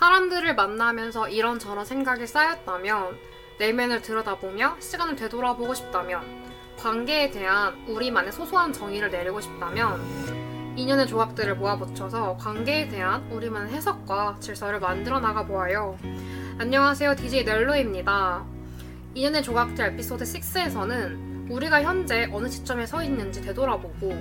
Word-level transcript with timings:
사람들을 0.00 0.54
만나면서 0.54 1.28
이런저런 1.28 1.84
생각이 1.84 2.26
쌓였다면 2.26 3.18
내면을 3.58 4.00
들여다보며 4.00 4.76
시간을 4.80 5.14
되돌아보고 5.14 5.74
싶다면 5.74 6.22
관계에 6.78 7.30
대한 7.30 7.74
우리만의 7.86 8.32
소소한 8.32 8.72
정의를 8.72 9.10
내리고 9.10 9.42
싶다면 9.42 10.00
인연의 10.74 11.06
조각들을 11.06 11.56
모아 11.56 11.76
붙여서 11.76 12.38
관계에 12.38 12.88
대한 12.88 13.30
우리만의 13.30 13.74
해석과 13.74 14.38
질서를 14.40 14.80
만들어 14.80 15.20
나가 15.20 15.44
보아요. 15.44 15.98
안녕하세요. 16.56 17.16
DJ 17.16 17.44
넬로입니다. 17.44 18.46
인연의 19.12 19.42
조각들 19.42 19.84
에피소드 19.84 20.24
6에서는 20.24 21.50
우리가 21.50 21.82
현재 21.82 22.26
어느 22.32 22.48
시점에 22.48 22.86
서 22.86 23.04
있는지 23.04 23.42
되돌아보고 23.42 24.12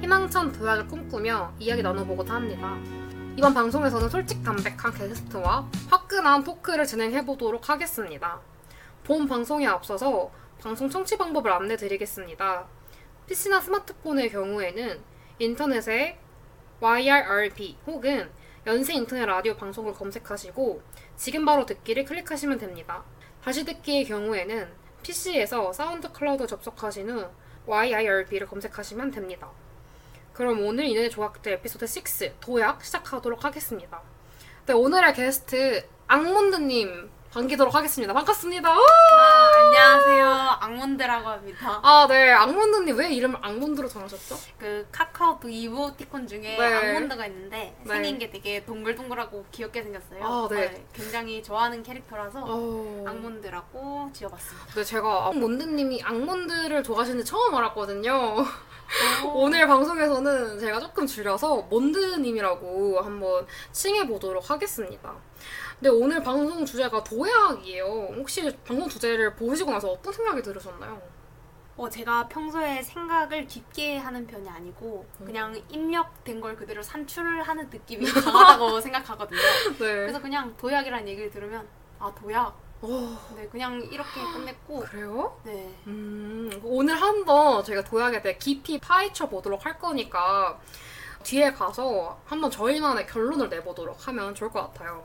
희망찬 0.00 0.52
도약을 0.52 0.86
꿈꾸며 0.86 1.52
이야기 1.58 1.82
나눠보고자 1.82 2.32
합니다. 2.32 2.78
이번 3.38 3.54
방송에서는 3.54 4.08
솔직 4.08 4.42
담백한 4.42 4.92
게스트와 4.94 5.70
화끈한 5.88 6.42
토크를 6.42 6.84
진행해보도록 6.84 7.68
하겠습니다. 7.68 8.40
본 9.04 9.28
방송에 9.28 9.64
앞서서 9.64 10.32
방송 10.60 10.90
청취 10.90 11.16
방법을 11.16 11.52
안내드리겠습니다. 11.52 12.66
PC나 13.28 13.60
스마트폰의 13.60 14.30
경우에는 14.30 15.00
인터넷에 15.38 16.18
YIRB 16.80 17.78
혹은 17.86 18.28
연세 18.66 18.94
인터넷 18.94 19.24
라디오 19.24 19.54
방송을 19.54 19.94
검색하시고 19.94 20.82
지금 21.14 21.44
바로 21.44 21.64
듣기를 21.64 22.06
클릭하시면 22.06 22.58
됩니다. 22.58 23.04
다시 23.44 23.64
듣기의 23.64 24.06
경우에는 24.06 24.68
PC에서 25.04 25.72
사운드 25.72 26.10
클라우드 26.10 26.44
접속하신 26.48 27.08
후 27.08 27.28
YIRB를 27.66 28.48
검색하시면 28.48 29.12
됩니다. 29.12 29.48
그럼 30.38 30.64
오늘 30.64 30.84
인연의 30.84 31.10
조각들 31.10 31.54
에피소드 31.54 31.84
6 31.84 32.38
도약 32.38 32.84
시작하도록 32.84 33.44
하겠습니다. 33.44 34.00
네, 34.66 34.72
오늘의 34.72 35.12
게스트 35.14 35.84
악몬드님 36.06 37.10
반기도록 37.32 37.74
하겠습니다. 37.74 38.14
반갑습니다. 38.14 38.70
아, 38.70 38.78
안녕하세요. 39.58 40.26
악몬드라고 40.60 41.28
합니다. 41.28 41.80
아, 41.82 42.06
네. 42.08 42.30
악몬드님 42.30 42.96
왜 42.96 43.12
이름을 43.14 43.40
악몬드로 43.42 43.88
정하셨죠? 43.88 44.38
그 44.58 44.86
카카오톡 44.92 45.52
이모티콘 45.52 46.28
중에 46.28 46.56
네. 46.56 46.72
악몬드가 46.72 47.26
있는데 47.26 47.76
네. 47.82 47.92
생긴 47.92 48.18
게 48.20 48.30
되게 48.30 48.64
동글동글하고 48.64 49.44
귀엽게 49.50 49.82
생겼어요. 49.82 50.24
아, 50.24 50.48
네. 50.48 50.86
굉장히 50.92 51.42
좋아하는 51.42 51.82
캐릭터라서 51.82 52.44
어... 52.46 53.04
악몬드라고 53.08 54.10
지어봤습니다. 54.12 54.74
네, 54.76 54.84
제가 54.84 55.26
악몬드님이 55.26 56.00
악몬드를 56.04 56.84
좋아하시는지 56.84 57.28
처음 57.28 57.56
알았거든요. 57.56 58.46
오. 59.24 59.44
오늘 59.44 59.66
방송에서는 59.66 60.58
제가 60.58 60.80
조금 60.80 61.06
줄여서 61.06 61.62
몬드님이라고 61.62 63.00
한번 63.00 63.46
칭해보도록 63.72 64.50
하겠습니다. 64.50 65.14
근데 65.78 65.90
오늘 65.90 66.22
방송 66.22 66.64
주제가 66.64 67.04
도약이에요. 67.04 67.84
혹시 68.16 68.50
방송 68.66 68.88
주제를 68.88 69.34
보시고 69.36 69.70
나서 69.70 69.90
어떤 69.90 70.12
생각이 70.12 70.42
들으셨나요? 70.42 71.00
어, 71.76 71.88
제가 71.88 72.26
평소에 72.26 72.82
생각을 72.82 73.46
깊게 73.46 73.98
하는 73.98 74.26
편이 74.26 74.48
아니고 74.48 75.06
음. 75.20 75.26
그냥 75.26 75.62
입력된 75.68 76.40
걸 76.40 76.56
그대로 76.56 76.82
산출을 76.82 77.42
하는 77.44 77.70
느낌이 77.70 78.04
강하다고 78.10 78.80
생각하거든요. 78.80 79.40
네. 79.72 79.76
그래서 79.78 80.20
그냥 80.20 80.56
도약이라는 80.56 81.06
얘기를 81.06 81.30
들으면 81.30 81.68
아 82.00 82.12
도약. 82.14 82.67
오, 82.80 83.16
네, 83.34 83.48
그냥 83.48 83.80
이렇게 83.90 84.20
끝냈고 84.32 84.80
그래요? 84.80 85.36
네. 85.42 85.74
음, 85.88 86.60
오늘 86.62 87.00
한번 87.00 87.64
저희가 87.64 87.82
도약에 87.82 88.22
대해 88.22 88.38
깊이 88.38 88.78
파헤쳐 88.78 89.28
보도록 89.28 89.66
할 89.66 89.78
거니까 89.78 90.60
뒤에 91.24 91.52
가서 91.52 92.20
한번 92.24 92.50
저희만의 92.50 93.06
결론을 93.08 93.48
내보도록 93.48 94.06
하면 94.06 94.34
좋을 94.34 94.50
것 94.50 94.62
같아요. 94.62 95.04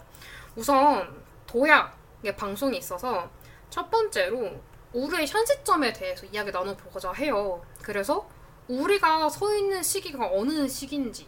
우선 0.55 1.23
도약의 1.47 2.35
방송이 2.37 2.77
있어서 2.77 3.27
첫 3.71 3.89
번째로 3.89 4.51
우리의 4.93 5.27
현 5.27 5.43
시점에 5.43 5.91
대해서 5.93 6.27
이야기 6.27 6.51
나눠보고자 6.51 7.11
해요. 7.13 7.63
그래서 7.81 8.29
우리가 8.67 9.27
서 9.29 9.55
있는 9.55 9.81
시기가 9.81 10.29
어느 10.31 10.67
시기인지 10.67 11.27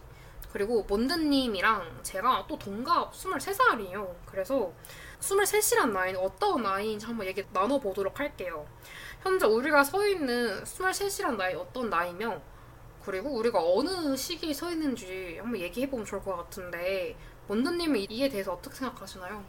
그리고 0.54 0.84
몬드님이랑 0.84 2.00
제가 2.04 2.46
또 2.48 2.58
동갑 2.58 3.12
23살이에요. 3.14 4.08
그래서 4.26 4.72
23이란 5.20 5.92
나이는 5.92 6.20
어떤 6.20 6.62
나이인지 6.62 7.06
한번 7.06 7.28
얘기 7.28 7.44
나눠보도록 7.52 8.20
할게요. 8.20 8.66
현재 9.22 9.46
우리가 9.46 9.84
서 9.84 10.06
있는 10.08 10.64
23이란 10.64 11.36
나이 11.36 11.56
어떤 11.56 11.90
나이며 11.90 12.42
그리고 13.04 13.30
우리가 13.36 13.60
어느 13.62 14.16
시기에 14.16 14.54
서 14.54 14.72
있는지 14.72 15.38
한번 15.40 15.62
얘기해보면 15.62 16.06
좋을 16.06 16.24
것 16.24 16.36
같은데 16.38 17.16
원드님은 17.48 18.12
이에 18.12 18.30
대해서 18.30 18.54
어떻게 18.54 18.76
생각하시나요? 18.76 19.44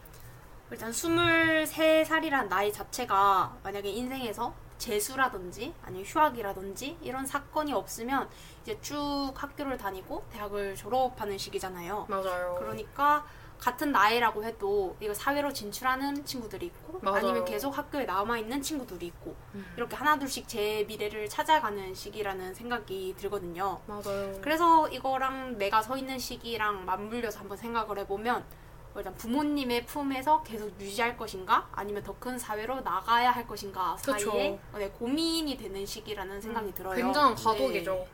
일단 0.70 0.90
23살이란 0.90 2.48
나이 2.48 2.72
자체가 2.72 3.56
만약에 3.62 3.88
인생에서 3.88 4.52
재수라든지 4.78 5.72
아니면 5.82 6.04
휴학이라든지 6.04 6.98
이런 7.00 7.24
사건이 7.24 7.72
없으면 7.72 8.28
이제 8.62 8.78
쭉 8.82 9.32
학교를 9.34 9.78
다니고 9.78 10.24
대학을 10.30 10.74
졸업하는 10.74 11.38
시기잖아요. 11.38 12.06
맞아요. 12.08 12.56
그러니까 12.58 13.24
같은 13.58 13.92
나이라고 13.92 14.44
해도 14.44 14.96
이거 15.00 15.12
사회로 15.14 15.52
진출하는 15.52 16.24
친구들이 16.24 16.66
있고 16.66 16.98
맞아요. 17.02 17.16
아니면 17.18 17.44
계속 17.44 17.76
학교에 17.76 18.04
남아 18.04 18.38
있는 18.38 18.60
친구들이 18.62 19.06
있고 19.06 19.34
음, 19.54 19.66
이렇게 19.76 19.96
하나둘씩 19.96 20.46
제 20.48 20.84
미래를 20.86 21.28
찾아가는 21.28 21.94
시기라는 21.94 22.54
생각이 22.54 23.14
들거든요. 23.18 23.80
맞아요. 23.86 24.38
그래서 24.40 24.88
이거랑 24.88 25.58
내가 25.58 25.82
서 25.82 25.96
있는 25.96 26.18
시기랑 26.18 26.84
맞물려서 26.84 27.40
한번 27.40 27.56
생각을 27.56 27.98
해보면 28.00 28.44
뭐 28.92 29.00
일단 29.02 29.14
부모님의 29.14 29.84
품에서 29.86 30.42
계속 30.42 30.70
유지할 30.80 31.16
것인가 31.18 31.68
아니면 31.72 32.02
더 32.02 32.14
큰 32.18 32.38
사회로 32.38 32.80
나가야 32.80 33.30
할 33.30 33.46
것인가. 33.46 33.96
사이에 33.98 34.58
네, 34.74 34.88
고민이 34.90 35.56
되는 35.58 35.84
시기라는 35.84 36.40
생각이 36.40 36.72
들어요. 36.74 36.96
굉장한 36.96 37.34
네. 37.36 37.42
과도기죠. 37.44 38.06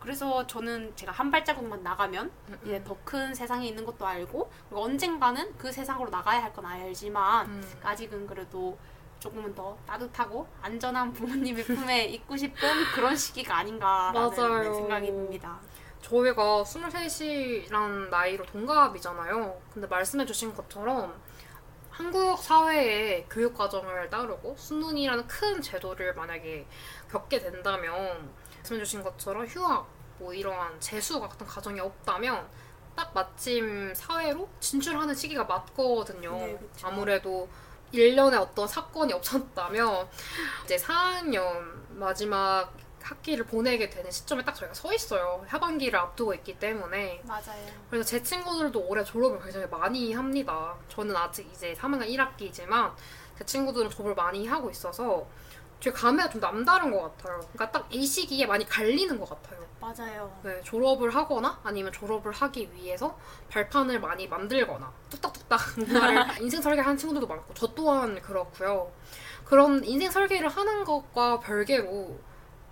그래서 0.00 0.46
저는 0.46 0.94
제가 0.96 1.10
한 1.12 1.30
발자국만 1.30 1.82
나가면 1.82 2.30
음, 2.48 2.58
이제 2.64 2.82
더 2.84 2.96
큰 3.04 3.34
세상에 3.34 3.66
있는 3.68 3.84
것도 3.84 4.06
알고 4.06 4.50
그리고 4.68 4.82
언젠가는 4.84 5.56
그 5.58 5.70
세상으로 5.72 6.10
나가야 6.10 6.42
할 6.42 6.52
건 6.52 6.66
알지만 6.66 7.46
음. 7.46 7.80
아직은 7.82 8.26
그래도 8.26 8.76
조금은 9.18 9.54
더 9.54 9.76
따뜻하고 9.86 10.46
안전한 10.62 11.12
부모님의 11.12 11.64
품에 11.64 12.04
있고 12.06 12.36
싶은 12.36 12.68
그런 12.94 13.16
시기가 13.16 13.56
아닌가라는. 13.58 14.20
네, 14.62 14.74
생각이 14.74 15.06
듭니다. 15.08 15.58
저희가 16.02 16.62
23이란 16.62 18.10
나이로 18.10 18.44
동갑이잖아요. 18.46 19.60
근데 19.72 19.86
말씀해주신 19.88 20.54
것처럼 20.54 21.14
한국 21.90 22.38
사회의 22.38 23.26
교육 23.30 23.54
과정을 23.56 24.10
따르고 24.10 24.54
수능이라는 24.58 25.26
큰 25.26 25.60
제도를 25.62 26.14
만약에 26.14 26.66
겪게 27.10 27.40
된다면 27.40 28.30
말씀해주신 28.66 29.02
것처럼 29.02 29.46
휴학, 29.46 29.86
뭐 30.18 30.32
이러한 30.32 30.80
재수 30.80 31.20
같은 31.20 31.46
과정이 31.46 31.78
없다면 31.80 32.46
딱 32.94 33.12
마침 33.14 33.94
사회로 33.94 34.48
진출하는 34.60 35.14
시기가 35.14 35.44
맞거든요. 35.44 36.36
네, 36.36 36.56
그쵸. 36.56 36.88
아무래도 36.88 37.48
1년에 37.92 38.40
어떤 38.40 38.66
사건이 38.66 39.12
없었다면 39.12 40.08
이제 40.64 40.76
4학년 40.76 41.40
마지막 41.90 42.72
학기를 43.02 43.44
보내게 43.46 43.88
되는 43.88 44.10
시점에 44.10 44.44
딱 44.44 44.54
저희가 44.54 44.74
서 44.74 44.92
있어요. 44.92 45.44
하반기를 45.46 45.96
앞두고 45.96 46.34
있기 46.34 46.58
때문에. 46.58 47.22
맞아요. 47.24 47.64
그래서 47.88 48.04
제 48.04 48.20
친구들도 48.22 48.80
올해 48.80 49.04
졸업을 49.04 49.40
굉장히 49.40 49.66
많이 49.68 50.12
합니다. 50.12 50.74
저는 50.88 51.14
아직 51.14 51.48
이제 51.52 51.72
3학년 51.74 52.08
1학기지만 52.08 52.92
제 53.38 53.44
친구들은 53.44 53.90
졸업을 53.90 54.14
많이 54.16 54.46
하고 54.48 54.70
있어서 54.70 55.28
제 55.80 55.90
감회가 55.92 56.28
좀 56.30 56.40
남다른 56.40 56.90
것 56.90 57.02
같아요. 57.02 57.38
그러니까 57.52 57.70
딱 57.70 57.86
이 57.90 58.04
시기에 58.04 58.46
많이 58.46 58.66
갈리는 58.66 59.18
것 59.18 59.28
같아요. 59.28 59.64
맞아요. 59.80 60.32
네, 60.42 60.60
졸업을 60.62 61.14
하거나 61.14 61.60
아니면 61.62 61.92
졸업을 61.92 62.32
하기 62.32 62.70
위해서 62.72 63.16
발판을 63.50 64.00
많이 64.00 64.26
만들거나 64.26 64.90
뚝딱뚝딱 65.10 65.60
뭔가를 65.78 66.42
인생 66.42 66.60
설계하는 66.60 66.96
친구들도 66.96 67.26
많고 67.26 67.54
저 67.54 67.66
또한 67.68 68.20
그렇고요. 68.20 68.90
그런 69.44 69.84
인생 69.84 70.10
설계를 70.10 70.48
하는 70.48 70.84
것과 70.84 71.38
별개로 71.40 72.18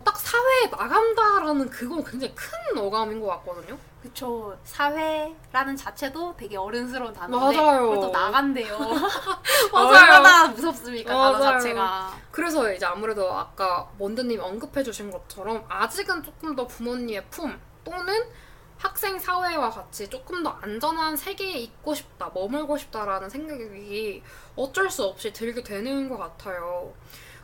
딱 0.05 0.17
사회에 0.19 0.67
나간다라는 0.71 1.71
그건 1.71 2.03
굉장히 2.05 2.35
큰 2.35 2.79
어감인 2.79 3.21
것 3.21 3.27
같거든요. 3.29 3.79
그쵸. 4.05 4.55
사회라는 4.65 5.75
자체도 5.77 6.37
되게 6.37 6.59
어른스러운 6.59 7.11
단어인데 7.15 7.56
맞아요. 7.59 7.95
또 7.95 8.11
나간대요. 8.11 8.77
맞아요. 9.73 9.89
얼마나 9.89 10.49
무섭습니까 10.49 11.11
단어 11.11 11.33
맞아요. 11.33 11.43
자체가. 11.59 12.12
그래서 12.31 12.71
이제 12.71 12.85
아무래도 12.85 13.33
아까 13.33 13.89
먼드님이 13.99 14.43
언급해주신 14.43 15.11
것처럼 15.11 15.65
아직은 15.71 16.23
조금 16.23 16.55
더 16.55 16.67
부모님의 16.67 17.25
품 17.31 17.59
또는 17.83 18.15
학생 18.77 19.19
사회와 19.19 19.71
같이 19.71 20.11
조금 20.11 20.43
더 20.43 20.50
안전한 20.61 21.17
세계에 21.17 21.53
있고 21.61 21.95
싶다, 21.95 22.31
머물고 22.35 22.77
싶다라는 22.77 23.31
생각이 23.31 24.23
어쩔 24.55 24.91
수 24.91 25.05
없이 25.05 25.33
들게 25.33 25.62
되는 25.62 26.11
것 26.11 26.19
같아요. 26.19 26.93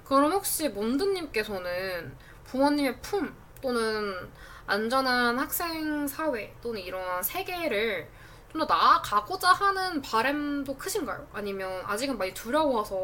그럼 0.04 0.32
혹시 0.32 0.68
몬드님께서는 0.68 2.14
부모님의 2.44 3.00
품 3.00 3.34
또는 3.62 4.30
안전한 4.70 5.38
학생 5.38 6.06
사회 6.06 6.54
또는 6.62 6.80
이러한 6.80 7.22
세계를 7.22 8.08
좀 8.52 8.60
더 8.60 8.66
나아가고자 8.66 9.52
하는 9.52 10.02
바램도 10.02 10.76
크신가요? 10.76 11.24
아니면 11.32 11.82
아직은 11.86 12.18
많이 12.18 12.34
두려워서 12.34 12.96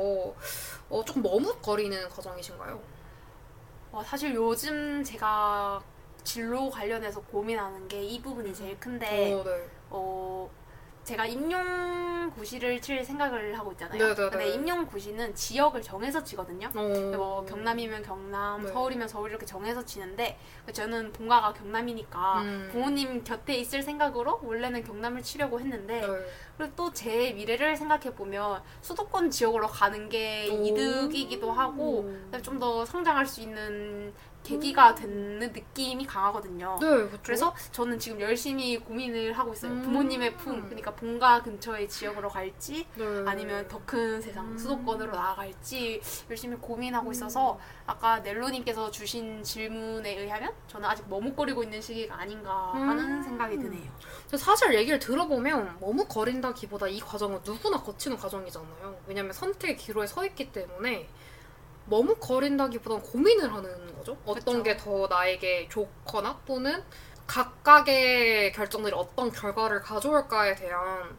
어, 0.91 1.05
조금 1.05 1.23
머뭇거리는 1.23 2.09
과정이신가요? 2.09 2.81
어, 3.93 4.03
사실 4.05 4.35
요즘 4.35 5.05
제가 5.05 5.81
진로 6.25 6.69
관련해서 6.69 7.21
고민하는 7.21 7.87
게 7.87 8.03
이 8.03 8.21
부분이 8.21 8.53
제일 8.53 8.79
큰데 8.81 9.35
어, 9.35 9.45
네. 9.45 9.69
어, 9.91 10.51
제가 11.07 11.25
임용고시를 11.25 12.81
칠 12.81 13.05
생각을 13.05 13.57
하고 13.57 13.71
있잖아요. 13.73 13.97
네네네. 14.09 14.31
근데 14.31 14.49
임용고시는 14.49 15.37
지역을 15.37 15.81
정해서 15.81 16.25
치거든요. 16.25 16.69
어, 16.75 16.83
뭐 17.17 17.45
경남이면 17.45 18.03
경남, 18.03 18.65
네. 18.65 18.73
서울이면 18.73 19.07
서울 19.07 19.31
이렇게 19.31 19.47
정해서 19.47 19.85
치는데 19.85 20.37
저는 20.73 21.13
본가가 21.13 21.53
경남이니까 21.53 22.41
음. 22.43 22.69
부모님 22.73 23.23
곁에 23.23 23.55
있을 23.55 23.83
생각으로 23.83 24.41
원래는 24.43 24.83
경남을 24.83 25.23
치려고 25.23 25.61
했는데 25.61 26.01
네. 26.01 26.07
그리고 26.59 26.75
또 26.75 26.91
제 26.97 27.33
미래를 27.35 27.77
생각해 27.77 28.15
보면 28.15 28.63
수도권 28.81 29.31
지역으로 29.31 29.67
가는 29.69 30.09
게 30.09 30.49
오. 30.51 30.65
이득이기도 30.65 31.53
하고 31.53 32.11
좀 32.43 32.57
더 32.57 32.87
성장할 32.87 33.27
수 33.27 33.43
있는 33.43 34.15
계기가 34.47 34.95
되는 34.95 35.39
느낌이 35.39 36.07
강하거든요. 36.07 36.79
네, 36.81 36.87
그쵸? 37.09 37.21
그래서 37.23 37.55
저는 37.73 37.99
지금 37.99 38.21
열심히 38.21 38.79
고민을 38.79 39.33
하고 39.33 39.53
있어요. 39.53 39.73
음. 39.73 39.83
부모님의 39.83 40.37
품, 40.37 40.63
그러니까 40.65 40.95
본가 40.95 41.43
근처의 41.43 41.89
지역으로 41.89 42.29
갈지 42.29 42.87
네. 42.95 43.05
아니면 43.27 43.67
더 43.69 43.81
큰 43.87 44.21
세상 44.21 44.47
음. 44.51 44.59
수도권으로 44.59 45.13
나아갈지 45.13 46.01
열심히 46.29 46.57
고민하고 46.57 47.13
있어서 47.13 47.57
아까 47.87 48.19
넬로님께서 48.19 48.91
주신 48.91 49.45
질문에 49.45 50.19
의하면 50.19 50.53
저는 50.67 50.89
아직 50.89 51.09
머뭇거리고 51.09 51.63
있는 51.63 51.81
시기가 51.81 52.19
아닌가 52.21 52.73
하는 52.73 53.19
음. 53.19 53.23
생각이 53.23 53.59
드네요. 53.59 53.91
사실 54.37 54.75
얘기를 54.75 54.99
들어보면 54.99 55.79
머뭇거린다기보다 55.81 56.89
이 56.89 56.99
과정은 57.01 57.41
누구나 57.45 57.81
거치는 57.81 58.17
과정이잖아요. 58.17 58.99
왜냐면 59.07 59.33
선택의 59.33 59.77
기로에 59.77 60.07
서 60.09 60.25
있기 60.27 60.51
때문에 60.51 61.09
머뭇거린다기보다는 61.87 63.03
고민을 63.03 63.53
하는 63.53 63.97
거죠. 63.97 64.17
어떤. 64.25 64.63
게 64.63 64.77
더 64.77 65.07
나에게 65.09 65.69
좋거나 65.69 66.41
또는 66.47 66.83
각각의 67.27 68.53
결정들이 68.53 68.95
어떤 68.95 69.31
결과를 69.31 69.81
가져올까에 69.81 70.55
대한 70.55 71.17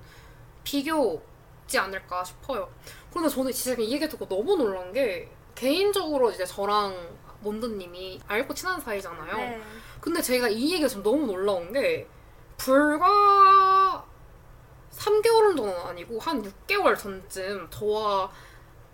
비교지 0.63 1.77
않을까 1.77 2.23
싶어요. 2.23 2.69
그런데 3.09 3.29
저는 3.29 3.51
진짜 3.51 3.81
이 3.81 3.91
얘기 3.91 4.07
듣고 4.07 4.27
너무 4.27 4.55
놀란 4.55 4.91
게 4.93 5.29
개인적으로 5.55 6.31
이제 6.31 6.45
저랑 6.45 6.95
몬드님이 7.41 8.21
알고 8.27 8.53
친한 8.53 8.79
사이잖아요. 8.79 9.37
네. 9.37 9.61
근데 10.01 10.21
제가 10.21 10.47
이 10.49 10.71
얘기가 10.73 10.87
좀 10.87 11.03
너무 11.03 11.25
놀라운 11.25 11.71
게 11.73 12.07
불과 12.57 14.05
3개월 14.91 15.55
정도는 15.55 15.75
아니고 15.81 16.19
한 16.19 16.41
6개월 16.41 16.97
전쯤 16.97 17.67
저와 17.69 18.31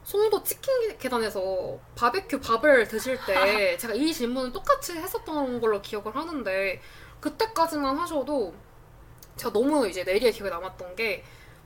송도 0.04 0.44
치킨 0.44 0.98
계단에서 0.98 1.80
바베큐 1.96 2.40
밥을 2.42 2.88
드실 2.88 3.18
때 3.26 3.78
제가 3.78 3.94
이 3.94 4.14
질문을 4.14 4.52
똑같이 4.52 4.94
했었던 4.94 5.62
걸로 5.62 5.82
기억을 5.82 6.16
하는데 6.16 6.82
그때까지만 7.20 7.98
하셔도 7.98 8.54
제가 9.38 9.54
너무 9.54 9.88
이제 9.88 10.04
내리의 10.04 10.32
기억에 10.34 10.50
남았던 10.50 10.96
게 10.96 11.24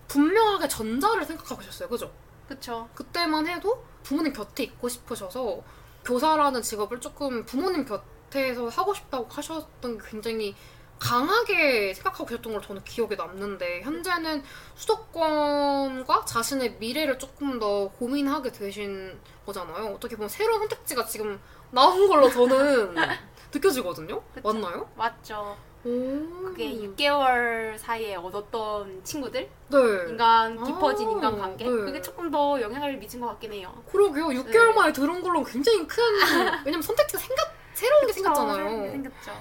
분명하게 0.07 0.67
전자를 0.67 1.25
생각하고 1.25 1.61
계셨어요. 1.61 1.89
그죠? 1.89 2.11
그쵸. 2.47 2.87
그때만 2.93 3.47
해도 3.47 3.83
부모님 4.03 4.31
곁에 4.31 4.63
있고 4.63 4.87
싶으셔서 4.87 5.61
교사라는 6.05 6.61
직업을 6.61 7.01
조금 7.01 7.45
부모님 7.45 7.85
곁에서 7.85 8.69
하고 8.69 8.93
싶다고 8.93 9.27
하셨던 9.29 9.97
게 9.97 10.09
굉장히 10.09 10.55
강하게 10.99 11.93
생각하고 11.93 12.25
계셨던 12.25 12.53
걸 12.53 12.61
저는 12.61 12.83
기억에 12.83 13.15
남는데 13.15 13.81
현재는 13.81 14.43
수도권과 14.75 16.25
자신의 16.25 16.77
미래를 16.79 17.19
조금 17.19 17.59
더 17.59 17.89
고민하게 17.89 18.51
되신 18.51 19.19
거잖아요. 19.45 19.93
어떻게 19.95 20.15
보면 20.15 20.29
새로운 20.29 20.59
선택지가 20.61 21.05
지금 21.05 21.39
나온 21.71 22.07
걸로 22.07 22.29
저는 22.29 22.95
느껴지거든요. 23.53 24.21
그쵸. 24.33 24.41
맞나요? 24.53 24.89
맞죠. 24.95 25.57
오. 25.85 25.89
그게 26.43 26.73
6개월 26.73 27.77
사이에 27.77 28.15
얻었던 28.15 29.03
친구들, 29.03 29.49
네. 29.69 29.77
인간 30.09 30.61
깊어진 30.63 31.07
아, 31.07 31.11
인간 31.11 31.37
관계, 31.39 31.63
네. 31.65 31.71
그게 31.71 32.01
조금 32.01 32.29
더 32.29 32.59
영향을 32.59 32.97
미친 32.97 33.21
것 33.21 33.27
같긴 33.27 33.53
해요. 33.53 33.73
그러게요. 33.89 34.25
6개월 34.27 34.67
네. 34.69 34.73
만에 34.73 34.91
들은 34.91 35.21
걸로 35.21 35.43
굉장히 35.43 35.87
큰 35.87 36.03
왜냐면 36.65 36.81
선택지가 36.81 37.19
생각 37.19 37.53
새로운 37.73 38.07
게 38.07 38.13
생겼잖아요. 38.13 38.91
생겼죠. 38.91 39.31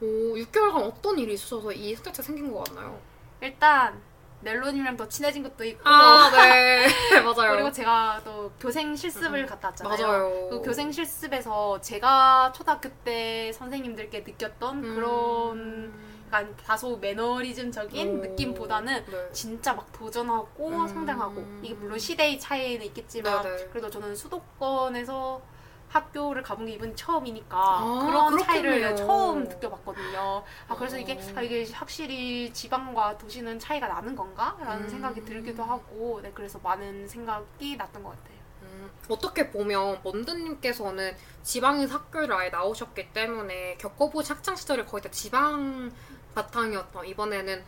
오, 0.00 0.34
6개월간 0.34 0.76
어떤 0.82 1.18
일이 1.18 1.34
있으셔서 1.34 1.72
이 1.72 1.94
선택지가 1.94 2.24
생긴 2.24 2.52
것 2.52 2.64
같나요? 2.64 2.98
일단 3.40 4.00
넬로님이랑 4.42 4.96
더 4.96 5.06
친해진 5.06 5.42
것도 5.42 5.64
있고, 5.64 5.86
아, 5.86 6.30
네. 6.30 6.86
맞아요. 7.22 7.52
그리고 7.52 7.70
제가 7.70 8.22
또 8.24 8.50
교생 8.58 8.96
실습을 8.96 9.40
음, 9.40 9.46
갔다 9.46 9.68
왔잖아요. 9.68 10.06
맞아요. 10.06 10.48
그 10.50 10.62
교생 10.62 10.90
실습에서 10.90 11.80
제가 11.80 12.52
초등학교 12.54 12.88
때 13.04 13.52
선생님들께 13.52 14.20
느꼈던 14.20 14.84
음. 14.84 14.94
그런 14.94 16.10
약간 16.28 16.56
다소 16.64 16.96
매너리즘적인 16.96 18.08
오. 18.08 18.22
느낌보다는 18.22 19.04
네. 19.04 19.28
진짜 19.32 19.74
막 19.74 19.92
도전하고 19.92 20.68
음. 20.68 20.88
성장하고 20.88 21.44
이게 21.62 21.74
물론 21.74 21.98
시대의 21.98 22.38
차이는 22.38 22.86
있겠지만 22.86 23.42
네네. 23.42 23.66
그래도 23.70 23.90
저는 23.90 24.14
수도권에서 24.16 25.42
학교를 25.90 26.42
가본 26.42 26.66
게 26.66 26.72
이번 26.72 26.94
처음이니까 26.94 27.58
아, 27.58 27.98
그런 28.06 28.36
그렇겠네요. 28.36 28.44
차이를 28.46 28.96
처음 28.96 29.44
느껴봤거든요. 29.44 30.44
아 30.68 30.76
그래서 30.76 30.96
이게 30.98 31.14
어. 31.14 31.32
아, 31.36 31.42
이게 31.42 31.66
확실히 31.72 32.52
지방과 32.52 33.18
도시는 33.18 33.58
차이가 33.58 33.88
나는 33.88 34.14
건가라는 34.14 34.84
음. 34.84 34.88
생각이 34.88 35.24
들기도 35.24 35.64
하고 35.64 36.20
네 36.22 36.30
그래서 36.32 36.58
많은 36.62 37.08
생각이 37.08 37.76
났던 37.76 38.02
것 38.02 38.10
같아요. 38.10 38.38
음, 38.62 38.90
어떻게 39.08 39.50
보면 39.50 40.00
먼드님께서는 40.04 41.16
지방에서 41.42 41.94
학교를 41.94 42.32
아예 42.34 42.50
나오셨기 42.50 43.12
때문에 43.12 43.76
겪어보신 43.78 44.36
학창 44.36 44.54
시절이 44.54 44.86
거의 44.86 45.02
다 45.02 45.10
지방 45.10 45.90
바탕이었다. 46.34 47.04
이번에는 47.04 47.64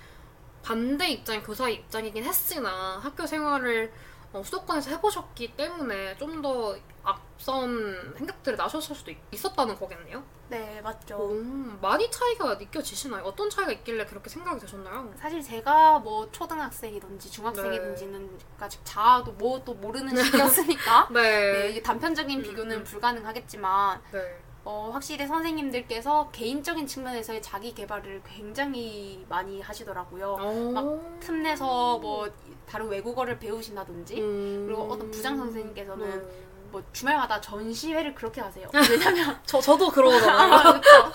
반대 0.62 1.08
입장, 1.08 1.42
교사 1.42 1.68
입장이긴 1.68 2.22
했으나 2.22 3.00
학교 3.02 3.26
생활을 3.26 3.92
어, 4.32 4.42
수도권에서 4.42 4.90
해보셨기 4.90 5.56
때문에 5.56 6.16
좀 6.16 6.42
더 6.42 6.76
앞선 7.04 8.14
생각들을 8.16 8.56
나셨을 8.56 8.94
수도 8.94 9.10
있, 9.10 9.18
있었다는 9.32 9.76
거겠네요. 9.78 10.22
네 10.48 10.80
맞죠. 10.82 11.16
오, 11.16 11.34
많이 11.80 12.10
차이가 12.10 12.54
느껴지시나요? 12.54 13.24
어떤 13.24 13.48
차이가 13.48 13.72
있길래 13.72 14.04
그렇게 14.04 14.28
생각이 14.28 14.60
드셨나요? 14.60 15.12
사실 15.16 15.42
제가 15.42 15.98
뭐 15.98 16.30
초등학생이든지 16.30 17.30
중학생이든지는 17.30 18.38
아직 18.60 18.80
자아도 18.84 19.32
뭐 19.32 19.62
또 19.64 19.74
모르는 19.74 20.14
시기였으니까 20.22 21.08
네, 21.10 21.52
네. 21.52 21.68
이게 21.70 21.82
단편적인 21.82 22.38
음, 22.38 22.42
비교는 22.42 22.78
음. 22.78 22.84
불가능하겠지만 22.84 24.00
네. 24.12 24.41
어, 24.64 24.90
확실히 24.92 25.26
선생님들께서 25.26 26.30
개인적인 26.30 26.86
측면에서의 26.86 27.42
자기 27.42 27.74
개발을 27.74 28.22
굉장히 28.24 29.24
많이 29.28 29.60
하시더라고요. 29.60 30.36
어. 30.38 31.18
틈내서 31.20 31.98
뭐 31.98 32.30
다른 32.66 32.88
외국어를 32.88 33.38
배우신다든지 33.38 34.20
음. 34.20 34.64
그리고 34.66 34.82
어떤 34.84 35.10
부장 35.10 35.36
선생님께서는 35.36 36.08
네. 36.08 36.51
뭐 36.72 36.82
주말마다 36.92 37.40
전시회를 37.40 38.14
그렇게 38.14 38.40
하세요. 38.40 38.66
왜냐면 38.90 39.38
저, 39.44 39.60
저도 39.60 39.90
그러거든요. 39.90 40.30
아, 40.32 40.80
그렇죠. 40.80 41.12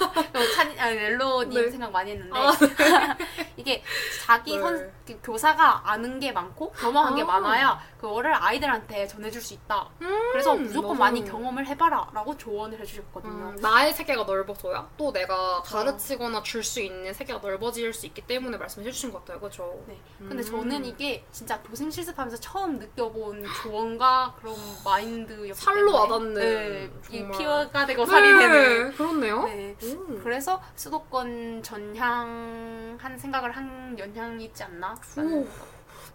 찬 0.56 0.80
아, 0.80 0.90
렐로님 0.90 1.66
네. 1.66 1.70
생각 1.72 1.92
많이 1.92 2.12
했는데 2.12 2.38
아, 2.40 2.52
이게 3.58 3.84
자기 4.26 4.56
네. 4.56 4.62
선그 4.62 5.20
교사가 5.24 5.82
아는 5.92 6.20
게 6.20 6.32
많고 6.32 6.72
경험한 6.74 7.16
게 7.16 7.24
아. 7.24 7.26
많아야 7.26 7.82
그거를 8.00 8.34
아이들한테 8.36 9.08
전해줄 9.08 9.42
수 9.42 9.56
있다. 9.56 9.90
그래서 10.32 10.54
무조건 10.56 10.90
맞아요. 10.98 11.00
많이 11.00 11.26
경험을 11.26 11.66
해봐라라고 11.66 12.38
조언을 12.38 12.80
해주셨거든요. 12.80 13.32
음, 13.32 13.56
나의 13.60 13.94
세계가 13.94 14.24
넓어져야 14.24 14.88
또 14.98 15.12
내가. 15.12 15.62
가르치거나 15.64 16.44
줄 16.44 16.64
수 16.68 16.82
있는 16.82 17.14
세계가 17.14 17.40
넓어질 17.40 17.94
수 17.94 18.06
있기 18.08 18.22
때문에 18.28 18.58
말씀해 18.58 18.92
주신 18.92 19.12
것 19.12 19.20
같아요. 19.20 19.40
그렇죠? 19.40 19.82
네. 19.88 19.98
근데 20.20 20.44
음. 20.44 20.44
저는 20.44 20.86
이게 20.86 21.24
진짜 21.32 21.62
도생 21.64 21.90
실습하면서 21.90 22.38
처음 22.42 22.78
느껴본 22.78 23.46
조언과 23.64 24.36
그런 24.40 24.56
마인드 24.84 25.47
였기 25.50 25.60
살로 25.62 25.94
와닿는 25.94 26.34
네, 26.34 26.90
이. 27.10 27.28
피어가 27.38 27.86
되고 27.86 28.06
살이 28.06 28.28
되는 28.38 28.92
그렇네요. 28.94 29.44
네. 29.44 29.76
음. 29.84 30.20
그래서 30.24 30.62
수도권 30.76 31.64
전향한 31.64 33.18
생각을 33.18 33.52
한 33.52 33.96
연향이 33.98 34.46
있지 34.46 34.64
않나? 34.64 34.96
오. 35.18 35.48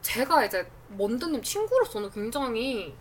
제가 0.03 0.45
이제 0.45 0.69
먼드님 0.89 1.43
친구로서는 1.43 2.11
굉장히 2.11 2.95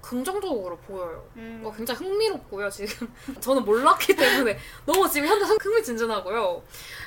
긍정적으로 0.00 0.78
보여요. 0.78 1.28
음, 1.36 1.58
뭔가 1.60 1.76
굉장히 1.76 2.00
흥미롭고요, 2.06 2.70
지금. 2.70 3.12
저는 3.40 3.64
몰랐기 3.66 4.16
때문에 4.16 4.58
너무 4.86 5.06
지금 5.10 5.28
현재 5.28 5.44
흥- 5.44 5.58
흥미진진하고요. 5.60 6.62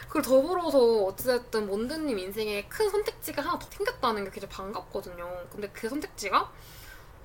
그리고 0.09 0.21
더불어서 0.29 0.77
어쨌든 1.05 1.65
몬드님 1.65 2.19
인생에 2.19 2.67
큰 2.69 2.87
선택지가 2.91 3.41
하나 3.41 3.57
더 3.57 3.67
생겼다는 3.71 4.25
게 4.25 4.29
굉장히 4.29 4.53
반갑거든요. 4.53 5.27
근데 5.51 5.67
그 5.73 5.89
선택지가 5.89 6.51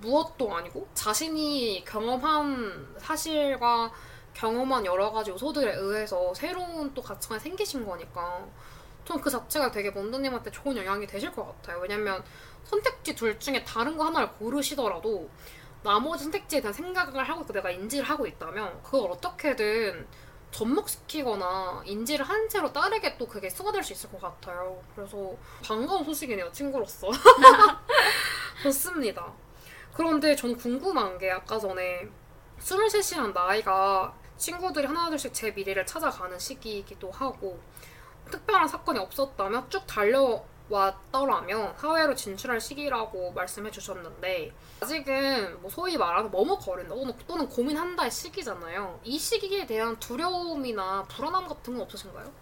무엇도 0.00 0.54
아니고 0.54 0.88
자신이 0.94 1.84
경험한 1.86 2.96
사실과 2.98 3.92
경험한 4.34 4.86
여러 4.86 5.10
가지 5.10 5.30
요소들에 5.30 5.74
의해서 5.74 6.32
새로운 6.34 6.94
또 6.94 7.02
가치관이 7.02 7.40
생기신 7.40 7.84
거니까 7.86 8.46
전 9.04 9.20
그 9.22 9.30
자체가 9.30 9.70
되게 9.70 9.90
먼드님한테 9.90 10.50
좋은 10.50 10.76
영향이 10.76 11.06
되실 11.06 11.32
것 11.32 11.46
같아요. 11.46 11.80
왜냐면 11.80 12.22
선택지 12.64 13.14
둘 13.14 13.40
중에 13.40 13.64
다른 13.64 13.96
거 13.96 14.04
하나를 14.04 14.32
고르시더라도 14.32 15.30
나머지 15.82 16.24
선택지에 16.24 16.60
대한 16.60 16.74
생각을 16.74 17.24
하고 17.26 17.40
있고 17.40 17.52
내가 17.54 17.70
인지를 17.70 18.04
하고 18.04 18.26
있다면 18.26 18.82
그걸 18.82 19.10
어떻게든 19.12 20.06
접목시키거나 20.50 21.82
인지를 21.86 22.24
한 22.24 22.48
채로 22.50 22.70
다르게 22.72 23.16
또 23.16 23.26
그게 23.26 23.48
쏟아질 23.48 23.82
수 23.82 23.92
있을 23.94 24.10
것 24.10 24.20
같아요. 24.20 24.82
그래서 24.94 25.34
반가운 25.64 26.04
소식이네요, 26.04 26.52
친구로서. 26.52 27.08
좋습니다. 28.62 29.32
그런데 29.98 30.36
전 30.36 30.56
궁금한 30.56 31.18
게 31.18 31.28
아까 31.28 31.58
전에 31.58 32.08
23이란 32.60 33.32
나이가 33.32 34.14
친구들이 34.36 34.86
하나둘씩 34.86 35.34
제 35.34 35.50
미래를 35.50 35.84
찾아가는 35.86 36.38
시기이기도 36.38 37.10
하고 37.10 37.58
특별한 38.30 38.68
사건이 38.68 38.96
없었다면 39.00 39.68
쭉 39.68 39.84
달려왔더라면 39.88 41.76
사회로 41.76 42.14
진출할 42.14 42.60
시기라고 42.60 43.32
말씀해 43.32 43.72
주셨는데 43.72 44.52
아직은 44.82 45.60
뭐 45.62 45.68
소위 45.68 45.96
말하는 45.96 46.30
머뭇거린다 46.30 46.94
또는 47.26 47.48
고민한다의 47.48 48.08
시기잖아요. 48.08 49.00
이 49.02 49.18
시기에 49.18 49.66
대한 49.66 49.98
두려움이나 49.98 51.02
불안함 51.08 51.48
같은 51.48 51.72
건 51.72 51.82
없으신가요? 51.82 52.32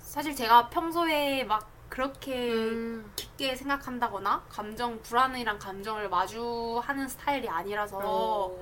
사실 0.00 0.36
제가 0.36 0.68
평소에 0.68 1.44
막 1.44 1.79
그렇게 1.90 2.52
음, 2.52 3.12
깊게 3.16 3.56
생각한다거나 3.56 4.44
감정 4.48 5.02
불안이랑 5.02 5.58
감정을 5.58 6.08
마주하는 6.08 7.08
스타일이 7.08 7.48
아니라서 7.48 7.98
어, 8.02 8.56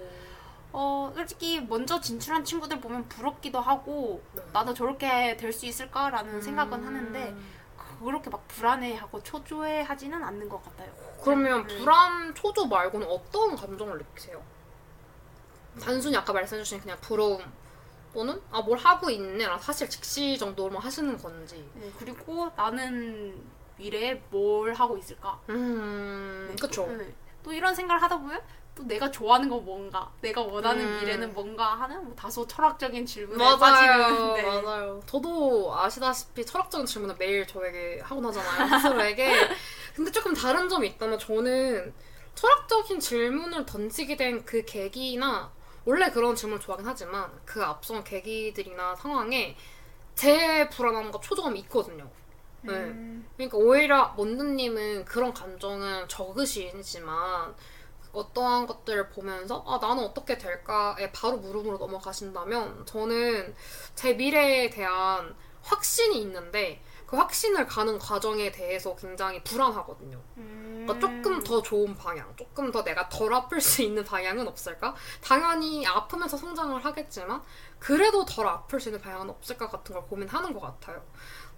어 0.72 1.12
솔직히 1.14 1.60
먼저 1.60 2.00
진출한 2.00 2.42
친구들 2.42 2.80
보면 2.80 3.06
부럽기도 3.08 3.60
하고 3.60 4.22
네. 4.32 4.42
나도 4.52 4.74
저렇게 4.74 5.36
될 5.36 5.52
수 5.52 5.66
있을까라는 5.66 6.34
음. 6.36 6.40
생각은 6.40 6.84
하는데 6.84 7.36
그렇게 8.00 8.30
막 8.30 8.46
불안해하고 8.48 9.22
초조해하지는 9.22 10.22
않는 10.22 10.48
것 10.48 10.64
같아요. 10.64 10.90
그러면 11.22 11.66
네. 11.66 11.78
불안, 11.78 12.34
초조 12.34 12.66
말고는 12.66 13.06
어떤 13.08 13.56
감정을 13.56 13.98
느끼세요? 13.98 14.42
단순히 15.80 16.16
아까 16.16 16.32
말씀해주신 16.32 16.80
그냥 16.80 16.96
부러움 17.00 17.42
또는 18.18 18.42
아 18.50 18.60
뭘 18.62 18.76
하고 18.76 19.08
있네 19.10 19.46
라 19.46 19.56
사실 19.58 19.88
즉시 19.88 20.36
정도로만 20.36 20.82
하시는 20.82 21.16
건지 21.16 21.64
네, 21.74 21.88
그리고 22.00 22.50
나는 22.56 23.40
미래에 23.76 24.20
뭘 24.30 24.74
하고 24.74 24.98
있을까? 24.98 25.40
음 25.50 26.56
그쵸 26.60 26.86
네. 26.98 27.14
또 27.44 27.52
이런 27.52 27.72
생각을 27.72 28.02
하다 28.02 28.18
보면 28.18 28.40
또 28.74 28.82
내가 28.82 29.08
좋아하는 29.10 29.48
거 29.48 29.58
뭔가, 29.58 30.10
내가 30.20 30.40
원하는 30.42 30.84
음. 30.84 30.98
미래는 31.00 31.32
뭔가 31.32 31.74
하는 31.76 32.04
뭐 32.04 32.14
다소 32.16 32.44
철학적인 32.46 33.06
질문에 33.06 33.38
맞아요 33.38 33.56
빠지는 33.58 34.34
네. 34.34 34.42
맞아요 34.42 35.00
저도 35.06 35.72
아시다시피 35.78 36.44
철학적인 36.44 36.86
질문을 36.86 37.14
매일 37.18 37.46
저에게 37.46 38.00
하곤 38.02 38.26
하잖아요 38.26 38.66
스스로에게 38.80 39.32
근데 39.94 40.10
조금 40.10 40.34
다른 40.34 40.68
점이 40.68 40.88
있다면 40.88 41.18
저는 41.20 41.94
철학적인 42.34 42.98
질문을 42.98 43.64
던지게 43.64 44.16
된 44.16 44.44
그 44.44 44.64
계기나 44.64 45.52
원래 45.88 46.10
그런 46.10 46.36
질문을 46.36 46.60
좋아하긴 46.60 46.86
하지만 46.86 47.32
그 47.46 47.64
앞선 47.64 48.04
계기들이나 48.04 48.94
상황에 48.94 49.56
제 50.14 50.68
불안함과 50.68 51.18
초조함이 51.18 51.60
있거든요. 51.60 52.10
네. 52.60 52.74
음, 52.74 53.26
그러니까 53.34 53.56
오히려 53.56 54.12
먼드님은 54.14 55.06
그런 55.06 55.32
감정은 55.32 56.06
적으시지만 56.06 57.54
어떠한 58.12 58.66
것들을 58.66 59.08
보면서 59.08 59.64
아 59.66 59.78
나는 59.80 60.04
어떻게 60.04 60.36
될까에 60.36 61.10
바로 61.12 61.38
물음으로 61.38 61.78
넘어가신다면 61.78 62.84
저는 62.84 63.54
제 63.94 64.12
미래에 64.12 64.68
대한 64.68 65.34
확신이 65.62 66.20
있는데 66.20 66.82
그 67.06 67.16
확신을 67.16 67.66
가는 67.66 67.98
과정에 67.98 68.52
대해서 68.52 68.94
굉장히 68.94 69.42
불안하거든요. 69.42 70.20
음. 70.36 70.67
그러니까 70.88 70.98
조금 70.98 71.42
더 71.42 71.62
좋은 71.62 71.94
방향, 71.94 72.34
조금 72.36 72.72
더 72.72 72.82
내가 72.82 73.08
덜 73.08 73.32
아플 73.34 73.60
수 73.60 73.82
있는 73.82 74.02
방향은 74.02 74.48
없을까? 74.48 74.94
당연히 75.22 75.86
아프면서 75.86 76.36
성장을 76.36 76.82
하겠지만 76.82 77.42
그래도 77.78 78.24
덜 78.24 78.46
아플 78.46 78.80
수 78.80 78.88
있는 78.88 79.00
방향은 79.00 79.28
없을까 79.28 79.68
같은 79.68 79.94
걸 79.94 80.04
고민하는 80.04 80.52
것 80.52 80.60
같아요. 80.60 81.04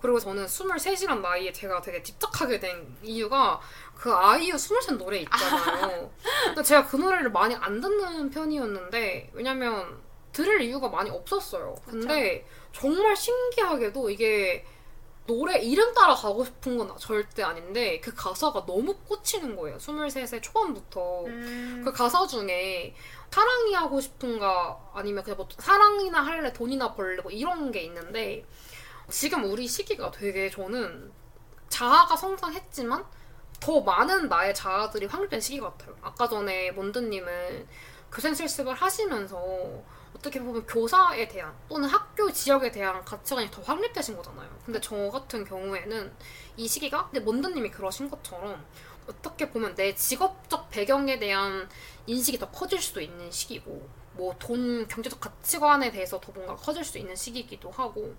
그리고 0.01 0.19
저는 0.19 0.47
23이란 0.47 1.21
나이에 1.21 1.53
제가 1.53 1.81
되게 1.81 2.03
집착하게 2.03 2.59
된 2.59 2.97
이유가 3.03 3.61
그 3.95 4.13
아이유 4.13 4.55
23 4.55 4.99
노래 4.99 5.19
있잖아요. 5.19 6.11
근데 6.47 6.63
제가 6.63 6.87
그 6.87 6.97
노래를 6.97 7.31
많이 7.31 7.55
안 7.55 7.81
듣는 7.81 8.31
편이었는데 8.31 9.31
왜냐면 9.35 10.01
들을 10.33 10.61
이유가 10.63 10.89
많이 10.89 11.11
없었어요. 11.11 11.77
근데 11.85 12.47
정말 12.73 13.15
신기하게도 13.15 14.11
이게 14.11 14.65
노래 15.27 15.59
이름 15.59 15.95
따라 15.95 16.15
가고 16.15 16.45
싶은 16.45 16.77
건 16.79 16.97
절대 16.99 17.43
아닌데 17.43 18.01
그 18.01 18.13
가사가 18.15 18.67
너무 18.67 18.97
꽂히는 19.07 19.55
거예요. 19.57 19.77
23세 19.79 20.43
초반부터. 20.43 21.25
음. 21.27 21.83
그 21.85 21.93
가사 21.93 22.27
중에 22.27 22.95
사랑이 23.31 23.75
하고 23.75 24.01
싶은가 24.01 24.91
아니면 24.93 25.23
그냥 25.23 25.37
뭐 25.37 25.49
사랑이나 25.57 26.21
할래 26.21 26.53
돈이나 26.53 26.95
벌래 26.95 27.23
뭐 27.23 27.31
이런 27.31 27.71
게 27.71 27.83
있는데 27.83 28.45
지금 29.09 29.45
우리 29.45 29.69
시기가 29.69 30.11
되게 30.11 30.51
저는 30.51 31.13
자아가 31.69 32.17
성장했지만 32.17 33.05
더 33.61 33.81
많은 33.83 34.29
나의 34.29 34.55
자아들이 34.55 35.07
확립된 35.07 35.41
시기 35.41 35.61
같아요. 35.61 35.95
아까 36.03 36.29
전에 36.29 36.73
몬드님은 36.73 37.69
교생 38.11 38.35
실습을 38.35 38.75
하시면서 38.75 39.39
어떻게 40.15 40.41
보면 40.41 40.67
교사에 40.67 41.29
대한 41.29 41.55
또는 41.69 41.89
학교 41.89 42.31
지역에 42.31 42.71
대한 42.71 43.05
가치관이 43.05 43.51
더 43.51 43.63
확립되신 43.63 44.17
거잖아요. 44.17 44.49
근데 44.65 44.81
저 44.81 45.11
같은 45.11 45.45
경우에는 45.45 46.13
이 46.57 46.69
시기가 46.69 47.07
근데 47.07 47.21
몬드님이 47.21 47.71
그러신 47.71 48.11
것처럼 48.11 48.65
어떻게 49.09 49.51
보면 49.51 49.75
내 49.75 49.95
직업적 49.95 50.71
배경에 50.71 51.19
대한 51.19 51.69
인식이 52.07 52.39
더 52.39 52.51
커질 52.51 52.81
수도 52.81 53.01
있는 53.01 53.31
시기고 53.31 53.89
뭐 54.15 54.35
돈 54.39 54.87
경제적 54.89 55.21
가치관에 55.21 55.91
대해서 55.91 56.21
더 56.21 56.33
뭔가 56.33 56.55
커질 56.57 56.85
수 56.85 56.99
있는 56.99 57.15
시기이기도 57.15 57.71
하고 57.71 58.15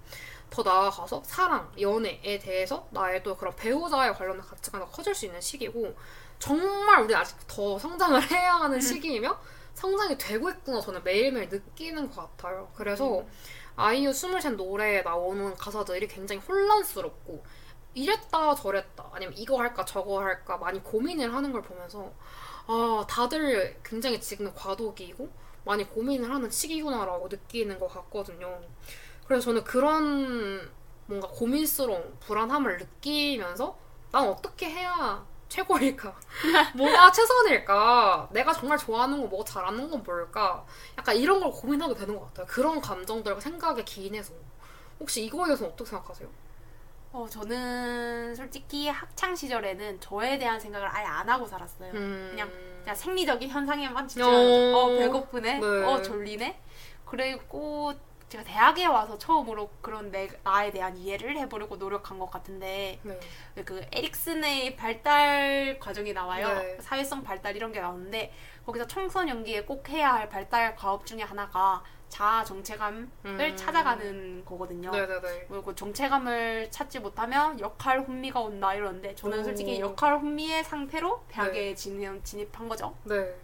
더 0.50 0.63
나아가서 0.63 1.24
사랑, 1.25 1.71
연애에 1.79 2.39
대해서 2.39 2.88
나의 2.91 3.24
또 3.24 3.36
그런 3.38 3.55
배우자에 3.55 4.12
관련된 4.12 4.41
가치관이 4.41 4.83
더 4.86 4.91
커질 4.91 5.13
수 5.13 5.25
있는 5.25 5.39
시기고 5.39 5.95
정말 6.39 7.03
우리 7.03 7.15
아직 7.15 7.36
더 7.48 7.77
성장을 7.77 8.19
해야 8.31 8.55
하는 8.55 8.79
시기이며 8.81 9.39
성장이 9.74 10.18
되고 10.18 10.50
있구나 10.50 10.82
저는 10.82 11.04
매일매일 11.04 11.50
느끼는 11.50 12.10
것 12.10 12.38
같아요. 12.38 12.70
그래서 12.75 13.24
아이유 13.75 14.10
23 14.10 14.58
노래에 14.58 15.01
나오는 15.01 15.54
가사들이 15.56 16.08
굉장히 16.08 16.42
혼란스럽고 16.42 17.44
이랬다 17.94 18.56
저랬다 18.56 19.10
아니면 19.12 19.34
이거 19.38 19.60
할까 19.60 19.84
저거 19.86 20.22
할까 20.22 20.58
많이 20.58 20.82
고민을 20.84 21.34
하는 21.34 21.51
걸 21.51 21.62
보면서 21.62 22.12
아 22.68 23.06
다들 23.08 23.80
굉장히 23.84 24.22
지금 24.22 24.54
과도기이고 24.54 25.30
많이 25.66 25.84
고민을 25.88 26.32
하는 26.32 26.50
시기구나라고 26.50 27.28
느끼는 27.28 27.80
것 27.80 27.88
같거든요. 27.88 28.62
그래서 29.25 29.46
저는 29.46 29.63
그런 29.63 30.72
뭔가 31.06 31.28
고민스러운 31.28 32.18
불안함을 32.20 32.78
느끼면서 32.78 33.78
난 34.12 34.28
어떻게 34.28 34.70
해야 34.70 35.25
최고일까? 35.51 36.15
뭐가 36.75 37.12
최선일까? 37.12 38.29
내가 38.31 38.53
정말 38.53 38.77
좋아하는 38.77 39.20
거, 39.22 39.27
뭐가 39.27 39.43
잘하는 39.43 39.89
건 39.89 40.01
뭘까? 40.01 40.65
약간 40.98 41.13
이런 41.17 41.41
걸 41.41 41.51
고민하게 41.51 41.93
되는 41.93 42.17
것 42.17 42.25
같아요. 42.27 42.46
그런 42.48 42.79
감정들과 42.79 43.41
생각에 43.41 43.84
기인해서. 43.84 44.34
혹시 44.98 45.25
이거에 45.25 45.48
대해서는 45.48 45.74
어떻게 45.74 45.89
생각하세요? 45.89 46.29
어, 47.12 47.27
저는 47.29 48.34
솔직히 48.34 48.88
학창 48.88 49.36
시절에는 49.36 50.00
저에 50.00 50.38
대한 50.38 50.58
생각을 50.58 50.88
아예 50.89 51.05
안 51.05 51.27
하고 51.27 51.46
살았어요. 51.46 51.91
음... 51.96 52.27
그냥 52.29 52.50
그냥 52.81 52.96
생리적인 52.96 53.50
현상에만 53.50 54.08
집중하죠. 54.08 54.38
어. 54.38 54.77
어, 54.77 54.98
배고프네. 54.98 55.60
네. 55.60 55.84
어, 55.84 56.01
졸리네. 56.01 56.62
그리고 57.03 57.93
제가 58.32 58.46
대학에 58.46 58.86
와서 58.86 59.18
처음으로 59.18 59.70
그런 59.82 60.10
내, 60.10 60.30
나에 60.46 60.72
대한 60.72 60.96
이해를 60.96 61.38
해보려고 61.38 61.76
노력한 61.76 62.18
것 62.18 62.32
같은데 62.32 62.98
네. 63.04 63.20
그 63.66 63.86
에릭슨의 63.92 64.78
발달 64.78 65.78
과정이 65.82 66.14
나와요. 66.14 66.48
네. 66.48 66.78
사회성 66.80 67.24
발달 67.24 67.58
이런 67.58 67.74
게 67.74 67.82
나오는데 67.82 68.32
거기서 68.66 68.88
청소년기에 68.88 69.64
꼭 69.64 69.90
해야 69.90 70.14
할 70.14 70.30
발달 70.30 70.78
과업 70.78 71.06
중에 71.06 71.24
하나가 71.24 71.84
자아 72.08 72.46
정체감을 72.46 73.10
음. 73.26 73.54
찾아가는 73.58 74.46
거거든요. 74.46 74.92
네네네. 74.92 75.48
그리고 75.50 75.76
정체감을 75.76 76.72
찾지 76.72 77.00
못하면 77.00 77.60
역할 77.60 78.00
혼미가 78.00 78.40
온다 78.40 78.74
이러는데 78.74 79.14
저는 79.14 79.40
오. 79.40 79.44
솔직히 79.44 79.82
역할 79.82 80.16
혼미의 80.16 80.64
상태로 80.64 81.26
대학에 81.28 81.76
진입, 81.76 82.24
진입한 82.24 82.70
거죠. 82.70 82.96
네. 83.04 83.36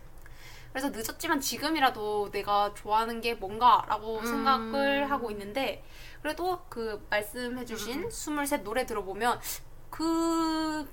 그래서 0.71 0.89
늦었지만 0.89 1.39
지금이라도 1.39 2.29
내가 2.31 2.71
좋아하는 2.75 3.21
게 3.21 3.33
뭔가라고 3.33 4.19
음. 4.19 4.25
생각을 4.25 5.09
하고 5.09 5.31
있는데 5.31 5.83
그래도 6.21 6.61
그 6.69 7.05
말씀해주신 7.09 8.03
음. 8.03 8.07
23 8.07 8.63
노래 8.63 8.85
들어보면 8.85 9.39
그 9.89 10.87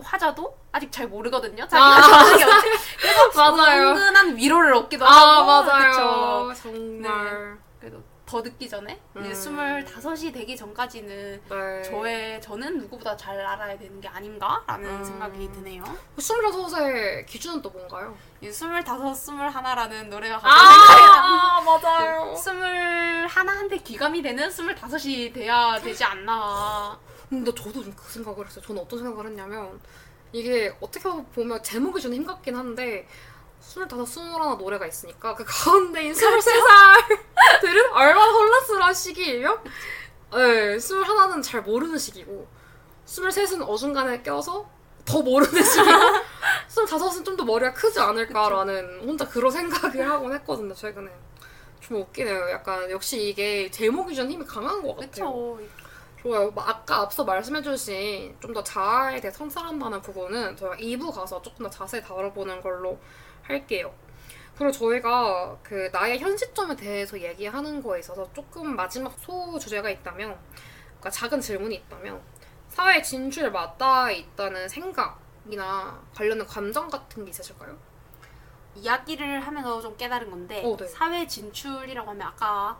화자도 0.00 0.56
아직 0.72 0.90
잘 0.92 1.08
모르거든요. 1.08 1.64
아. 1.64 1.68
자기가 1.68 2.02
좋아하는 2.02 2.38
게 2.38 2.44
뭔지. 2.44 2.66
그래서 3.00 3.28
맞아요. 3.56 3.88
은근한 3.90 4.36
위로를 4.36 4.74
얻기도 4.74 5.04
아, 5.06 5.10
하고 5.10 5.46
맞아요. 5.46 6.48
그쵸. 6.48 6.70
정말. 6.70 7.58
그래도 7.80 8.02
더 8.28 8.42
늦기 8.42 8.68
전에 8.68 9.00
이제 9.18 9.28
음. 9.30 9.34
스물다섯이 9.34 10.30
되기 10.32 10.54
전까지는 10.54 11.40
네. 11.48 11.82
저의 11.82 12.40
저는 12.42 12.78
누구보다 12.78 13.16
잘 13.16 13.40
알아야 13.40 13.78
되는 13.78 13.98
게 14.02 14.06
아닌가라는 14.06 14.86
음. 14.86 15.02
생각이 15.04 15.50
드네요. 15.52 15.82
26의 16.18 17.24
기준은 17.24 17.62
또 17.62 17.70
뭔가요? 17.70 18.14
이 18.42 18.50
스물다섯, 18.52 19.16
스물하나라는 19.16 20.10
노래가 20.10 20.38
갑자기 20.38 20.86
생각이 20.86 21.02
나. 21.06 21.22
아, 21.24 21.60
맞아요. 21.62 22.36
스물하나한테 22.36 23.78
귀감이 23.78 24.20
되는 24.20 24.50
스물다섯이 24.50 25.32
돼야 25.32 25.78
되지 25.80 26.04
않나. 26.04 26.98
근데 27.30 27.50
저도 27.54 27.82
좀 27.82 27.94
그 27.96 28.12
생각을 28.12 28.46
했어요. 28.46 28.62
저는 28.66 28.82
어떤 28.82 28.98
생각을 29.00 29.30
했냐면 29.30 29.80
이게 30.32 30.74
어떻게 30.80 31.08
보면 31.08 31.62
제목이 31.62 32.00
좀 32.02 32.12
힘겹긴 32.12 32.54
한데 32.54 33.08
25, 33.60 34.02
21 34.02 34.58
노래가 34.58 34.86
있으니까 34.86 35.34
그 35.34 35.44
가운데인 35.46 36.12
23살들은 36.12 37.92
얼마나 37.92 38.32
혼란스러운 38.32 38.94
시기이며 38.94 39.58
네, 40.32 40.76
21는 40.76 41.42
잘 41.42 41.62
모르는 41.62 41.98
시기고 41.98 42.46
23은 43.06 43.68
어중간에 43.68 44.22
껴서 44.22 44.68
더 45.04 45.22
모르는 45.22 45.62
시기고 45.62 45.98
25은 46.68 47.24
좀 47.24 47.36
더 47.36 47.44
머리가 47.44 47.72
크지 47.72 47.98
않을까라는 48.00 49.00
혼자 49.08 49.26
그런 49.28 49.50
생각을 49.50 50.10
하곤 50.10 50.32
했거든요 50.34 50.74
최근에 50.74 51.10
좀 51.80 51.98
웃기네요 52.02 52.50
약간 52.50 52.90
역시 52.90 53.28
이게 53.28 53.70
제목이 53.70 54.14
좀 54.14 54.30
힘이 54.30 54.44
강한 54.44 54.82
것 54.82 54.88
같아요 54.96 55.08
그쵸. 55.08 55.58
좋아요. 56.20 56.50
뭐 56.50 56.64
아까 56.64 57.02
앞서 57.02 57.22
말씀해주신 57.24 58.36
좀 58.40 58.52
더 58.52 58.62
자아에 58.64 59.20
대해 59.20 59.30
성찰한다는 59.32 60.02
부분은 60.02 60.56
저희가 60.56 60.76
2부 60.76 61.14
가서 61.14 61.40
조금 61.40 61.64
더 61.64 61.70
자세히 61.70 62.02
다뤄보는 62.02 62.60
걸로 62.60 62.98
할게요. 63.48 63.92
그리고 64.56 64.72
저희가 64.72 65.56
그 65.62 65.88
나의 65.92 66.18
현 66.18 66.36
시점에 66.36 66.76
대해서 66.76 67.20
얘기하는 67.20 67.82
거에 67.82 68.00
있어서 68.00 68.30
조금 68.32 68.76
마지막 68.76 69.16
소 69.18 69.58
주제가 69.58 69.88
있다면, 69.88 70.36
그러니까 70.86 71.10
작은 71.10 71.40
질문이 71.40 71.76
있다면, 71.76 72.20
사회 72.68 73.00
진출에 73.00 73.50
맞닿아 73.50 74.10
있다는 74.10 74.68
생각이나 74.68 76.00
관련된 76.14 76.46
감정 76.46 76.88
같은 76.88 77.24
게 77.24 77.30
있으실까요? 77.30 77.76
이야기를 78.74 79.40
하면서 79.40 79.80
좀 79.80 79.96
깨달은 79.96 80.30
건데 80.30 80.62
어, 80.64 80.76
네. 80.76 80.86
사회 80.86 81.26
진출이라고 81.26 82.10
하면 82.10 82.28
아까 82.28 82.78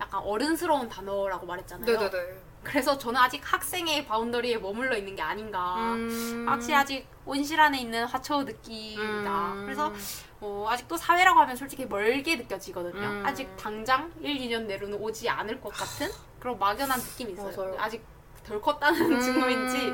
약간 0.00 0.20
어른스러운 0.22 0.88
단어라고 0.88 1.46
말했잖아요. 1.46 1.86
네네네. 1.86 2.49
그래서 2.62 2.98
저는 2.98 3.20
아직 3.20 3.40
학생의 3.42 4.06
바운더리에 4.06 4.58
머물러 4.58 4.96
있는 4.96 5.16
게 5.16 5.22
아닌가. 5.22 5.94
음... 5.94 6.46
확실히 6.48 6.74
아직 6.74 7.06
온실 7.24 7.60
안에 7.60 7.80
있는 7.80 8.04
화초 8.04 8.42
느낌이다. 8.42 9.52
음. 9.54 9.62
그래서 9.64 9.92
어, 10.40 10.66
아직도 10.68 10.96
사회라고 10.96 11.40
하면 11.40 11.56
솔직히 11.56 11.86
멀게 11.86 12.36
느껴지거든요. 12.36 13.00
음. 13.00 13.22
아직 13.24 13.48
당장 13.56 14.12
1, 14.20 14.36
2년 14.36 14.66
내로는 14.66 14.98
오지 14.98 15.28
않을 15.28 15.60
것 15.60 15.72
같은 15.72 16.08
그런 16.38 16.58
막연한 16.58 17.00
느낌이 17.00 17.32
있어요. 17.32 17.52
맞아요. 17.56 17.76
아직 17.78 18.04
덜 18.44 18.60
컸다는 18.60 19.00
음... 19.12 19.20
증거인지. 19.20 19.92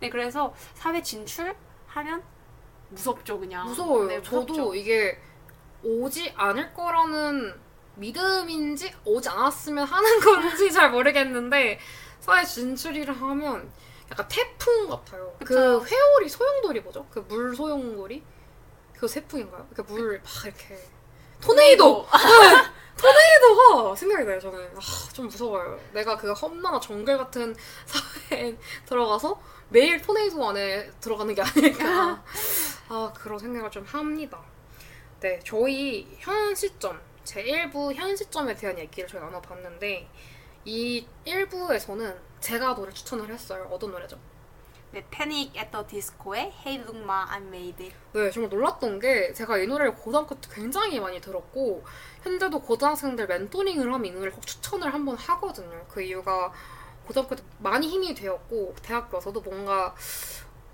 네, 0.00 0.10
그래서 0.10 0.54
사회 0.74 1.02
진출하면 1.02 2.22
무섭죠, 2.90 3.40
그냥. 3.40 3.66
무서워요. 3.66 4.08
네. 4.08 4.22
저도 4.22 4.74
이게 4.74 5.18
오지 5.82 6.32
않을 6.36 6.74
거라는 6.74 7.54
믿음인지 7.96 8.92
오지 9.04 9.28
않았으면 9.28 9.84
하는 9.86 10.20
건지 10.20 10.70
잘 10.72 10.90
모르겠는데 10.90 11.78
사회 12.20 12.44
진출이라 12.44 13.12
하면 13.12 13.70
약간 14.10 14.26
태풍 14.28 14.88
같아요. 14.88 15.34
그 15.40 15.44
그쵸. 15.44 15.84
회오리 15.86 16.28
소용돌이 16.28 16.80
뭐죠? 16.80 17.06
그 17.10 17.20
물 17.28 17.54
소용돌이? 17.56 18.22
그 18.98 19.06
태풍인가요? 19.08 19.66
그물막 19.74 20.22
이렇게 20.44 20.78
토네이도 21.40 22.06
토네이도가 22.96 23.96
생각이 23.96 24.24
나요. 24.24 24.38
저는 24.40 24.70
아, 24.76 25.12
좀 25.12 25.26
무서워요. 25.26 25.78
내가 25.92 26.16
그 26.16 26.32
험난한 26.32 26.80
정글 26.80 27.18
같은 27.18 27.54
사회에 27.86 28.56
들어가서 28.86 29.40
매일 29.70 30.00
토네이도 30.00 30.48
안에 30.50 30.90
들어가는 31.00 31.34
게 31.34 31.42
아닐까. 31.42 32.22
아 32.88 33.12
그런 33.16 33.38
생각을 33.38 33.70
좀 33.70 33.82
합니다. 33.84 34.38
네, 35.20 35.40
저희 35.44 36.06
현 36.20 36.54
시점 36.54 37.00
제 37.24 37.42
1부 37.44 37.94
현 37.94 38.16
시점에 38.16 38.54
대한 38.54 38.78
얘기를 38.78 39.08
저희 39.08 39.20
나눠봤는데 39.20 40.08
이 40.64 41.06
1부에서는 41.26 42.16
제가 42.40 42.74
노래 42.74 42.92
추천을 42.92 43.32
했어요. 43.32 43.68
어떤 43.70 43.90
노래죠? 43.92 44.18
네, 44.92 45.02
패닉 45.10 45.56
at 45.56 45.70
the 45.70 45.86
disco의 45.86 46.52
Hey 46.66 46.82
Look 46.82 46.98
Ma 46.98 47.24
I 47.28 47.40
Made 47.40 47.86
It. 47.86 47.96
네, 48.12 48.30
정말 48.30 48.50
놀랐던 48.50 48.98
게 48.98 49.32
제가 49.32 49.56
이 49.58 49.66
노래를 49.66 49.94
고등학교 49.94 50.34
때 50.34 50.48
굉장히 50.52 51.00
많이 51.00 51.20
들었고 51.20 51.82
현재도 52.22 52.60
고등학생들 52.60 53.26
멘토링을 53.26 53.90
하면 53.90 54.04
이 54.04 54.10
노래를 54.10 54.32
꼭 54.32 54.46
추천을 54.46 54.92
한번 54.92 55.16
하거든요. 55.16 55.82
그 55.88 56.02
이유가 56.02 56.52
고등학교 57.06 57.36
때 57.36 57.42
많이 57.58 57.88
힘이 57.88 58.14
되었고 58.14 58.74
대학교 58.82 59.16
와서도 59.16 59.40
뭔가 59.40 59.94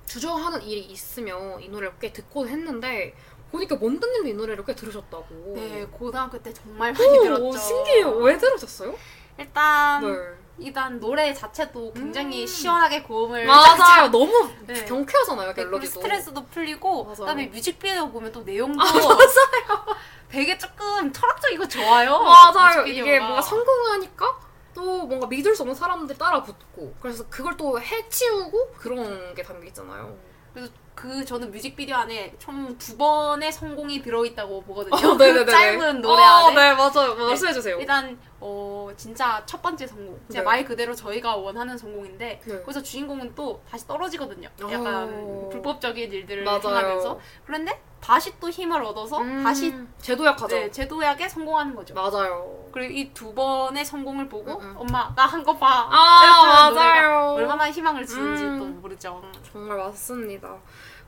주저하는 0.06 0.62
일이 0.62 0.80
있으면 0.80 1.62
이 1.62 1.68
노래를 1.68 1.94
꽤 2.00 2.12
듣곤 2.12 2.48
했는데 2.48 3.14
보니까 3.50 3.76
먼드님도 3.76 4.28
이 4.28 4.34
노래를 4.34 4.64
꽤 4.64 4.74
들으셨다고. 4.74 5.52
네, 5.54 5.86
고등학교 5.90 6.38
때 6.42 6.52
정말 6.52 6.92
많이 6.92 7.18
오, 7.18 7.22
들었죠. 7.22 7.58
신기해요. 7.58 8.10
왜 8.18 8.36
들으셨어요? 8.36 8.94
일단 9.38 10.02
네. 10.02 10.38
일단 10.58 10.98
노래 10.98 11.32
자체도 11.32 11.92
굉장히 11.92 12.42
음. 12.42 12.46
시원하게 12.46 13.02
고음을 13.02 13.46
맞아요. 13.46 14.10
너무 14.10 14.50
네. 14.66 14.84
경쾌하잖아요, 14.84 15.54
네, 15.54 15.64
멜로디도. 15.64 15.92
스트레스도 15.92 16.46
풀리고 16.46 17.04
맞아요. 17.04 17.16
그다음에 17.16 17.46
뮤직비디오 17.46 18.10
보면 18.10 18.32
또 18.32 18.42
내용도 18.42 18.82
아, 18.82 18.84
맞아요. 18.92 19.86
되게 20.28 20.58
조금 20.58 21.12
철학적이고 21.12 21.68
좋아요. 21.68 22.18
맞아요. 22.20 22.84
이게 22.86 23.18
뭔가 23.20 23.40
성공하니까 23.40 24.40
또 24.74 25.06
뭔가 25.06 25.26
믿을 25.26 25.54
수 25.54 25.62
없는 25.62 25.74
사람들이 25.74 26.18
따라 26.18 26.42
붙고 26.42 26.94
그래서 27.00 27.24
그걸 27.30 27.56
또 27.56 27.80
해치우고 27.80 28.72
그런 28.76 29.34
게 29.34 29.42
담겨 29.42 29.66
있잖아요. 29.68 30.16
그래서 30.52 30.70
그 30.98 31.24
저는 31.24 31.52
뮤직비디오 31.52 31.94
안에 31.94 32.34
총 32.40 32.76
두 32.76 32.96
번의 32.96 33.52
성공이 33.52 34.02
들어있다고 34.02 34.62
보거든요. 34.62 34.96
어. 34.96 35.16
그 35.16 35.46
짧은 35.46 36.00
노래 36.00 36.20
어, 36.20 36.24
안에. 36.48 36.54
네, 36.56 36.74
맞아요. 36.74 37.14
말씀해주세요. 37.14 37.76
일단 37.78 38.18
어 38.40 38.90
진짜 38.96 39.40
첫 39.46 39.62
번째 39.62 39.86
성공. 39.86 40.18
진짜 40.26 40.40
네. 40.40 40.44
말 40.44 40.64
그대로 40.64 40.92
저희가 40.94 41.36
원하는 41.36 41.78
성공인데 41.78 42.40
네. 42.44 42.60
거기서 42.62 42.82
주인공은 42.82 43.34
또 43.36 43.62
다시 43.70 43.86
떨어지거든요. 43.86 44.48
어. 44.62 44.72
약간 44.72 45.48
불법적인 45.50 46.12
일들을 46.12 46.42
맞아요. 46.42 46.60
행하면서 46.64 47.20
그런데 47.46 47.80
다시 48.00 48.32
또 48.40 48.48
힘을 48.50 48.82
얻어서 48.84 49.18
음, 49.20 49.42
다시 49.44 49.74
제도약하죠. 50.00 50.48
네, 50.54 50.70
제도약에 50.70 51.28
성공하는 51.28 51.74
거죠. 51.76 51.94
맞아요. 51.94 52.66
그리고 52.72 52.92
이 52.92 53.12
두 53.14 53.34
번의 53.34 53.84
성공을 53.84 54.28
보고 54.28 54.52
음, 54.58 54.62
음. 54.62 54.74
엄마 54.78 55.12
나 55.14 55.26
한 55.26 55.42
거 55.44 55.56
봐. 55.56 55.88
아, 55.90 56.70
맞아요. 56.72 57.32
얼마나 57.34 57.70
희망을 57.70 58.04
주는지 58.06 58.42
음. 58.44 58.58
또 58.58 58.64
모르죠. 58.66 59.22
정말 59.52 59.76
맞습니다. 59.78 60.56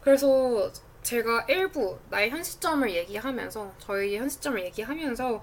그래서 0.01 0.71
제가 1.03 1.47
일부 1.49 1.99
나의 2.11 2.31
현 2.31 2.43
시점을 2.43 2.91
얘기하면서 2.95 3.75
저희의 3.79 4.19
현 4.19 4.29
시점을 4.29 4.63
얘기하면서 4.67 5.43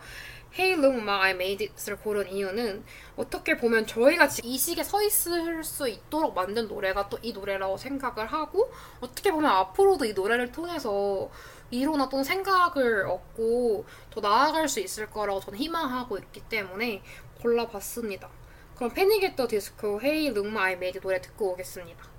Hey 0.58 0.74
Look 0.74 1.02
Ma 1.02 1.10
I 1.10 1.32
Made 1.32 1.68
It을 1.68 1.98
고른 1.98 2.28
이유는 2.32 2.84
어떻게 3.16 3.58
보면 3.58 3.86
저희가 3.86 4.28
지금 4.28 4.50
이 4.50 4.58
시기에 4.58 4.84
서 4.84 5.02
있을 5.04 5.64
수 5.64 5.88
있도록 5.88 6.34
만든 6.34 6.68
노래가 6.68 7.10
또 7.10 7.20
이 7.22 7.34
노래라고 7.34 7.78
생각을 7.78 8.28
하고 8.28 8.72
어떻게 9.02 9.32
보면 9.32 9.50
앞으로도 9.52 10.06
이 10.06 10.14
노래를 10.14 10.52
통해서 10.52 11.30
이로나 11.70 12.08
또는 12.10 12.24
생각을 12.24 13.08
얻고 13.08 13.86
더 14.12 14.22
나아갈 14.22 14.70
수 14.70 14.80
있을 14.80 15.10
거라고 15.10 15.40
저는 15.40 15.60
희망하고 15.60 16.18
있기 16.18 16.42
때문에 16.48 17.04
골라봤습니다. 17.42 18.30
그럼 18.76 18.92
패닉 18.94 19.24
앳더 19.24 19.48
디스코 19.48 20.00
Hey 20.02 20.28
Look 20.28 20.58
It 20.58 21.00
노래 21.02 21.20
듣고 21.22 21.52
오겠습니다. 21.54 22.17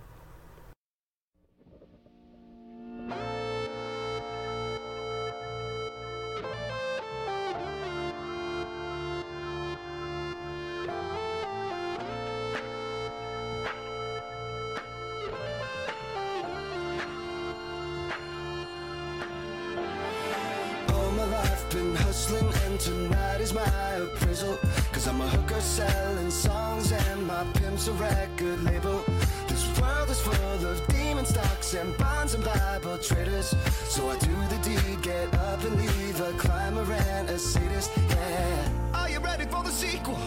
Tonight 22.78 23.40
is 23.40 23.52
my 23.52 23.62
appraisal. 23.94 24.58
Cause 24.92 25.06
I'm 25.08 25.20
a 25.20 25.28
hooker 25.28 25.60
selling 25.60 26.30
songs 26.30 26.92
and 26.92 27.26
my 27.26 27.44
pimp's 27.54 27.88
a 27.88 27.92
record 27.92 28.62
label. 28.64 29.04
This 29.48 29.64
world 29.80 30.08
is 30.10 30.20
full 30.20 30.34
of 30.34 30.86
demon 30.88 31.24
stocks 31.24 31.74
and 31.74 31.96
bonds 31.98 32.34
and 32.34 32.44
Bible 32.44 32.98
traders. 32.98 33.54
So 33.88 34.08
I 34.08 34.18
do 34.18 34.34
the 34.48 34.58
deed, 34.62 35.02
get 35.02 35.32
up 35.34 35.62
and 35.64 35.76
leave 35.76 36.20
a 36.20 36.32
climber 36.32 36.90
and 36.92 37.28
a 37.28 37.38
sadist, 37.38 37.90
yeah. 38.10 38.68
Are 38.94 39.10
you 39.10 39.18
ready 39.18 39.44
for 39.44 39.62
the 39.62 39.70
sequel? 39.70 40.18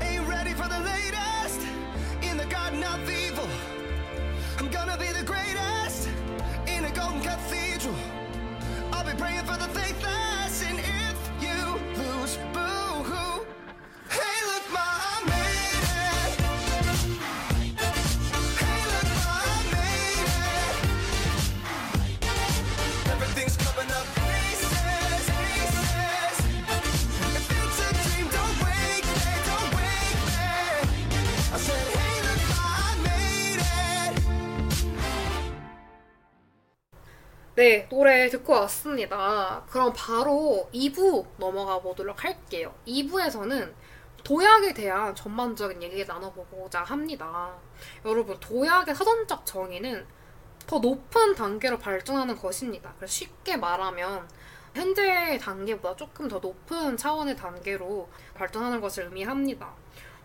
Ain't 0.00 0.26
ready 0.26 0.52
for 0.54 0.68
the 0.68 0.80
latest? 0.80 1.60
In 2.22 2.36
the 2.36 2.46
garden 2.46 2.82
of 2.82 3.10
evil 3.10 3.48
I'm 4.58 4.68
gonna 4.70 4.96
be 4.98 5.08
the 5.12 5.24
greatest. 5.24 6.08
In 6.66 6.84
a 6.84 6.90
golden 6.90 7.20
cathedral 7.20 7.94
I'll 8.92 9.04
be 9.04 9.16
praying 9.16 9.44
for 9.44 9.56
the 9.56 9.68
faithless, 9.68 10.62
and 10.64 11.01
boo 12.54 13.31
네, 37.62 37.86
노래 37.88 38.28
듣고 38.28 38.54
왔습니다. 38.54 39.62
그럼 39.70 39.92
바로 39.96 40.68
2부 40.74 41.24
넘어가 41.38 41.78
보도록 41.78 42.24
할게요. 42.24 42.74
2부에서는 42.88 43.72
도약에 44.24 44.74
대한 44.74 45.14
전반적인 45.14 45.80
얘기 45.80 46.04
나눠보고자 46.04 46.82
합니다. 46.82 47.54
여러분, 48.04 48.36
도약의 48.40 48.96
사전적 48.96 49.46
정의는 49.46 50.04
더 50.66 50.80
높은 50.80 51.36
단계로 51.36 51.78
발전하는 51.78 52.36
것입니다. 52.36 52.92
그래서 52.96 53.12
쉽게 53.12 53.56
말하면 53.56 54.28
현재 54.74 55.38
단계보다 55.40 55.94
조금 55.94 56.26
더 56.26 56.40
높은 56.40 56.96
차원의 56.96 57.36
단계로 57.36 58.08
발전하는 58.34 58.80
것을 58.80 59.04
의미합니다. 59.04 59.72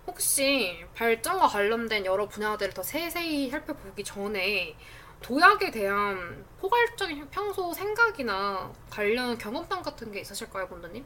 혹시 0.07 0.83
발전과 0.95 1.49
관련된 1.49 2.03
여러 2.05 2.27
분야들을 2.27 2.73
더 2.73 2.81
세세히 2.81 3.51
살펴보기 3.51 4.03
전에 4.03 4.75
도약에 5.21 5.71
대한 5.71 6.45
포괄적인 6.59 7.27
평소 7.29 7.73
생각이나 7.73 8.71
관련 8.89 9.37
경험담 9.37 9.81
같은 9.81 10.11
게 10.11 10.21
있으실까요, 10.21 10.67
본드님? 10.67 11.05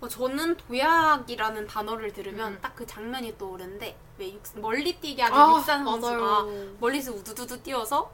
어, 0.00 0.08
저는 0.08 0.56
도약이라는 0.56 1.66
단어를 1.66 2.12
들으면 2.12 2.52
음. 2.52 2.60
딱그 2.60 2.86
장면이 2.86 3.36
떠오르는데 3.36 3.96
왜 4.18 4.32
육, 4.32 4.42
멀리 4.56 4.98
뛰게 5.00 5.22
하는 5.22 5.36
아, 5.36 5.56
육상 5.56 5.84
선수가. 5.84 6.46
멀리서 6.78 7.12
우두두두 7.12 7.62
뛰어서 7.62 8.10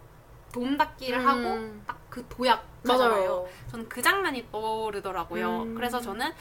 돔 0.52 0.76
닫기를 0.76 1.18
음. 1.18 1.26
하고 1.26 1.84
딱 1.86 2.04
그 2.14 2.24
도약. 2.28 2.64
맞아요. 2.84 3.48
저는 3.72 3.88
그 3.88 4.00
장면이 4.00 4.48
떠오르더라고요. 4.52 5.62
음. 5.62 5.74
그래서 5.74 6.00
저는 6.00 6.32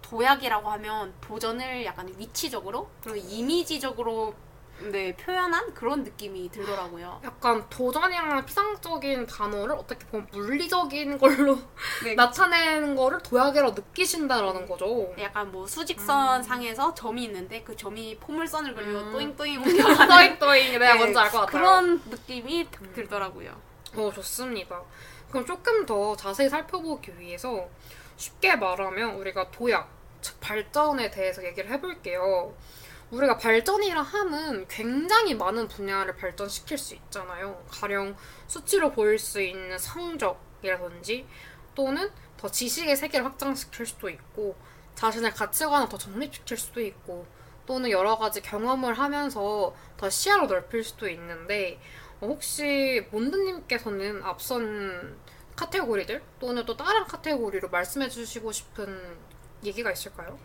도약이라고 0.00 0.70
하면 0.70 1.12
도전을 1.20 1.84
약간 1.84 2.10
위치적으로 2.16 2.88
그리고 3.02 3.18
이미지적으로 3.28 4.34
네, 4.82 5.14
표현한 5.14 5.74
그런 5.74 6.02
느낌이 6.02 6.50
들더라고요. 6.50 7.20
약간 7.24 7.64
도전이랑 7.68 8.44
피상적인 8.46 9.26
단어를 9.26 9.74
어떻게 9.74 10.06
보면 10.06 10.26
물리적인 10.32 11.18
걸로 11.18 11.58
네, 12.04 12.14
나타내는 12.14 12.96
거를 12.96 13.18
도약이라고 13.22 13.72
느끼신다라는 13.72 14.66
거죠. 14.66 15.14
약간 15.18 15.50
뭐 15.52 15.66
수직선 15.66 16.42
상에서 16.42 16.94
점이 16.94 17.24
있는데 17.24 17.62
그 17.62 17.76
점이 17.76 18.16
포물선을 18.18 18.74
그리고 18.74 19.00
음. 19.00 19.12
또잉또잉 19.12 19.60
옮겨가는 19.62 20.06
또잉또잉 20.38 20.72
내가 20.78 20.92
네, 20.94 20.98
뭔지 20.98 21.18
알것 21.18 21.40
같아요. 21.46 21.62
그런 21.62 22.02
느낌이 22.08 22.68
딱 22.70 22.92
들더라고요. 22.94 23.54
어, 23.96 24.10
좋습니다. 24.14 24.80
그럼 25.30 25.46
조금 25.46 25.86
더 25.86 26.16
자세히 26.16 26.48
살펴보기 26.48 27.18
위해서 27.18 27.68
쉽게 28.16 28.56
말하면 28.56 29.14
우리가 29.16 29.50
도약, 29.50 29.88
즉 30.20 30.38
발전에 30.40 31.10
대해서 31.10 31.44
얘기를 31.44 31.70
해볼게요. 31.70 32.52
우리가 33.10 33.38
발전이라 33.38 34.02
함은 34.02 34.68
굉장히 34.68 35.34
많은 35.34 35.66
분야를 35.66 36.14
발전시킬 36.16 36.78
수 36.78 36.94
있잖아요. 36.94 37.64
가령 37.68 38.16
수치로 38.46 38.92
보일 38.92 39.18
수 39.18 39.40
있는 39.40 39.76
성적이라든지 39.78 41.26
또는 41.74 42.10
더 42.36 42.48
지식의 42.48 42.96
세계를 42.96 43.26
확장시킬 43.26 43.84
수도 43.84 44.08
있고 44.08 44.56
자신의 44.94 45.32
가치관을 45.32 45.88
더 45.88 45.98
정립시킬 45.98 46.56
수도 46.56 46.80
있고 46.80 47.26
또는 47.66 47.90
여러 47.90 48.16
가지 48.16 48.40
경험을 48.42 48.94
하면서 48.94 49.74
더 49.96 50.10
시야를 50.10 50.46
넓힐 50.46 50.84
수도 50.84 51.08
있는데 51.08 51.80
어, 52.20 52.26
혹시 52.26 53.06
몬드님께서는 53.10 54.22
앞선 54.22 55.18
카테고리들 55.56 56.22
또는 56.38 56.64
또 56.64 56.76
다른 56.76 57.04
카테고리로 57.04 57.70
말씀해 57.70 58.08
주시고 58.08 58.52
싶은 58.52 59.18
얘기가 59.64 59.90
있을까요? 59.90 60.38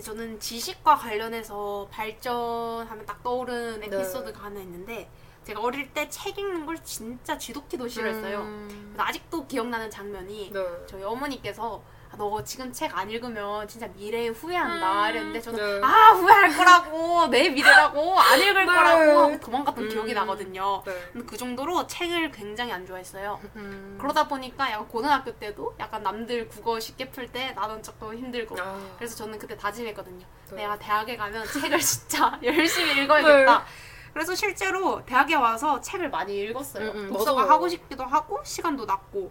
근데 0.00 0.02
저는 0.02 0.40
지식과 0.40 0.96
관련해서 0.96 1.86
발전하면 1.90 3.04
딱 3.04 3.22
떠오르는 3.22 3.80
네. 3.80 3.86
에피소드가 3.86 4.44
하나 4.44 4.58
있는데 4.60 5.10
제가 5.44 5.60
어릴 5.60 5.92
때 5.92 6.08
책 6.08 6.38
읽는 6.38 6.64
걸 6.64 6.82
진짜 6.82 7.36
쥐도키도 7.36 7.86
싫어했어요. 7.86 8.40
음, 8.40 8.94
아직도 8.96 9.46
기억나는 9.46 9.90
장면이 9.90 10.52
네. 10.52 10.66
저희 10.86 11.02
어머니께서 11.02 11.82
아, 11.86 11.99
너 12.16 12.42
지금 12.44 12.72
책 12.72 12.90
안 12.96 13.08
읽으면 13.08 13.66
진짜 13.68 13.86
미래에 13.94 14.28
후회한다 14.28 15.04
음, 15.04 15.10
이랬는데 15.10 15.40
저는 15.40 15.80
네. 15.80 15.86
아 15.86 16.10
후회할 16.10 16.56
거라고 16.56 17.28
내 17.28 17.48
미래라고 17.48 18.18
안 18.18 18.38
읽을 18.40 18.54
네. 18.54 18.66
거라고 18.66 19.18
하고 19.20 19.40
도망갔던 19.40 19.84
음. 19.84 19.88
기억이 19.88 20.12
나거든요. 20.12 20.82
네. 20.84 21.22
그 21.26 21.36
정도로 21.36 21.86
책을 21.86 22.30
굉장히 22.32 22.72
안 22.72 22.84
좋아했어요. 22.84 23.40
음. 23.56 23.96
그러다 24.00 24.26
보니까 24.28 24.70
약간 24.72 24.88
고등학교 24.88 25.32
때도 25.32 25.74
약간 25.78 26.02
남들 26.02 26.48
국어 26.48 26.78
쉽게 26.80 27.10
풀 27.10 27.30
때 27.30 27.52
나는 27.52 27.80
조금 27.82 28.12
힘들고 28.16 28.56
아, 28.60 28.76
그래서 28.96 29.14
저는 29.14 29.38
그때 29.38 29.56
다짐했거든요. 29.56 30.26
네. 30.50 30.56
내가 30.56 30.76
대학에 30.78 31.16
가면 31.16 31.46
책을 31.46 31.78
진짜 31.80 32.38
열심히 32.42 33.02
읽어야겠다. 33.04 33.64
그래서 34.12 34.34
실제로 34.34 35.04
대학에 35.06 35.36
와서 35.36 35.80
책을 35.80 36.10
많이 36.10 36.36
읽었어요. 36.40 36.90
음, 36.90 36.96
음, 36.96 37.08
독서가 37.12 37.42
맞아요. 37.42 37.52
하고 37.52 37.68
싶기도 37.68 38.02
하고 38.04 38.40
시간도 38.44 38.84
났고. 38.84 39.30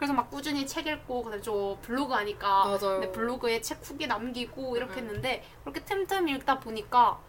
그래서 0.00 0.14
막 0.14 0.30
꾸준히 0.30 0.66
책 0.66 0.86
읽고 0.86 1.24
그다음에 1.24 1.42
저 1.42 1.76
블로그 1.82 2.14
하니까 2.14 2.64
맞아요. 2.64 3.00
네, 3.00 3.12
블로그에 3.12 3.60
책 3.60 3.80
후기 3.82 4.06
남기고 4.06 4.74
이렇게 4.74 5.02
음. 5.02 5.08
했는데 5.08 5.44
그렇게 5.62 5.84
틈틈이 5.84 6.32
읽다 6.36 6.58
보니까 6.58 7.20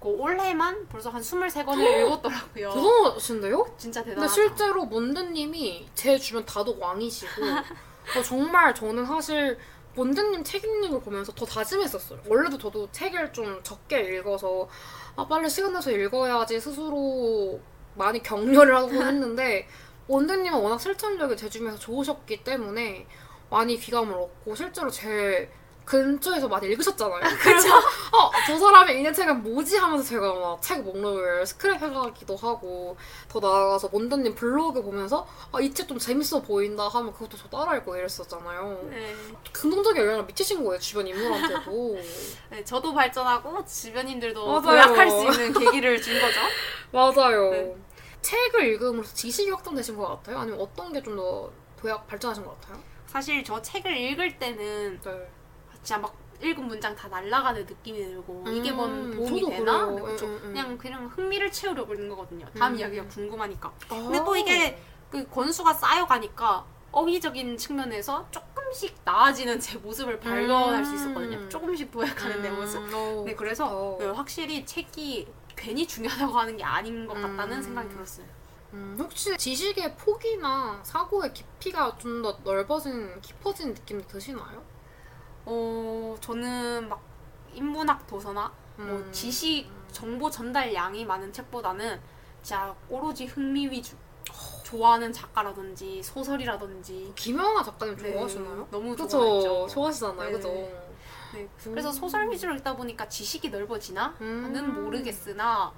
그 0.00 0.06
올해만 0.08 0.86
벌써 0.86 1.10
한 1.10 1.20
23권을 1.20 2.06
읽었더라고요. 2.06 2.70
대단하신데요? 2.72 3.74
진짜 3.76 4.00
근데 4.00 4.14
대단하다. 4.14 4.32
실제로 4.32 4.84
몬드님이 4.84 5.88
제 5.94 6.16
주변 6.16 6.46
다독 6.46 6.80
왕이시고 6.80 7.42
어, 8.16 8.22
정말 8.22 8.72
저는 8.76 9.04
사실 9.06 9.58
몬드님 9.96 10.44
책 10.44 10.62
읽는 10.62 10.92
걸 10.92 11.00
보면서 11.00 11.32
더 11.32 11.44
다짐했었어요. 11.44 12.20
원래도 12.28 12.56
저도 12.56 12.88
책을 12.92 13.32
좀 13.32 13.60
적게 13.64 13.98
읽어서 14.18 14.68
아 15.16 15.26
빨리 15.26 15.50
시간 15.50 15.72
내서 15.72 15.90
읽어야지 15.90 16.60
스스로 16.60 17.60
많이 17.96 18.22
격려를 18.22 18.76
하고 18.76 18.92
했는데 18.92 19.66
몬드님은 20.14 20.58
워낙 20.58 20.78
실천력이 20.80 21.36
제 21.36 21.48
주변에서 21.48 21.78
좋으셨기 21.78 22.42
때문에 22.42 23.06
많이 23.48 23.78
귀감을 23.78 24.12
얻고 24.14 24.54
실제로 24.56 24.90
제 24.90 25.48
근처에서 25.84 26.46
많이 26.46 26.68
읽으셨잖아요. 26.68 27.20
그래서 27.42 27.68
어, 28.12 28.30
저 28.46 28.56
사람이 28.58 28.92
읽는 28.92 29.12
책은 29.12 29.42
뭐지 29.42 29.76
하면서 29.76 30.04
제가 30.04 30.34
막 30.34 30.60
책 30.60 30.82
목록을 30.82 31.42
스크랩해가기도 31.44 32.38
하고 32.38 32.96
더 33.28 33.40
나아가서 33.40 33.88
몬드님 33.88 34.34
블로그 34.36 34.82
보면서 34.82 35.26
아, 35.52 35.60
이 35.60 35.72
책 35.72 35.88
좀 35.88 35.98
재밌어 35.98 36.42
보인다 36.42 36.86
하면 36.86 37.12
그것도 37.12 37.36
저 37.36 37.48
따라 37.48 37.76
읽고 37.76 37.96
이랬었잖아요. 37.96 38.88
네. 38.90 39.16
긍정적인 39.52 40.02
영향을 40.02 40.24
미치신 40.26 40.62
거예요 40.64 40.78
주변 40.78 41.06
인물한테도. 41.08 41.98
네, 42.50 42.64
저도 42.64 42.92
발전하고 42.94 43.64
주변인들도 43.64 44.46
맞아요. 44.46 44.62
도약할 44.62 45.10
수 45.10 45.22
있는 45.24 45.52
계기를 45.52 46.00
준 46.02 46.20
거죠. 46.20 46.40
맞아요. 46.92 47.50
네. 47.50 47.76
책을 48.22 48.66
읽음으로써 48.74 49.14
지식이 49.14 49.50
확장되신 49.50 49.96
것 49.96 50.06
같아요? 50.08 50.38
아니면 50.38 50.60
어떤 50.60 50.92
게 50.92 51.02
좀 51.02 51.16
더 51.16 51.50
도약 51.76 52.06
발전하신 52.06 52.44
것 52.44 52.60
같아요? 52.60 52.82
사실 53.06 53.42
저 53.42 53.60
책을 53.60 53.96
읽을 53.96 54.38
때는 54.38 55.00
네. 55.02 55.28
진짜 55.76 55.98
막 55.98 56.14
읽은 56.42 56.66
문장 56.66 56.94
다 56.94 57.08
날아가는 57.08 57.64
느낌이 57.66 57.98
들고 58.04 58.44
이게 58.48 58.70
뭔 58.72 58.90
음, 58.90 59.10
도움이 59.16 59.46
되나? 59.50 59.86
네, 59.90 60.02
그쵸. 60.02 60.26
음, 60.26 60.30
음, 60.32 60.40
음. 60.44 60.48
그냥 60.52 60.78
그냥 60.78 61.06
흥미를 61.06 61.50
채우려고 61.50 61.92
읽는 61.94 62.08
거거든요. 62.10 62.46
다음 62.58 62.74
음. 62.74 62.78
이야기가 62.78 63.04
궁금하니까. 63.08 63.72
근데 63.88 64.02
근데 64.04 64.24
또 64.24 64.36
이게 64.36 64.78
그 65.10 65.26
권수가 65.28 65.72
쌓여가니까 65.74 66.64
어휘적인 66.92 67.56
측면에서 67.56 68.26
조금씩 68.30 68.96
나아지는 69.04 69.58
제 69.60 69.78
모습을 69.78 70.18
발견할 70.20 70.84
수 70.84 70.94
있었거든요. 70.94 71.38
음. 71.38 71.50
조금씩 71.50 71.90
도약하는 71.90 72.42
내 72.42 72.50
모습. 72.50 72.82
네, 73.24 73.34
그래서 73.34 73.66
어. 73.66 73.96
네, 73.98 74.06
확실히 74.06 74.64
책이 74.64 75.26
괜히 75.60 75.86
중요하다고 75.86 76.32
하는 76.32 76.56
게 76.56 76.64
아닌 76.64 77.06
것 77.06 77.12
같다는 77.14 77.58
음. 77.58 77.62
생각이 77.62 77.88
들었어요. 77.90 78.26
음, 78.72 78.96
혹시 78.98 79.36
지식의 79.36 79.96
폭이나 79.96 80.80
사고의 80.82 81.34
깊이가 81.34 81.98
좀 81.98 82.22
더 82.22 82.38
넓어진, 82.42 83.20
깊어진 83.20 83.74
느낌 83.74 84.00
드시나요? 84.06 84.62
어, 85.44 86.16
저는 86.20 86.88
막 86.88 87.02
인문학 87.52 88.06
도서나 88.06 88.50
뭐 88.76 88.86
음. 88.86 89.12
지식 89.12 89.68
정보 89.92 90.30
전달 90.30 90.72
양이 90.72 91.04
많은 91.04 91.32
책보다는 91.32 92.00
진짜 92.42 92.74
오로지 92.88 93.26
흥미 93.26 93.68
위주. 93.68 93.96
좋아하는 94.64 95.12
작가라든지 95.12 96.00
소설이라든지 96.00 97.12
김영하 97.16 97.60
작가님 97.64 97.96
네, 97.96 98.12
좋아하시나요? 98.12 98.68
너무 98.70 98.90
그쵸. 98.94 99.08
좋아했죠. 99.08 99.66
좋아하시잖아요. 99.68 100.26
네. 100.28 100.32
그죠? 100.32 100.89
네, 101.34 101.48
그래서 101.62 101.92
소설 101.92 102.30
위주로 102.30 102.54
읽다 102.54 102.76
보니까 102.76 103.08
지식이 103.08 103.50
넓어지나? 103.50 104.16
음. 104.20 104.52
는 104.52 104.82
모르겠으나 104.82 105.72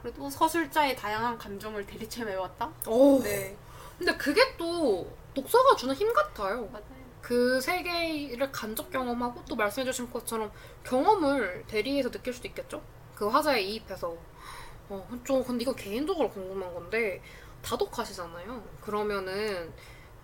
그래도 0.00 0.28
서술자의 0.30 0.96
다양한 0.96 1.38
감정을 1.38 1.86
대리체해왔다? 1.86 2.72
오. 2.86 3.22
네, 3.22 3.56
근데 3.98 4.16
그게 4.16 4.56
또 4.56 5.10
독서가 5.34 5.76
주는 5.76 5.94
힘 5.94 6.12
같아요. 6.12 6.66
맞아요. 6.66 7.00
그 7.20 7.60
세계를 7.60 8.50
간접 8.50 8.90
경험하고 8.90 9.44
또 9.44 9.54
말씀해주신 9.56 10.10
것처럼 10.10 10.50
경험을 10.84 11.64
대리해서 11.66 12.10
느낄 12.10 12.32
수도 12.32 12.48
있겠죠? 12.48 12.82
그 13.14 13.28
화자에 13.28 13.60
이입해서. 13.60 14.16
어, 14.88 15.08
좀, 15.22 15.44
근데 15.44 15.62
이거 15.62 15.72
개인적으로 15.74 16.30
궁금한 16.30 16.72
건데, 16.74 17.22
다독하시잖아요. 17.62 18.62
그러면은 18.80 19.72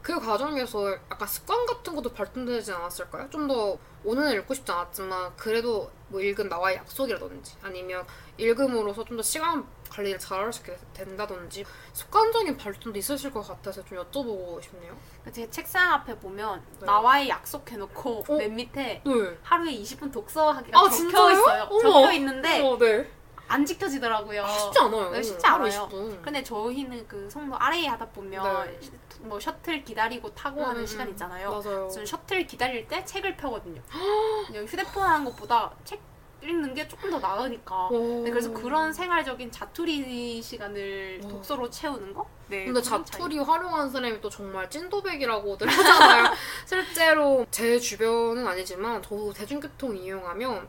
그 0.06 0.20
과정에서 0.20 0.92
약간 1.10 1.26
습관 1.26 1.66
같은 1.66 1.96
것도 1.96 2.12
발전되지 2.12 2.70
않았을까요? 2.70 3.28
좀 3.28 3.48
더 3.48 3.76
오늘은 4.04 4.34
읽고 4.38 4.54
싶지 4.54 4.70
않았지만 4.70 5.34
그래도 5.36 5.90
뭐 6.08 6.20
읽은 6.20 6.48
나와의 6.48 6.76
약속이라든지 6.76 7.56
아니면 7.60 8.06
읽음으로써 8.38 9.04
좀 9.04 9.16
더 9.16 9.22
시간 9.24 9.66
관리를 9.90 10.16
잘할 10.20 10.52
수 10.52 10.60
있게 10.60 10.78
된다든지 10.94 11.64
습관적인 11.92 12.56
발전도 12.56 12.96
있으실 12.96 13.32
것 13.32 13.42
같아서 13.42 13.84
좀 13.84 13.98
여쭤보고 13.98 14.62
싶네요. 14.62 14.96
제 15.32 15.50
책상 15.50 15.92
앞에 15.94 16.16
보면 16.20 16.62
네. 16.78 16.86
나와의 16.86 17.28
약속해놓고 17.28 18.24
어? 18.28 18.36
맨 18.36 18.54
밑에 18.54 19.02
네. 19.04 19.38
하루에 19.42 19.72
20분 19.72 20.12
독서하기가 20.12 20.78
아, 20.78 20.82
적혀 20.84 20.94
진짜요? 20.96 21.30
있어요. 21.32 21.62
어머. 21.68 21.80
적혀 21.82 22.12
있는데 22.12 22.62
어, 22.62 22.78
네. 22.78 23.10
안 23.48 23.64
지켜지더라고요. 23.64 24.44
아, 24.44 24.48
쉽지 24.48 24.78
않아요. 24.78 25.10
네, 25.10 25.22
쉽지 25.22 25.46
않아요. 25.46 25.88
20분. 25.88 26.22
근데 26.22 26.42
저희는 26.42 27.06
그 27.06 27.28
성도 27.30 27.56
아래에 27.56 27.86
하다 27.86 28.06
보면 28.10 28.66
네. 28.66 28.78
뭐 29.20 29.38
셔틀 29.38 29.84
기다리고 29.84 30.34
타고 30.34 30.60
음, 30.60 30.66
하는 30.66 30.80
음, 30.82 30.86
시간 30.86 31.06
음. 31.06 31.12
있잖아요. 31.12 31.50
맞아요. 31.50 31.88
저는 31.88 32.06
셔틀 32.06 32.46
기다릴 32.46 32.86
때 32.88 33.04
책을 33.04 33.36
펴거든요. 33.36 33.80
그냥 34.46 34.64
휴대폰 34.64 35.02
하는 35.02 35.24
것보다 35.24 35.72
책 35.84 36.00
읽는 36.42 36.74
게 36.74 36.86
조금 36.86 37.10
더 37.10 37.18
나으니까. 37.18 37.88
네, 37.90 38.30
그래서 38.30 38.52
그런 38.52 38.92
생활적인 38.92 39.50
자투리 39.50 40.40
시간을 40.40 41.20
와. 41.24 41.28
독서로 41.30 41.70
채우는 41.70 42.14
거? 42.14 42.26
네. 42.48 42.66
근데. 42.66 42.80
자투리 42.80 43.38
활용하는 43.38 43.90
사람이 43.90 44.20
또 44.20 44.28
정말 44.28 44.68
찐도백이라고들 44.70 45.66
하잖아요. 45.66 46.32
실제로 46.66 47.46
제 47.50 47.78
주변은 47.78 48.46
아니지만 48.46 49.02
저도 49.02 49.32
대중교통 49.32 49.96
이용하면 49.96 50.68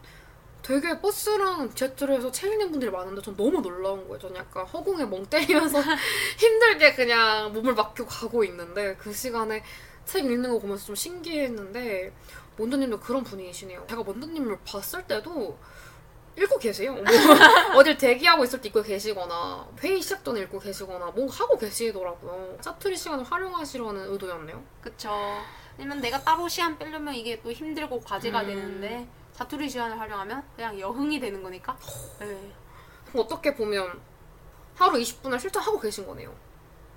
되게 0.62 1.00
버스랑 1.00 1.74
지하철에서 1.74 2.32
책 2.32 2.52
읽는 2.52 2.72
분들이 2.72 2.92
많은데 2.92 3.22
전 3.22 3.36
너무 3.38 3.62
놀라운 3.62 4.06
거예요. 4.08 4.20
전 4.20 4.36
약간 4.36 4.66
허공에 4.66 5.06
멍 5.06 5.26
때리면서 5.26 5.82
힘들게 6.38 6.94
그냥 6.94 7.54
몸을 7.54 7.74
맡기고 7.74 8.08
가고 8.08 8.44
있는데 8.44 8.96
그 8.98 9.14
시간에 9.14 9.64
책 10.06 10.26
읽는 10.26 10.50
거 10.52 10.60
보면서 10.60 10.86
좀 10.86 10.96
신기했는데 10.96 12.14
원두님도 12.58 13.00
그런 13.00 13.24
분이시네요. 13.24 13.86
제가 13.90 14.04
원두님을 14.06 14.60
봤을 14.66 15.04
때도 15.04 15.58
읽고 16.38 16.60
계세요. 16.60 16.94
뭐 16.94 17.04
어딜 17.80 17.98
대기하고 17.98 18.44
있을 18.44 18.62
때 18.62 18.70
읽고 18.70 18.84
계시거나 18.84 19.68
회의 19.80 20.02
시작 20.02 20.24
전에 20.24 20.42
읽고 20.42 20.60
계시거나 20.60 21.08
뭔가 21.08 21.34
하고 21.34 21.58
계시더라고요. 21.58 22.58
짜투리 22.62 22.96
시간을 22.96 23.24
활용하시려는 23.24 24.12
의도였네요. 24.12 24.64
그쵸. 24.82 25.10
왜냐면 25.78 26.00
내가 26.02 26.22
따로 26.22 26.48
시간 26.48 26.78
빼려면 26.78 27.14
이게 27.16 27.42
또 27.42 27.52
힘들고 27.52 28.02
과제가 28.02 28.42
음. 28.42 28.48
되는데 28.48 29.08
자투리 29.38 29.70
시간을 29.70 30.00
활용하면 30.00 30.44
그냥 30.56 30.80
여흥이 30.80 31.20
되는 31.20 31.44
거니까. 31.44 31.78
네. 32.20 32.52
어떻게 33.16 33.54
보면 33.54 34.00
하루 34.76 34.94
20분을 34.98 35.40
실천하고 35.40 35.80
계신 35.80 36.06
거네요. 36.08 36.34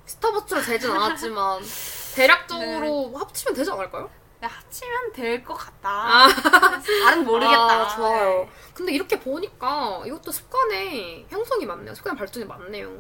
스타벅스로 0.06 0.60
되진 0.62 0.90
않았지만 0.90 1.60
대략적으로 2.16 3.12
합치면 3.16 3.54
되지 3.54 3.70
않을까요? 3.70 4.10
근데 4.40 4.46
합치면 4.54 5.12
될 5.12 5.44
것 5.44 5.54
같다. 5.54 5.88
아. 5.90 6.28
나는 7.04 7.24
모르겠다. 7.26 7.82
아, 7.82 7.88
좋아요. 7.88 8.28
네. 8.44 8.50
근데 8.74 8.92
이렇게 8.92 9.20
보니까 9.20 10.02
이것도 10.06 10.32
습관의 10.32 11.26
형성이 11.28 11.66
맞네요. 11.66 11.94
습관 11.94 12.16
발전이 12.16 12.46
맞네요. 12.46 12.90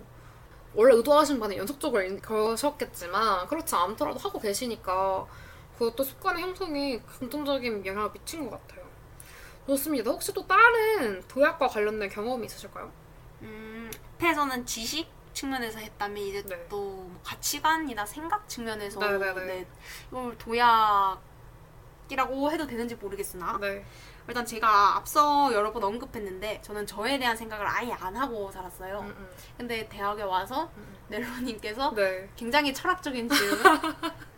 원래 0.74 0.94
의도하신 0.94 1.40
바는 1.40 1.56
연속적으로 1.56 2.02
인- 2.04 2.20
그러셨겠지만 2.20 3.48
그렇지 3.48 3.74
않더라도 3.74 4.18
하고 4.20 4.38
계시니까 4.38 5.26
그것도 5.78 6.04
습관의 6.04 6.42
형성에 6.42 7.00
긍정적인 7.18 7.84
영향을 7.86 8.12
미친 8.12 8.48
것 8.48 8.60
같아요. 8.68 8.79
좋습니다. 9.70 10.10
혹시 10.10 10.32
또 10.32 10.46
다른 10.46 11.22
도약과 11.28 11.68
관련된 11.68 12.08
경험이 12.10 12.46
있으실까요? 12.46 12.90
음, 13.42 13.90
앞에서는 14.14 14.66
지식 14.66 15.08
측면에서 15.32 15.78
했다면 15.78 16.18
이제 16.18 16.42
네. 16.42 16.66
또뭐 16.68 17.20
가치관이나 17.22 18.04
생각 18.04 18.48
측면에서 18.48 18.98
네, 19.00 19.18
네, 19.18 19.32
네. 19.32 19.44
네, 19.46 19.66
이걸 20.08 20.36
도약이라고 20.38 21.20
해도 22.50 22.66
되는지 22.66 22.96
모르겠으나 22.96 23.58
네. 23.60 23.84
일단 24.26 24.44
제가 24.44 24.96
앞서 24.96 25.52
여러 25.52 25.72
번 25.72 25.84
언급했는데 25.84 26.60
저는 26.62 26.86
저에 26.86 27.18
대한 27.18 27.36
생각을 27.36 27.66
아예 27.66 27.92
안 27.92 28.16
하고 28.16 28.50
살았어요. 28.50 29.00
음, 29.00 29.06
음. 29.06 29.30
근데 29.56 29.88
대학에 29.88 30.22
와서 30.22 30.70
음. 30.76 30.96
넬로님께서 31.08 31.94
네. 31.94 32.28
굉장히 32.36 32.74
철학적인 32.74 33.28
질문 33.28 33.58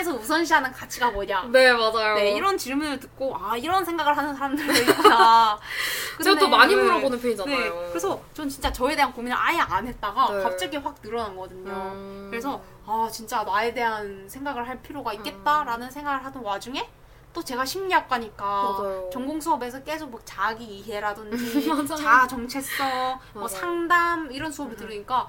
삶에서 0.00 0.14
우선시하는 0.14 0.72
가치가 0.72 1.10
뭐냐 1.10 1.44
네, 1.52 1.72
맞아요. 1.72 2.14
네, 2.14 2.32
이런 2.32 2.56
질문을 2.56 2.98
듣고 2.98 3.36
아 3.36 3.56
이런 3.56 3.84
생각을 3.84 4.16
하는 4.16 4.34
사람들도 4.34 4.72
있구나. 4.72 5.58
제가 6.22 6.38
또 6.38 6.48
많이 6.48 6.74
네. 6.74 6.82
물어보는 6.82 7.20
편이잖아요. 7.20 7.58
네, 7.58 7.88
그래서 7.90 8.20
전 8.34 8.48
진짜 8.48 8.72
저에 8.72 8.96
대한 8.96 9.12
고민을 9.12 9.36
아예 9.38 9.58
안 9.58 9.86
했다가 9.86 10.32
네. 10.32 10.42
갑자기 10.42 10.76
확 10.76 11.00
늘어난 11.02 11.36
거거든요. 11.36 11.70
음. 11.70 12.26
그래서 12.30 12.60
아 12.86 13.08
진짜 13.10 13.42
나에 13.44 13.72
대한 13.72 14.28
생각을 14.28 14.66
할 14.66 14.80
필요가 14.82 15.12
있겠다라는 15.12 15.90
생각을 15.90 16.24
하던 16.24 16.42
와중에 16.42 16.88
또 17.32 17.42
제가 17.42 17.64
심리학과니까 17.64 18.44
맞아요. 18.44 19.10
전공 19.12 19.40
수업에서 19.40 19.82
계속 19.84 20.10
뭐 20.10 20.20
자기 20.24 20.64
이해라든지. 20.64 21.64
자아 21.86 22.26
정체성, 22.26 23.18
뭐. 23.34 23.46
상담 23.46 24.32
이런 24.32 24.50
수업을 24.50 24.74
음. 24.74 24.76
들으니까 24.76 25.28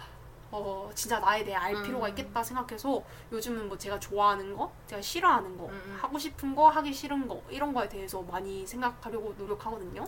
어 0.52 0.92
진짜 0.94 1.20
나에 1.20 1.44
대해 1.44 1.56
알 1.56 1.74
음. 1.76 1.84
필요가 1.84 2.10
있겠다 2.10 2.44
생각해서 2.44 3.02
요즘은 3.32 3.68
뭐 3.70 3.78
제가 3.78 3.98
좋아하는 4.00 4.56
거, 4.56 4.72
제가 4.88 5.02
싫어하는 5.02 5.58
거, 5.58 5.68
음. 5.68 5.98
하고 6.02 6.20
싶은 6.20 6.54
거, 6.56 6.68
하기 6.70 6.94
싫은 6.94 7.28
거 7.28 7.42
이런 7.50 7.74
거에 7.74 7.88
대해서 7.88 8.22
많이 8.22 8.68
생각하려고 8.68 9.34
노력하거든요. 9.38 10.06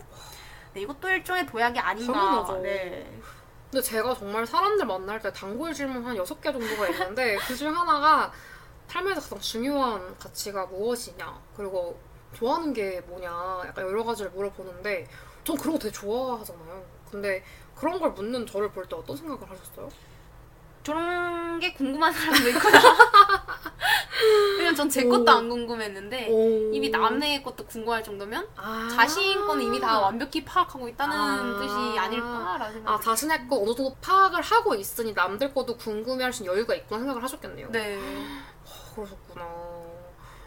네, 0.74 0.82
이것도 0.82 1.10
일종의 1.10 1.46
도약이 1.46 1.80
아닌가. 1.80 2.14
당연하죠. 2.14 2.58
네. 2.58 3.20
근데 3.72 3.82
제가 3.82 4.14
정말 4.14 4.46
사람들 4.46 4.86
만날 4.86 5.20
때 5.22 5.32
단골 5.32 5.74
질문 5.74 6.04
한 6.06 6.16
6개 6.18 6.44
정도가 6.44 6.90
있는데 6.90 7.38
그 7.48 7.56
중 7.56 7.76
하나가 7.76 8.32
삶에서 8.88 9.22
가장 9.22 9.40
중요한 9.40 10.16
가치가 10.20 10.66
무엇이냐 10.68 11.42
그리고 11.56 11.98
좋아하는 12.34 12.74
게 12.74 13.02
뭐냐 13.02 13.30
약간 13.66 13.86
여러 13.88 14.04
가지를 14.04 14.30
물어보는데 14.32 15.08
전 15.44 15.58
그런 15.58 15.74
거 15.74 15.80
되게 15.80 15.92
좋아하잖아요. 15.92 16.84
근데 17.10 17.44
그런 17.76 18.00
걸 18.00 18.12
묻는 18.12 18.46
저를 18.46 18.70
볼 18.72 18.86
때 18.88 18.96
어떤 18.96 19.16
생각을 19.16 19.50
하셨어요? 19.50 19.90
저런 20.84 21.60
게 21.60 21.74
궁금한 21.74 22.12
사람도 22.12 22.50
있구나. 22.50 22.80
왜냐면 24.58 24.76
전제 24.76 25.04
것도 25.06 25.24
오. 25.24 25.36
안 25.36 25.50
궁금했는데 25.50 26.28
오. 26.30 26.74
이미 26.74 26.90
남의 26.90 27.42
것도 27.44 27.66
궁금할 27.66 28.04
정도면 28.04 28.48
아. 28.56 28.90
자신 28.92 29.46
거는 29.46 29.64
이미 29.64 29.80
다 29.80 30.00
완벽히 30.00 30.44
파악하고 30.46 30.88
있다는 30.90 31.16
아. 31.16 31.60
뜻이 31.60 32.00
아닐까라는 32.00 32.74
생각. 32.74 32.92
아 32.92 33.00
자신의 33.00 33.48
거 33.48 33.58
어느 33.58 33.74
정도 33.76 33.96
파악을 34.02 34.42
하고 34.42 34.76
있으니 34.76 35.14
남들 35.14 35.54
것도 35.54 35.78
궁금해할 35.78 36.32
수 36.32 36.44
있는 36.44 36.56
여유가 36.56 36.76
있구나 36.76 37.00
생각을 37.00 37.24
하셨겠네요. 37.24 37.72
네. 37.72 38.00
그러셨구나. 38.96 39.46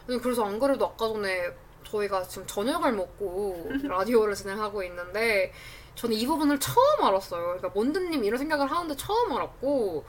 아니, 0.08 0.18
그래서 0.20 0.44
안 0.44 0.58
그래도 0.58 0.86
아까 0.86 1.08
전에 1.08 1.50
저희가 1.84 2.22
지금 2.24 2.46
저녁을 2.46 2.92
먹고 2.92 3.68
라디오를 3.84 4.34
진행하고 4.34 4.82
있는데 4.84 5.52
저는 5.96 6.14
이 6.16 6.26
부분을 6.26 6.60
처음 6.60 7.02
알았어요. 7.02 7.42
그러니까 7.42 7.68
몬드님 7.70 8.22
이런 8.24 8.38
생각을 8.38 8.70
하는데 8.70 8.94
처음 8.96 9.32
알았고 9.32 10.04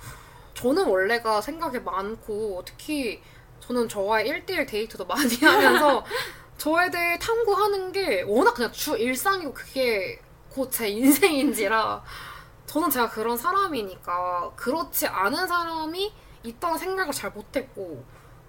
저는 0.54 0.86
원래가 0.88 1.42
생각이 1.42 1.80
많고 1.80 2.62
특히 2.66 3.22
저는 3.62 3.88
저와의 3.90 4.30
1대1 4.46 4.68
데이트도 4.68 5.06
많이 5.06 5.36
하면서 5.44 6.04
저에 6.58 6.90
대해 6.92 7.18
탐구하는 7.20 7.92
게 7.92 8.22
워낙 8.24 8.54
그냥 8.54 8.72
주 8.72 8.96
일상이고 8.98 9.54
그게 9.54 10.20
곧 10.50 10.70
제 10.72 10.88
인생인지라 10.90 12.04
저는 12.66 12.90
제가 12.90 13.10
그런 13.10 13.38
사람이니까 13.38 14.52
그렇지 14.56 15.08
않은 15.08 15.48
사람이 15.48 16.14
있다는 16.44 16.78
생각을 16.78 17.14
잘 17.14 17.32
못했고 17.32 18.04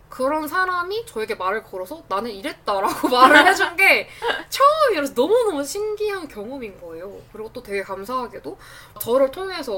그런 0.09 0.49
사람이 0.49 1.05
저에게 1.07 1.35
말을 1.35 1.63
걸어서 1.63 2.03
나는 2.09 2.31
이랬다라고 2.31 3.09
말을 3.09 3.47
해준 3.47 3.77
게 3.77 4.09
처음이라서 4.49 5.13
너무너무 5.15 5.63
신기한 5.65 6.27
경험인 6.29 6.81
거예요. 6.81 7.21
그리고 7.33 7.51
또 7.53 7.63
되게 7.63 7.83
감사하게도 7.83 8.57
저를 9.01 9.31
통해서 9.31 9.73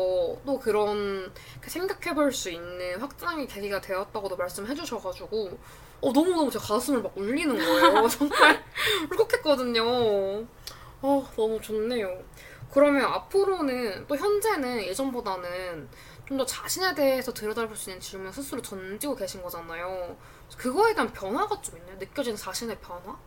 또 0.46 0.58
그런 0.60 1.32
생각해 1.66 2.14
볼 2.14 2.30
수 2.32 2.48
있는 2.50 3.00
확장의 3.00 3.48
계기가 3.48 3.80
되었다고도 3.80 4.36
말씀해 4.36 4.74
주셔가지고 4.74 5.58
어, 6.00 6.12
너무너무 6.12 6.50
제 6.50 6.58
가슴을 6.58 7.02
막 7.02 7.12
울리는 7.16 7.54
거예요. 7.56 8.06
정말 8.08 8.64
울컥했거든요. 9.10 9.82
어, 11.02 11.28
너무 11.36 11.60
좋네요. 11.60 12.22
그러면 12.72 13.04
앞으로는 13.04 14.06
또 14.06 14.16
현재는 14.16 14.82
예전보다는 14.84 15.88
좀 16.30 16.38
더 16.38 16.46
자신에 16.46 16.94
대해서 16.94 17.32
들여다볼 17.34 17.76
수 17.76 17.90
있는 17.90 18.00
질문을 18.00 18.32
스스로 18.32 18.62
던지고 18.62 19.16
계신 19.16 19.42
거잖아요. 19.42 20.16
그거에 20.56 20.94
대한 20.94 21.12
변화가 21.12 21.60
좀 21.60 21.76
있나요? 21.76 21.96
느껴지는 21.98 22.36
자신의 22.36 22.78
변화? 22.78 23.18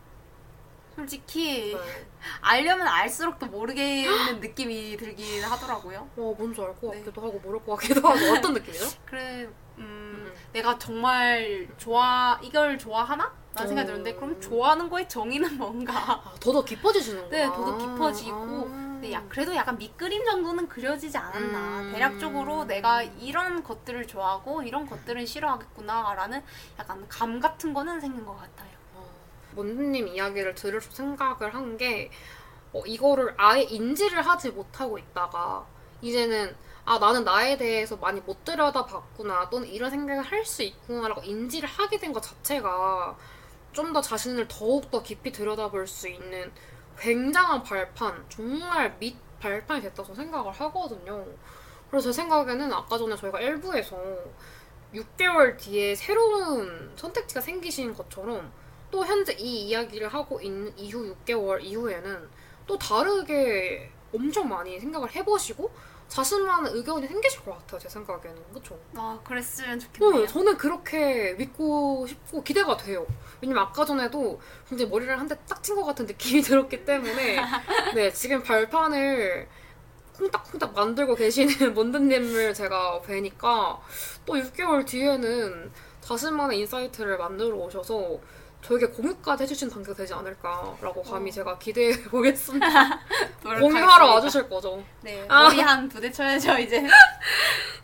솔직히 0.96 1.74
네. 1.74 2.06
알려면 2.40 2.86
알수록 2.86 3.38
더 3.38 3.46
모르겠는 3.46 4.40
느낌이 4.40 4.96
들긴 4.96 5.42
하더라고요. 5.44 6.08
어, 6.16 6.34
뭔지 6.38 6.60
알것 6.62 6.92
네. 6.92 7.00
같기도 7.00 7.20
하고 7.20 7.38
모를 7.40 7.62
것 7.62 7.76
같기도 7.76 8.08
하고 8.08 8.18
어떤 8.38 8.54
느낌이죠? 8.54 8.86
그래, 9.04 9.48
음, 9.76 9.78
음. 9.78 10.34
내가 10.52 10.78
정말 10.78 11.68
좋아 11.76 12.38
이걸 12.42 12.78
좋아하나? 12.78 13.34
라는 13.54 13.68
생각이 13.68 13.88
어. 13.90 13.92
드는데 13.92 14.14
그럼 14.14 14.40
좋아하는 14.40 14.88
거의 14.88 15.08
정의는 15.08 15.58
뭔가? 15.58 15.92
아, 15.94 16.34
더더 16.40 16.64
깊어지시는구나. 16.64 17.28
네, 17.36 17.46
더더 17.52 17.76
깊어지고 17.76 18.70
아. 18.72 18.93
근데 18.94 19.12
야, 19.12 19.22
그래도 19.28 19.54
약간 19.54 19.76
밑그림 19.78 20.24
정도는 20.24 20.68
그려지지 20.68 21.16
않았나. 21.18 21.80
음. 21.82 21.92
대략적으로 21.92 22.64
내가 22.64 23.02
이런 23.02 23.62
것들을 23.62 24.06
좋아하고 24.06 24.62
이런 24.62 24.86
것들은 24.86 25.26
싫어하겠구나라는 25.26 26.42
약간 26.78 27.06
감 27.08 27.40
같은 27.40 27.74
거는 27.74 28.00
생긴 28.00 28.24
것 28.24 28.36
같아요. 28.36 28.74
몬드님 29.54 30.08
이야기를 30.08 30.54
들을 30.54 30.80
생각을 30.80 31.54
한 31.54 31.76
게 31.76 32.10
어, 32.72 32.82
이거를 32.86 33.34
아예 33.36 33.62
인지를 33.62 34.20
하지 34.26 34.50
못하고 34.50 34.98
있다가 34.98 35.64
이제는 36.02 36.56
아 36.84 36.98
나는 36.98 37.22
나에 37.24 37.56
대해서 37.56 37.96
많이 37.96 38.20
못 38.20 38.44
들여다봤구나 38.44 39.48
또는 39.48 39.68
이런 39.68 39.90
생각을 39.90 40.22
할 40.24 40.44
수 40.44 40.62
있구나라고 40.64 41.22
인지를 41.22 41.68
하게 41.68 41.98
된 41.98 42.12
것 42.12 42.20
자체가 42.22 43.16
좀 43.72 43.92
더 43.92 44.00
자신을 44.00 44.46
더욱 44.48 44.90
더 44.90 45.02
깊이 45.02 45.30
들여다볼 45.32 45.86
수 45.86 46.08
있는 46.08 46.50
굉장한 46.98 47.62
발판 47.62 48.24
정말 48.28 48.96
밑 48.98 49.16
발판이 49.40 49.82
됐다고 49.82 50.14
생각을 50.14 50.52
하거든요. 50.52 51.24
그래서 51.90 52.10
제 52.10 52.16
생각에는 52.22 52.72
아까 52.72 52.96
전에 52.96 53.14
저희가 53.16 53.38
1부에서 53.38 53.94
6개월 54.94 55.56
뒤에 55.58 55.94
새로운 55.94 56.92
선택지가 56.96 57.40
생기신 57.40 57.94
것처럼 57.94 58.50
또 58.90 59.04
현재 59.04 59.32
이 59.34 59.66
이야기를 59.68 60.08
하고 60.08 60.40
있는 60.40 60.72
이후 60.78 61.14
6개월 61.26 61.62
이후에는 61.62 62.28
또 62.66 62.78
다르게 62.78 63.90
엄청 64.14 64.48
많이 64.48 64.78
생각을 64.78 65.14
해보시고 65.14 65.70
자신만의 66.08 66.72
의견이 66.74 67.08
생기실 67.08 67.44
것 67.44 67.58
같아요 67.58 67.80
제 67.80 67.88
생각에는 67.88 68.36
그쵸? 68.52 68.78
아 68.94 69.18
그랬으면 69.24 69.80
좋겠네요. 69.80 70.22
어, 70.22 70.26
저는 70.26 70.56
그렇게 70.56 71.34
믿고 71.34 72.06
싶고 72.06 72.42
기대가 72.44 72.76
돼요. 72.76 73.06
왜냐면 73.44 73.64
아까 73.64 73.84
전에도 73.84 74.40
굉장히 74.68 74.90
머리를 74.90 75.18
한 75.18 75.28
대 75.28 75.34
딱 75.46 75.62
친 75.62 75.74
것 75.76 75.84
같은 75.84 76.06
느낌이 76.06 76.40
들었기 76.42 76.84
때문에 76.84 77.40
네 77.94 78.10
지금 78.12 78.42
발판을 78.42 79.46
콩닥콩닥 80.16 80.74
만들고 80.74 81.14
계시는 81.14 81.74
몬드님을 81.74 82.54
제가 82.54 83.00
뵈니까 83.02 83.80
또 84.24 84.34
6개월 84.34 84.86
뒤에는 84.86 85.72
자신만의 86.00 86.60
insight를 86.60 87.18
만들어 87.18 87.56
오셔서 87.56 88.18
저에게 88.62 88.86
공유까지 88.86 89.42
해주신 89.42 89.68
단계가 89.68 89.94
되지 89.94 90.14
않을까라고 90.14 91.02
감히 91.02 91.30
어. 91.30 91.32
제가 91.34 91.58
기대해 91.58 92.00
보겠습니다. 92.08 93.00
공유하러. 93.42 94.06
와주실 94.14 94.48
거죠? 94.48 94.82
네 95.02 95.24
아. 95.28 95.44
머리 95.48 95.60
한 95.60 95.86
부대 95.88 96.10
쳐야죠 96.10 96.56
이제. 96.58 96.82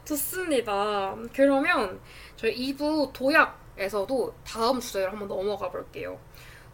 좋습니다. 0.05 1.15
그러면 1.35 2.01
저희 2.37 2.75
2부 2.75 3.13
도약 3.13 3.60
에서도 3.81 4.35
다음 4.47 4.79
주제를 4.79 5.11
한번 5.11 5.27
넘어가 5.29 5.71
볼게요. 5.71 6.19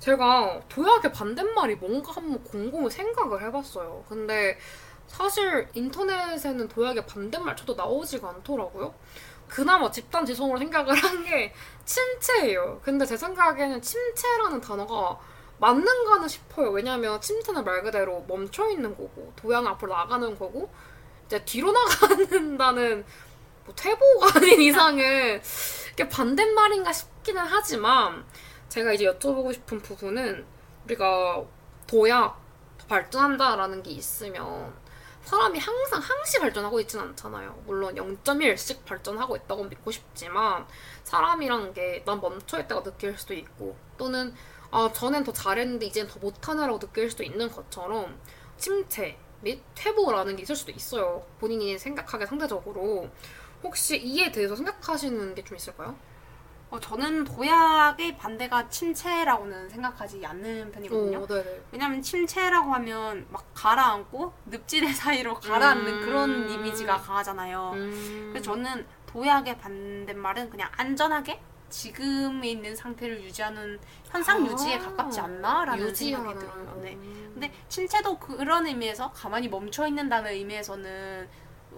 제가 0.01 0.61
도약의 0.69 1.13
반대말이 1.13 1.77
뭔가 1.77 2.13
한번 2.13 2.43
곰곰이 2.45 2.91
생각을 2.91 3.43
해봤어요. 3.45 4.05
근데 4.09 4.59
사실 5.07 5.69
인터넷에는 5.73 6.69
도약의 6.69 7.07
반대말 7.07 7.57
쳐도 7.57 7.75
나오지가 7.75 8.29
않더라고요. 8.29 8.93
그나마 9.49 9.91
집단 9.91 10.27
지성으로 10.27 10.59
생각을 10.59 10.95
한 10.95 11.25
게 11.25 11.53
침체예요. 11.85 12.81
근데 12.83 13.07
제 13.07 13.17
생각에는 13.17 13.81
침체라는 13.81 14.61
단어가 14.61 15.19
맞는가는 15.59 16.29
싶어요. 16.29 16.71
왜냐면 16.71 17.21
침체는 17.21 17.65
말 17.65 17.83
그대로 17.83 18.25
멈춰 18.29 18.69
있는 18.69 18.91
거고 18.91 19.33
도약은 19.37 19.67
앞으로 19.69 19.93
나가는 19.95 20.37
거고 20.39 20.69
이제 21.27 21.43
뒤로 21.45 21.73
나간다는 21.73 23.05
뭐 23.67 23.75
퇴보가 23.75 24.39
아닌 24.39 24.61
이상은 24.63 25.43
이게 25.93 26.09
반대말인가 26.09 26.93
싶기는 26.93 27.43
하지만 27.45 28.25
제가 28.69 28.93
이제 28.93 29.05
여쭤보고 29.07 29.53
싶은 29.53 29.81
부분은 29.83 30.47
우리가 30.85 31.43
도약 31.87 32.41
더 32.79 32.87
발전한다라는 32.87 33.83
게 33.83 33.91
있으면 33.91 34.75
사람이 35.25 35.59
항상 35.59 36.01
항시 36.01 36.39
발전하고 36.39 36.79
있진 36.81 37.01
않잖아요. 37.01 37.63
물론 37.67 37.97
0.1씩 37.97 38.85
발전하고 38.85 39.35
있다고 39.37 39.65
믿고 39.65 39.91
싶지만 39.91 40.67
사람이란 41.03 41.75
게 41.75 42.03
난 42.07 42.21
멈춰있다가 42.21 42.85
느낄 42.85 43.19
수도 43.19 43.35
있고 43.35 43.77
또는 43.99 44.33
아 44.71 44.89
전엔 44.93 45.25
더 45.25 45.33
잘했는데 45.33 45.87
이젠 45.87 46.07
더 46.07 46.21
못하네라고 46.21 46.79
느낄 46.79 47.11
수도 47.11 47.25
있는 47.25 47.51
것처럼 47.51 48.21
침체 48.57 49.19
및 49.41 49.63
퇴보라는 49.75 50.37
게 50.37 50.43
있을 50.43 50.55
수도 50.55 50.71
있어요. 50.71 51.25
본인이 51.41 51.77
생각하기에 51.79 52.27
상대적으로 52.27 53.09
혹시 53.63 53.97
이에 53.99 54.31
대해서 54.33 54.55
생각하시는 54.57 55.35
게 55.35 55.43
좀 55.43 55.57
있을까요? 55.57 55.97
어, 56.69 56.81
저는 56.81 57.23
도약의 57.25 58.17
반대가 58.17 58.69
침체라고는 58.69 59.69
생각하지 59.69 60.25
않는 60.27 60.73
편이거든요. 60.73 61.19
어, 61.23 61.27
네네. 61.27 61.61
왜냐면 61.71 62.03
침체라고 62.03 62.75
하면 62.75 63.25
막 63.31 63.45
가라앉고 63.55 64.33
늪지대 64.47 64.91
사이로 64.93 65.35
가라앉는 65.35 65.87
음. 65.95 66.01
그런 66.05 66.51
이미지가 66.51 66.97
강하잖아요. 67.03 67.71
음. 67.75 68.29
그래서 68.33 68.45
저는 68.53 68.85
도약의 69.07 69.59
반대말은 69.59 70.51
그냥 70.51 70.69
안전하게 70.77 71.41
지금에 71.69 72.49
있는 72.51 72.75
상태를 72.75 73.23
유지하는 73.23 73.79
현상 74.07 74.43
아, 74.43 74.47
유지에 74.47 74.79
가깝지 74.79 75.21
않나라는 75.21 75.87
유지하는. 75.89 76.31
생각이 76.31 76.53
들어요. 76.53 76.81
네. 76.83 76.95
음. 76.95 77.31
근데 77.33 77.53
침체도 77.69 78.19
그런 78.19 78.67
의미에서 78.67 79.13
가만히 79.13 79.49
멈춰 79.49 79.87
있는다는 79.87 80.33
의미에서는 80.33 81.29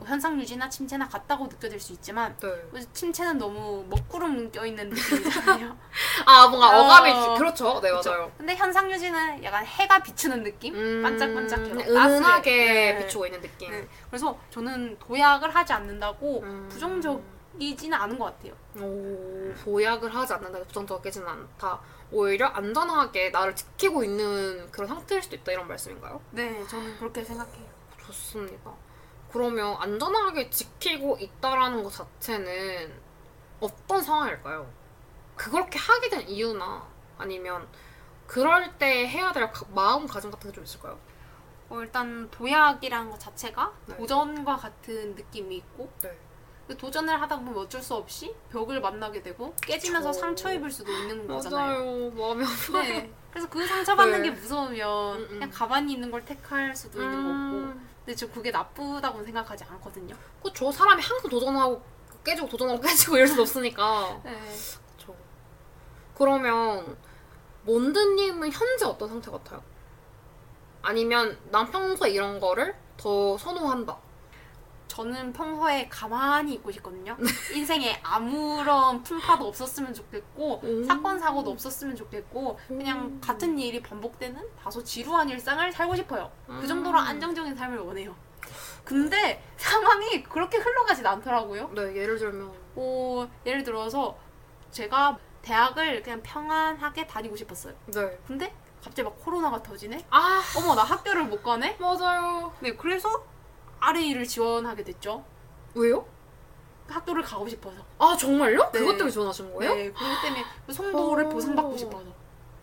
현상 0.06 0.40
유지나 0.40 0.68
침체나 0.68 1.08
같다고 1.08 1.46
느껴질 1.46 1.78
수 1.80 1.92
있지만 1.92 2.36
네. 2.40 2.80
침체는 2.92 3.38
너무 3.38 3.84
먹구름 3.88 4.50
껴있는 4.50 4.88
느낌이잖아요. 4.90 5.76
아 6.26 6.48
뭔가 6.48 6.78
어. 6.78 6.84
어감이 6.84 7.38
그렇죠. 7.38 7.80
네? 7.80 7.90
맞아요. 7.90 8.30
근데 8.36 8.54
현상 8.56 8.90
유지는 8.90 9.42
약간 9.44 9.64
해가 9.64 10.02
비추는 10.02 10.42
느낌? 10.44 10.74
음, 10.74 11.02
반짝반짝해요. 11.02 11.74
그냥 11.74 11.88
은은하게. 11.88 12.50
네. 12.94 12.98
비추고 12.98 13.26
있는 13.26 13.40
느낌. 13.40 13.70
네. 13.70 13.88
그래서 14.08 14.38
저는 14.50 14.98
도약을 14.98 15.54
하지 15.54 15.72
않는다고 15.72 16.42
음. 16.42 16.68
부정적이지는 16.70 17.96
않은 17.98 18.18
것 18.18 18.26
같아요. 18.26 18.52
오, 18.80 19.52
보약을 19.64 20.14
하지 20.14 20.32
않는다, 20.34 20.58
부정적이지는 20.64 21.26
않다. 21.26 21.80
오히려 22.10 22.46
안전하게 22.48 23.30
나를 23.30 23.54
지키고 23.54 24.02
있는 24.02 24.70
그런 24.70 24.88
상태일 24.88 25.22
수도 25.22 25.36
있다 25.36 25.52
이런 25.52 25.68
말씀인가요? 25.68 26.20
네, 26.30 26.64
저는 26.66 26.96
그렇게 26.98 27.22
생각해요. 27.22 27.66
좋습니다. 28.06 28.72
그러면 29.32 29.76
안전하게 29.78 30.50
지키고 30.50 31.18
있다라는 31.20 31.82
것 31.84 31.90
자체는 31.92 32.92
어떤 33.60 34.02
상황일까요? 34.02 34.68
그렇게 35.36 35.78
하게 35.78 36.08
된 36.08 36.28
이유나 36.28 36.86
아니면 37.18 37.68
그럴 38.26 38.76
때 38.78 39.06
해야 39.08 39.32
될 39.32 39.50
가- 39.50 39.66
마음가짐 39.74 40.30
같은 40.30 40.50
게 40.50 40.54
좀 40.54 40.64
있을까요? 40.64 40.98
어, 41.70 41.80
일단 41.80 42.30
도약이라는 42.30 43.10
것 43.10 43.20
자체가 43.20 43.72
네. 43.86 43.96
도전과 43.96 44.56
같은 44.56 45.14
느낌이 45.14 45.56
있고 45.56 45.90
네. 46.02 46.16
그 46.66 46.76
도전을 46.76 47.20
하다 47.22 47.36
보면 47.38 47.56
어쩔 47.58 47.82
수 47.82 47.94
없이 47.94 48.34
벽을 48.50 48.80
만나게 48.80 49.22
되고 49.22 49.54
깨지면서 49.62 50.10
그쵸. 50.10 50.20
상처 50.20 50.52
입을 50.52 50.70
수도 50.70 50.90
있는 50.92 51.26
거잖아요. 51.26 51.78
맞아요. 51.78 52.10
마음이 52.10 52.44
아파요. 52.44 52.82
네. 52.82 53.12
그래서 53.30 53.48
그 53.48 53.66
상처 53.66 53.94
받는 53.96 54.22
네. 54.22 54.30
게 54.30 54.34
무서우면 54.38 55.16
음, 55.16 55.22
음. 55.22 55.28
그냥 55.28 55.50
가만히 55.50 55.92
있는 55.94 56.10
걸 56.10 56.24
택할 56.24 56.74
수도 56.74 57.02
있는 57.02 57.16
거고 57.16 57.28
음, 57.32 57.87
근데 58.08 58.16
저 58.16 58.26
그게 58.30 58.50
나쁘다고 58.50 59.22
생각하지 59.22 59.64
않거든요. 59.64 60.16
그쵸. 60.42 60.72
사람이 60.72 61.02
항상 61.02 61.28
도전하고 61.28 61.82
깨지고 62.24 62.48
도전하고 62.48 62.80
깨지고 62.80 63.16
이럴 63.16 63.28
수는 63.28 63.42
없으니까. 63.42 64.18
네. 64.24 64.40
그쵸. 64.96 65.14
그러면 66.16 66.96
몬드님은 67.64 68.50
현재 68.50 68.86
어떤 68.86 69.10
상태 69.10 69.30
같아요? 69.30 69.62
아니면 70.80 71.38
난 71.50 71.70
평소에 71.70 72.08
이런 72.08 72.40
거를 72.40 72.74
더 72.96 73.36
선호한다. 73.36 73.98
저는 74.98 75.32
평소에 75.32 75.88
가만히 75.88 76.54
있고 76.54 76.72
싶거든요. 76.72 77.16
네. 77.20 77.28
인생에 77.54 78.00
아무런 78.02 79.00
풍파도 79.04 79.46
없었으면 79.46 79.94
좋겠고 79.94 80.60
음. 80.64 80.84
사건 80.84 81.20
사고도 81.20 81.52
없었으면 81.52 81.94
좋겠고 81.94 82.58
그냥 82.66 83.02
음. 83.02 83.20
같은 83.22 83.56
일이 83.60 83.80
반복되는 83.80 84.42
다소 84.60 84.82
지루한 84.82 85.28
일상을 85.28 85.70
살고 85.70 85.94
싶어요. 85.94 86.32
음. 86.48 86.58
그 86.60 86.66
정도로 86.66 86.98
안정적인 86.98 87.54
삶을 87.54 87.78
원해요. 87.78 88.16
근데 88.82 89.40
상황이 89.56 90.24
그렇게 90.24 90.58
흘러가진 90.58 91.06
않더라고요. 91.06 91.70
네, 91.76 91.94
예를 91.94 92.18
들면 92.18 92.50
어, 92.74 93.28
예를 93.46 93.62
들어서 93.62 94.18
제가 94.72 95.16
대학을 95.42 96.02
그냥 96.02 96.20
평안하게 96.24 97.06
다니고 97.06 97.36
싶었어요. 97.36 97.72
네. 97.86 98.18
근데 98.26 98.52
갑자기 98.82 99.04
막 99.04 99.16
코로나가 99.20 99.62
터지네? 99.62 100.06
아 100.10 100.42
어머 100.56 100.74
나 100.74 100.82
학교를 100.82 101.22
못 101.24 101.40
가네? 101.44 101.76
맞아요. 101.78 102.52
네 102.58 102.74
그래서 102.74 103.08
RA를 103.80 104.24
지원하게 104.26 104.84
됐죠. 104.84 105.24
왜요? 105.74 106.06
학교를 106.88 107.22
가고 107.22 107.48
싶어서. 107.48 107.76
아 107.98 108.16
정말요? 108.18 108.70
네. 108.72 108.78
그것 108.80 108.92
때문에 108.96 109.10
지원하신 109.10 109.52
거예요? 109.54 109.74
네, 109.74 109.90
그것 109.92 110.22
때문에 110.22 110.44
그 110.66 110.72
송도를 110.72 111.26
어. 111.26 111.28
보상받고 111.28 111.76
싶어서. 111.76 112.06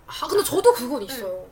아 0.08 0.28
근데 0.28 0.44
저도 0.44 0.74
그건 0.74 1.02
있어요. 1.04 1.48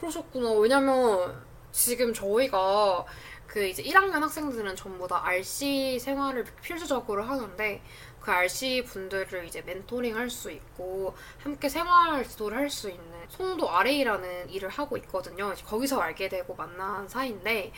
그러셨구나. 0.00 0.50
왜냐면 0.52 1.40
지금 1.72 2.12
저희가 2.12 3.04
그 3.46 3.64
이제 3.66 3.82
1학년 3.82 4.20
학생들은 4.20 4.76
전부 4.76 5.06
다 5.08 5.24
RC 5.24 5.98
생활을 6.00 6.44
필수적으로 6.60 7.22
하는데 7.24 7.82
그 8.20 8.30
RC 8.30 8.84
분들을 8.84 9.46
이제 9.46 9.62
멘토링 9.62 10.14
할 10.16 10.28
수 10.28 10.50
있고 10.50 11.14
함께 11.42 11.68
생활 11.68 12.28
지도를 12.28 12.58
할 12.58 12.70
수 12.70 12.90
있는 12.90 13.06
송도 13.28 13.70
RA라는 13.70 14.50
일을 14.50 14.68
하고 14.68 14.96
있거든요. 14.98 15.54
거기서 15.64 15.98
알게 16.00 16.28
되고 16.28 16.54
만난 16.54 17.08
사이인데 17.08 17.72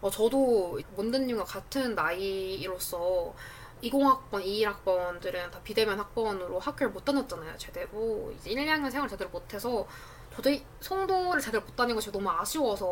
어, 0.00 0.10
저도 0.10 0.80
몬드님과 0.96 1.44
같은 1.44 1.94
나이로서 1.94 3.34
20학번, 3.82 4.44
21학번들은 4.44 5.50
다 5.50 5.60
비대면 5.62 5.98
학번으로 5.98 6.58
학교를 6.58 6.92
못 6.92 7.04
다녔잖아요, 7.04 7.56
제대로. 7.56 8.32
이제 8.36 8.50
1, 8.50 8.58
2학년 8.66 8.90
생활 8.90 9.08
제대로 9.08 9.30
못해서 9.30 9.86
저도 10.34 10.50
이 10.50 10.64
송도를 10.80 11.40
제대로 11.40 11.64
못 11.64 11.74
다닌 11.76 11.94
것이 11.94 12.10
너무 12.12 12.30
아쉬워서 12.30 12.86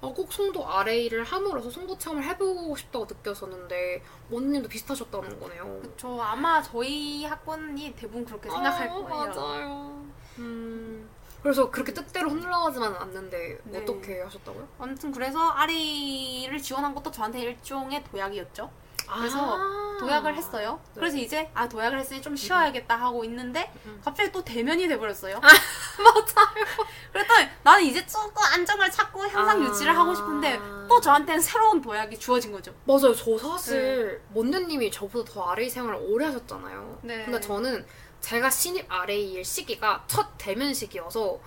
어, 0.00 0.12
꼭 0.12 0.32
송도 0.32 0.68
RA를 0.68 1.22
함으로써 1.24 1.70
송도 1.70 1.96
체험을 1.96 2.24
해보고 2.24 2.76
싶다고 2.76 3.06
느꼈었는데 3.06 4.02
원님도 4.30 4.68
비슷하셨다는 4.68 5.38
거네요. 5.38 5.82
저 5.96 6.18
아마 6.18 6.60
저희 6.62 7.24
학번이 7.24 7.94
대부분 7.94 8.24
그렇게 8.24 8.50
생각할 8.50 8.88
아, 8.88 8.92
거예요. 8.94 9.06
맞아요. 9.08 10.06
음. 10.38 11.08
그래서 11.42 11.70
그렇게 11.70 11.92
뜻대로 11.92 12.30
흘러가지만 12.30 12.94
않는데 12.94 13.58
네. 13.64 13.80
어떻게 13.80 14.20
하셨다고요? 14.20 14.68
아무튼 14.78 15.10
그래서 15.12 15.50
RA를 15.50 16.62
지원한 16.62 16.94
것도 16.94 17.10
저한테 17.10 17.40
일종의 17.40 18.04
도약이었죠. 18.04 18.70
그래서 19.18 19.56
아. 19.58 19.96
도약을 19.98 20.36
했어요. 20.36 20.80
네. 20.94 21.00
그래서 21.00 21.16
이제 21.16 21.50
아 21.54 21.68
도약을 21.68 21.98
했으니 21.98 22.22
좀 22.22 22.34
쉬어야겠다 22.34 22.96
하고 22.96 23.24
있는데 23.24 23.70
음. 23.86 24.00
갑자기 24.04 24.30
또 24.32 24.42
대면이 24.42 24.88
돼버렸어요. 24.88 25.40
맞아요. 25.98 26.66
그랬더니 27.12 27.48
나는 27.62 27.84
이제 27.84 28.06
조금 28.06 28.42
안정을 28.42 28.90
찾고 28.90 29.20
향상 29.22 29.62
아. 29.62 29.64
유지를 29.64 29.96
하고 29.96 30.14
싶은데 30.14 30.58
또 30.88 31.00
저한테는 31.00 31.40
새로운 31.40 31.80
도약이 31.80 32.18
주어진 32.18 32.52
거죠. 32.52 32.72
맞아요. 32.84 33.14
저 33.14 33.38
사실 33.38 34.22
먼데님이 34.32 34.90
저보다 34.90 35.32
더 35.32 35.50
RA 35.50 35.68
생활을 35.68 36.00
오래 36.08 36.26
하셨잖아요. 36.26 36.98
네. 37.02 37.24
근데 37.24 37.40
저는 37.40 37.84
제가 38.22 38.48
신입 38.48 38.86
RA일 38.90 39.44
시기가 39.44 40.04
첫 40.06 40.26
대면 40.38 40.72
시기여서 40.72 41.38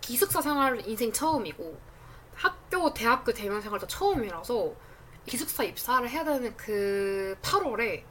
기숙사 0.00 0.40
생활 0.40 0.86
인생 0.86 1.10
처음이고 1.12 1.80
학교 2.34 2.92
대학교 2.94 3.32
대면 3.32 3.60
생활도 3.60 3.86
처음이라서 3.86 4.72
기숙사 5.26 5.64
입사를 5.64 6.08
해야 6.08 6.22
되는 6.24 6.56
그 6.56 7.36
8월에 7.42 8.04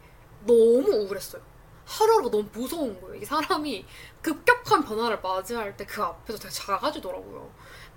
너무 0.45 0.89
우울했어요. 0.89 1.41
하루하루가 1.85 2.31
너무 2.31 2.49
무서운 2.51 2.99
거예요. 2.99 3.15
이 3.15 3.23
사람이 3.23 3.85
급격한 4.21 4.83
변화를 4.83 5.21
맞이할 5.21 5.77
때 5.77 5.85
그 5.85 6.03
앞에서 6.03 6.37
되게 6.39 6.53
작아지더라고요. 6.53 7.49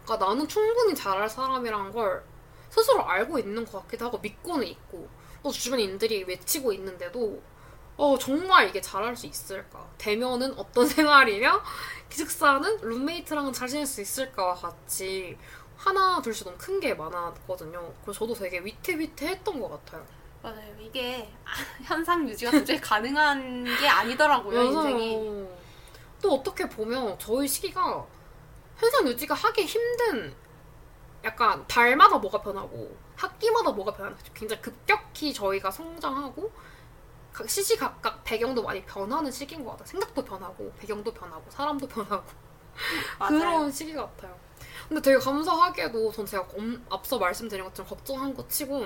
그러니까 0.04 0.26
나는 0.26 0.46
충분히 0.46 0.94
잘할 0.94 1.28
사람이란 1.28 1.90
걸 1.92 2.22
스스로 2.68 3.02
알고 3.04 3.38
있는 3.38 3.64
것 3.64 3.82
같기도 3.82 4.04
하고 4.04 4.18
믿고는 4.18 4.66
있고 4.68 5.08
또 5.42 5.50
주변인들이 5.50 6.24
외치고 6.24 6.72
있는데도 6.74 7.42
어 8.00 8.16
정말 8.18 8.66
이게 8.68 8.80
잘할 8.80 9.14
수 9.14 9.26
있을까? 9.26 9.86
대면은 9.98 10.58
어떤 10.58 10.86
생활이며 10.88 11.62
기숙사는 12.08 12.78
룸메이트랑은 12.80 13.52
잘 13.52 13.68
지낼 13.68 13.84
수 13.86 14.00
있을까와 14.00 14.54
같이 14.54 15.36
하나 15.76 16.20
둘씩 16.22 16.46
너무 16.46 16.56
큰 16.58 16.80
게 16.80 16.94
많았거든요. 16.94 17.92
그래서 18.02 18.20
저도 18.20 18.32
되게 18.34 18.58
위태위태했던 18.60 19.60
것 19.60 19.68
같아요. 19.68 20.06
맞아요. 20.42 20.74
이게 20.80 21.30
현상 21.84 22.26
유지가 22.26 22.50
도저히 22.50 22.80
가능한 22.80 23.64
게 23.64 23.86
아니더라고요 23.86 24.62
인생이. 24.62 25.46
또 26.22 26.34
어떻게 26.36 26.66
보면 26.68 27.18
저희 27.18 27.46
시기가 27.46 28.06
현상 28.78 29.06
유지가 29.08 29.34
하기 29.34 29.66
힘든 29.66 30.34
약간 31.22 31.62
달마다 31.68 32.16
뭐가 32.16 32.40
변하고 32.40 32.96
학기마다 33.16 33.70
뭐가 33.72 33.92
변하고 33.92 34.16
굉장히 34.32 34.62
급격히 34.62 35.34
저희가 35.34 35.70
성장하고 35.70 36.50
각 36.50 36.69
시시각각 37.46 38.22
배경도 38.24 38.62
많이 38.62 38.84
변하는 38.84 39.30
시기인 39.30 39.64
것 39.64 39.72
같아요. 39.72 39.86
생각도 39.86 40.24
변하고 40.24 40.72
배경도 40.78 41.12
변하고 41.12 41.44
사람도 41.50 41.86
변하고. 41.88 42.24
그런 43.28 43.70
시기 43.70 43.94
같아요. 43.94 44.36
근데 44.88 45.00
되게 45.02 45.18
감사하게도 45.18 46.12
전 46.12 46.26
제가 46.26 46.46
엄- 46.56 46.84
앞서 46.90 47.18
말씀드린 47.18 47.64
것처럼 47.64 47.88
걱정한 47.88 48.34
것 48.34 48.48
치고 48.48 48.84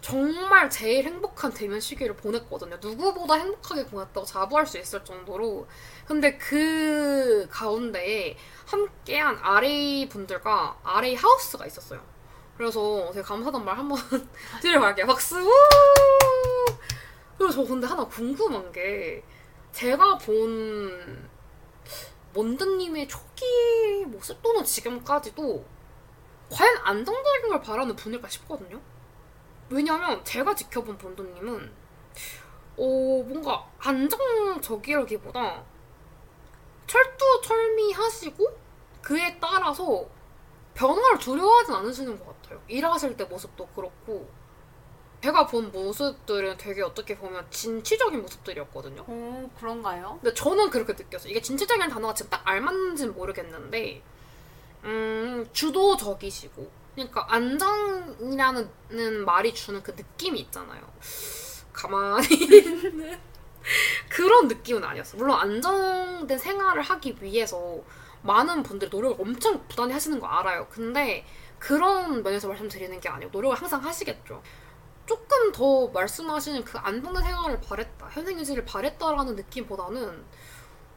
정말 0.00 0.70
제일 0.70 1.04
행복한 1.06 1.52
대면 1.52 1.80
시기를 1.80 2.14
보냈거든요. 2.16 2.76
누구보다 2.80 3.34
행복하게 3.34 3.86
보냈다고 3.86 4.24
자부할 4.24 4.66
수 4.66 4.78
있을 4.78 5.04
정도로. 5.04 5.66
근데 6.06 6.36
그 6.38 7.46
가운데에 7.50 8.36
함께한 8.66 9.38
RA 9.42 10.08
분들과 10.08 10.78
RA 10.84 11.14
하우스가 11.16 11.66
있었어요. 11.66 12.00
그래서 12.56 13.10
제가 13.12 13.26
감사한 13.26 13.64
말 13.64 13.76
한번 13.76 13.98
드리러 14.62 14.80
갈게요. 14.80 15.06
박수! 15.06 15.36
우! 17.36 17.38
그리고 17.38 17.52
저 17.52 17.64
근데 17.64 17.86
하나 17.86 18.04
궁금한 18.06 18.72
게 18.72 19.22
제가 19.72 20.16
본 20.18 21.28
먼드님의 22.32 23.08
초기 23.08 24.04
모습 24.06 24.40
또는 24.42 24.64
지금까지도 24.64 25.64
과연 26.50 26.76
안정적인 26.82 27.48
걸 27.50 27.60
바라는 27.60 27.96
분일까 27.96 28.28
싶거든요. 28.28 28.80
왜냐면 29.68 30.24
제가 30.24 30.54
지켜본 30.54 30.96
본드님은 30.98 31.72
어 32.78 33.22
뭔가 33.26 33.68
안정적이라기보다 33.78 35.64
철두철미하시고 36.86 38.46
그에 39.02 39.38
따라서 39.40 40.06
변화를 40.74 41.18
두려워하진 41.18 41.74
않으시는 41.74 42.18
것 42.18 42.26
같아요. 42.42 42.62
일하실 42.68 43.16
때 43.16 43.24
모습도 43.24 43.66
그렇고 43.68 44.28
제가 45.26 45.44
본 45.44 45.72
모습들은 45.72 46.56
되게 46.56 46.82
어떻게 46.82 47.18
보면 47.18 47.44
진취적인 47.50 48.22
모습들이었거든요. 48.22 49.02
오 49.08 49.50
그런가요? 49.58 50.20
근데 50.22 50.32
저는 50.32 50.70
그렇게 50.70 50.92
느꼈어요. 50.92 51.32
이게 51.32 51.42
진취적인 51.42 51.88
단어가 51.88 52.14
지금 52.14 52.30
딱 52.30 52.42
알맞는지는 52.44 53.12
모르겠는데, 53.12 54.02
음, 54.84 55.48
주도적이시고, 55.52 56.70
그러니까 56.94 57.26
안정이라는 57.28 59.24
말이 59.24 59.52
주는 59.52 59.82
그 59.82 59.90
느낌이 59.90 60.38
있잖아요. 60.42 60.80
가만히 61.72 62.28
있는 62.32 63.18
그런 64.08 64.46
느낌은 64.46 64.84
아니었어요. 64.84 65.18
물론 65.18 65.40
안정된 65.40 66.38
생활을 66.38 66.82
하기 66.82 67.16
위해서 67.20 67.80
많은 68.22 68.62
분들이 68.62 68.88
노력을 68.92 69.16
엄청 69.20 69.66
부단히 69.66 69.92
하시는 69.92 70.20
거 70.20 70.28
알아요. 70.28 70.68
근데 70.70 71.26
그런 71.58 72.22
면에서 72.22 72.46
말씀드리는 72.46 73.00
게 73.00 73.08
아니고 73.08 73.32
노력을 73.32 73.56
항상 73.56 73.82
하시겠죠. 73.84 74.40
조금 75.06 75.52
더 75.52 75.88
말씀하시는 75.88 76.64
그 76.64 76.78
안정된 76.78 77.22
생활을 77.22 77.60
바랬다, 77.60 78.08
현생 78.10 78.38
유지를 78.38 78.64
바랬다라는 78.64 79.36
느낌보다는 79.36 80.24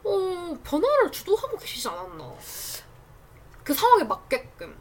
어, 0.04 0.58
변화를 0.64 1.12
주도하고 1.12 1.58
계시지 1.58 1.88
않았나. 1.88 2.34
그 3.64 3.74
상황에 3.74 4.04
맞게끔. 4.04 4.76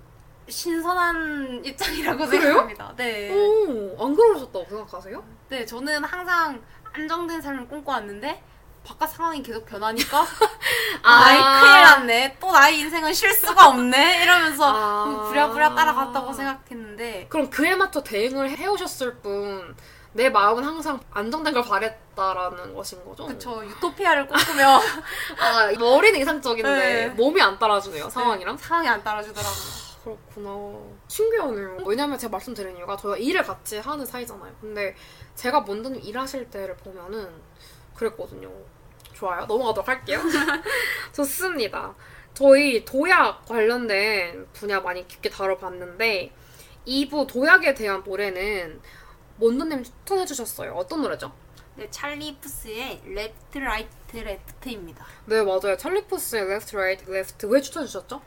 신선한 0.49 1.61
입장이라고 1.67 2.25
그래요? 2.27 2.41
생각합니다. 2.43 2.95
네. 2.97 3.31
오, 3.31 4.03
안 4.03 4.15
그러셨다고 4.17 4.65
생각하세요? 4.65 5.23
네, 5.51 5.67
저는 5.67 6.03
항상 6.05 6.63
안정된 6.93 7.43
삶을 7.43 7.69
꿈꿔왔는데 7.69 8.43
바깥 8.89 9.11
상황이 9.11 9.43
계속 9.43 9.67
변하니까 9.67 10.25
아이 11.05 11.37
큰일 11.61 11.83
났네. 11.83 12.37
또 12.41 12.51
나의 12.51 12.79
인생은 12.81 13.13
쉴 13.13 13.31
수가 13.35 13.69
없네. 13.69 14.23
이러면서 14.23 14.65
아. 14.65 15.05
음, 15.05 15.29
부랴부랴 15.29 15.75
따라갔다고 15.75 16.33
생각했는데 16.33 17.27
그럼 17.29 17.51
그에 17.51 17.75
맞춰 17.75 18.03
대응을 18.03 18.57
해오셨을 18.57 19.17
뿐, 19.17 19.77
내 20.15 20.31
마음은 20.31 20.65
항상 20.65 20.99
안정된 21.11 21.53
걸 21.53 21.63
바랬다라는 21.65 22.75
것인 22.75 23.05
거죠? 23.05 23.27
그쵸 23.27 23.63
유토피아를 23.67 24.27
꿈꾸며 24.27 24.81
아, 25.39 25.71
머리는 25.79 26.19
이상적인데 26.19 26.71
네. 26.71 27.09
몸이 27.11 27.43
안 27.43 27.59
따라주네요, 27.59 28.09
상황이랑. 28.09 28.57
상황이 28.57 28.89
안 28.89 29.05
따라주더라고요. 29.05 29.89
그렇구나. 30.03 30.51
신기하네요. 31.09 31.79
왜냐면 31.85 32.17
제가 32.19 32.31
말씀드린 32.31 32.75
이유가 32.79 32.97
저희가 32.97 33.19
일을 33.19 33.43
같이 33.43 33.79
하는 33.79 34.07
사이잖아요. 34.07 34.51
근데 34.63 34.97
제가 35.35 35.61
먼저님 35.61 36.01
일하실 36.03 36.49
때를 36.49 36.75
보면은 36.79 37.29
그랬거든요. 37.95 38.49
좋아요. 39.19 39.47
넘어가도록 39.47 39.89
할게요. 39.89 40.21
좋습니다. 41.13 41.95
저희 42.35 42.85
도약 42.85 43.45
관련된 43.47 44.47
분야 44.53 44.81
많이 44.81 45.07
깊게 45.09 45.29
다뤄봤는데 45.31 46.33
2부 46.87 47.27
도약에 47.27 47.75
대한 47.75 48.03
노래는 48.05 48.81
먼저님 49.37 49.83
추천해 49.83 50.25
주셨어요. 50.25 50.75
어떤 50.75 51.03
노래죠? 51.03 51.33
네, 51.75 51.89
찰리 51.91 52.37
푸스의 52.39 53.03
Left 53.05 53.59
Right 53.59 54.17
Left입니다. 54.17 55.05
네, 55.27 55.43
맞아요. 55.43 55.77
찰리 55.77 56.05
푸스의 56.07 56.43
Left, 56.45 56.77
Right, 56.77 57.13
Left 57.13 57.47
왜 57.47 57.61
추천해 57.61 57.87
주셨죠? 57.87 58.21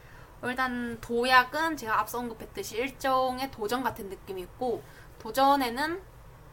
일단 0.44 0.98
도약은 1.02 1.78
제가 1.78 2.00
앞서 2.00 2.20
언급했듯이 2.20 2.78
일종의 2.78 3.52
도전 3.52 3.84
같은 3.84 4.10
느낌이 4.10 4.42
있고 4.42 4.82
도전에는 5.20 6.02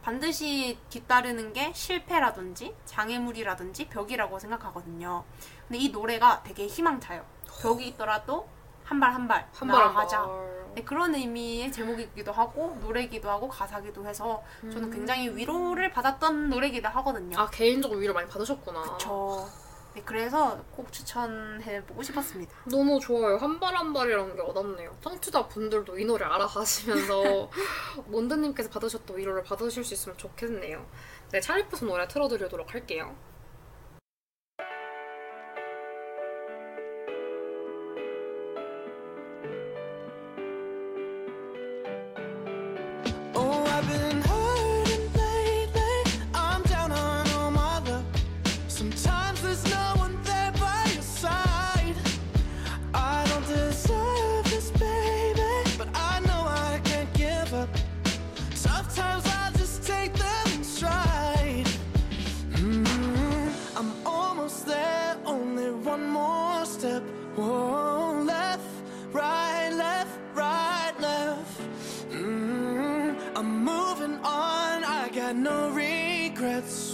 반드시 0.01 0.77
뒤따르는 0.89 1.53
게 1.53 1.71
실패라든지 1.73 2.75
장애물이라든지 2.85 3.89
벽이라고 3.89 4.39
생각하거든요. 4.39 5.23
근데 5.67 5.79
이 5.79 5.89
노래가 5.89 6.41
되게 6.43 6.67
희망차요. 6.67 7.25
벽이 7.61 7.87
있더라도 7.89 8.47
한 8.85 8.99
발 8.99 9.11
한발한발한 9.11 9.67
나아가자. 9.93 10.25
발. 10.25 10.59
네, 10.75 10.83
그런 10.83 11.13
의미의 11.13 11.71
제목이기도 11.71 12.31
하고 12.31 12.77
노래기도 12.81 13.29
하고 13.29 13.47
가사기도 13.47 14.05
해서 14.07 14.41
저는 14.61 14.89
굉장히 14.91 15.29
위로를 15.35 15.91
받았던 15.91 16.49
노래기도 16.49 16.87
하거든요. 16.89 17.39
아, 17.39 17.47
개인적으로 17.49 17.99
위로 17.99 18.13
많이 18.13 18.27
받으셨구나. 18.27 18.81
그쵸. 18.83 19.47
네, 19.95 20.03
그래서 20.05 20.63
꼭 20.71 20.91
추천해보고 20.91 22.03
싶었습니다. 22.03 22.53
너무 22.65 22.99
좋아요. 22.99 23.37
한 23.37 23.59
발 23.59 23.75
한 23.75 23.91
발이라는 23.91 24.35
게 24.35 24.41
와닿네요. 24.41 24.95
청취자 25.01 25.47
분들도 25.47 25.97
이 25.97 26.05
노래 26.05 26.25
알아가시면서 26.25 27.49
몬드님께서 28.07 28.69
받으셨던 28.69 29.17
위로를 29.17 29.43
받으실 29.43 29.83
수 29.83 29.93
있으면 29.95 30.17
좋겠네요. 30.17 30.85
네, 31.31 31.39
찰리푸스 31.39 31.85
노래 31.85 32.07
틀어드리도록 32.07 32.73
할게요. 32.73 33.15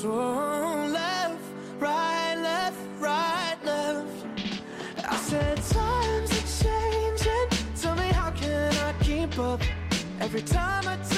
So 0.06 0.12
left, 0.12 1.42
right, 1.80 2.36
left, 2.36 2.78
right, 3.00 3.58
left. 3.64 4.08
I 5.04 5.16
said 5.16 5.58
times 5.58 6.30
are 6.32 6.64
changing. 6.64 7.48
Tell 7.82 7.96
me 7.96 8.10
how 8.10 8.30
can 8.30 8.72
I 8.76 8.94
keep 9.02 9.40
up? 9.40 9.62
Every 10.20 10.44
time 10.44 10.88
I 10.88 11.15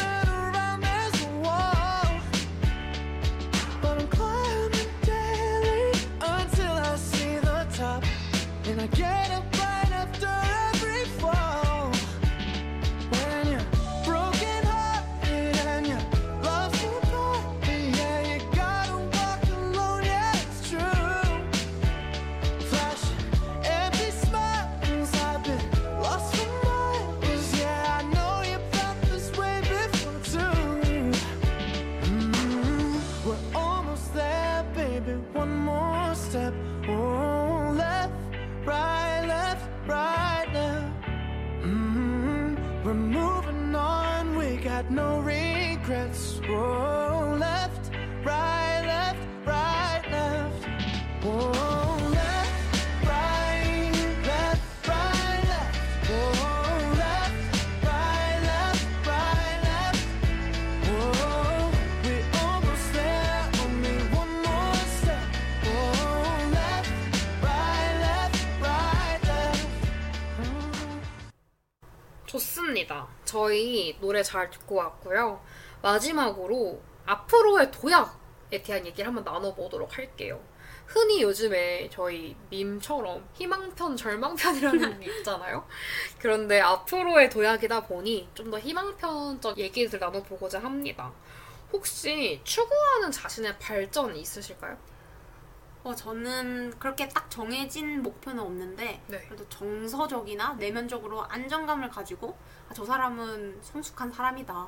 저희 73.38 73.96
노래 74.02 74.24
잘 74.24 74.50
듣고 74.50 74.76
왔고요. 74.76 75.40
마지막으로 75.84 76.82
앞으로의 77.06 77.70
도약에 77.72 78.64
대한 78.64 78.84
얘기를 78.84 79.06
한번 79.08 79.24
나눠보도록 79.24 79.96
할게요. 79.96 80.42
흔히 80.88 81.22
요즘에 81.22 81.88
저희 81.92 82.36
밈처럼 82.50 83.24
희망편, 83.36 83.96
절망편이라는 83.96 84.98
게 85.02 85.18
있잖아요. 85.18 85.68
그런데 86.18 86.60
앞으로의 86.62 87.30
도약이다 87.30 87.82
보니 87.86 88.28
좀 88.34 88.50
더 88.50 88.58
희망편적 88.58 89.56
얘기들 89.60 90.00
나눠보고자 90.00 90.58
합니다. 90.60 91.14
혹시 91.72 92.42
추구하는 92.44 93.12
자신의 93.12 93.60
발전이 93.60 94.20
있으실까요? 94.20 94.76
어, 95.88 95.96
저는 95.96 96.74
그렇게 96.80 97.08
딱 97.08 97.30
정해진 97.30 98.04
목표는 98.04 98.44
없는데 98.44 99.02
네. 99.08 99.26
그래도 99.26 99.48
정서적이나 99.48 100.56
내면적으로 100.56 101.24
안정감을 101.24 101.90
가지고 101.90 102.38
아, 102.70 102.74
저 102.74 102.84
사람은 102.84 103.60
성숙한 103.62 104.12
사람이다 104.12 104.68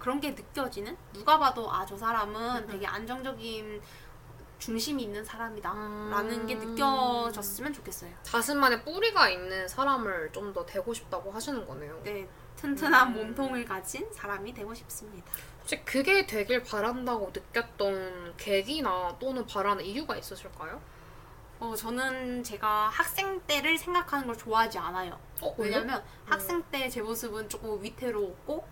그런 0.00 0.20
게 0.20 0.32
느껴지는 0.32 0.96
누가 1.12 1.38
봐도 1.38 1.70
아 1.72 1.86
저 1.86 1.96
사람은 1.96 2.66
되게 2.66 2.86
안정적인 2.86 3.80
중심이 4.58 5.04
있는 5.04 5.24
사람이다 5.24 5.72
라는 5.72 6.46
게 6.46 6.54
음. 6.54 6.60
느껴졌으면 6.74 7.72
좋겠어요 7.72 8.12
자신만의 8.22 8.84
뿌리가 8.84 9.30
있는 9.30 9.66
사람을 9.66 10.30
좀 10.32 10.52
더 10.52 10.66
되고 10.66 10.92
싶다고 10.92 11.30
하시는 11.30 11.64
거네요. 11.66 12.00
네 12.02 12.28
튼튼한 12.56 13.08
음. 13.08 13.12
몸통을 13.14 13.64
가진 13.64 14.06
사람이 14.12 14.52
되고 14.52 14.74
싶습니다 14.74 15.32
혹시 15.70 15.84
그게 15.84 16.26
되길 16.26 16.64
바란다고 16.64 17.30
느꼈던 17.32 18.34
계기나 18.36 19.16
또는 19.20 19.46
바라는 19.46 19.84
이유가 19.84 20.16
있으실까요? 20.16 20.80
어, 21.60 21.76
저는 21.76 22.42
제가 22.42 22.88
학생 22.88 23.40
때를 23.42 23.78
생각하는 23.78 24.26
걸 24.26 24.36
좋아하지 24.36 24.78
않아요 24.78 25.16
어, 25.40 25.54
왜냐면 25.58 26.02
학생 26.24 26.60
때 26.72 26.88
제 26.88 27.00
모습은 27.02 27.48
조금 27.48 27.80
위태로웠고 27.80 28.66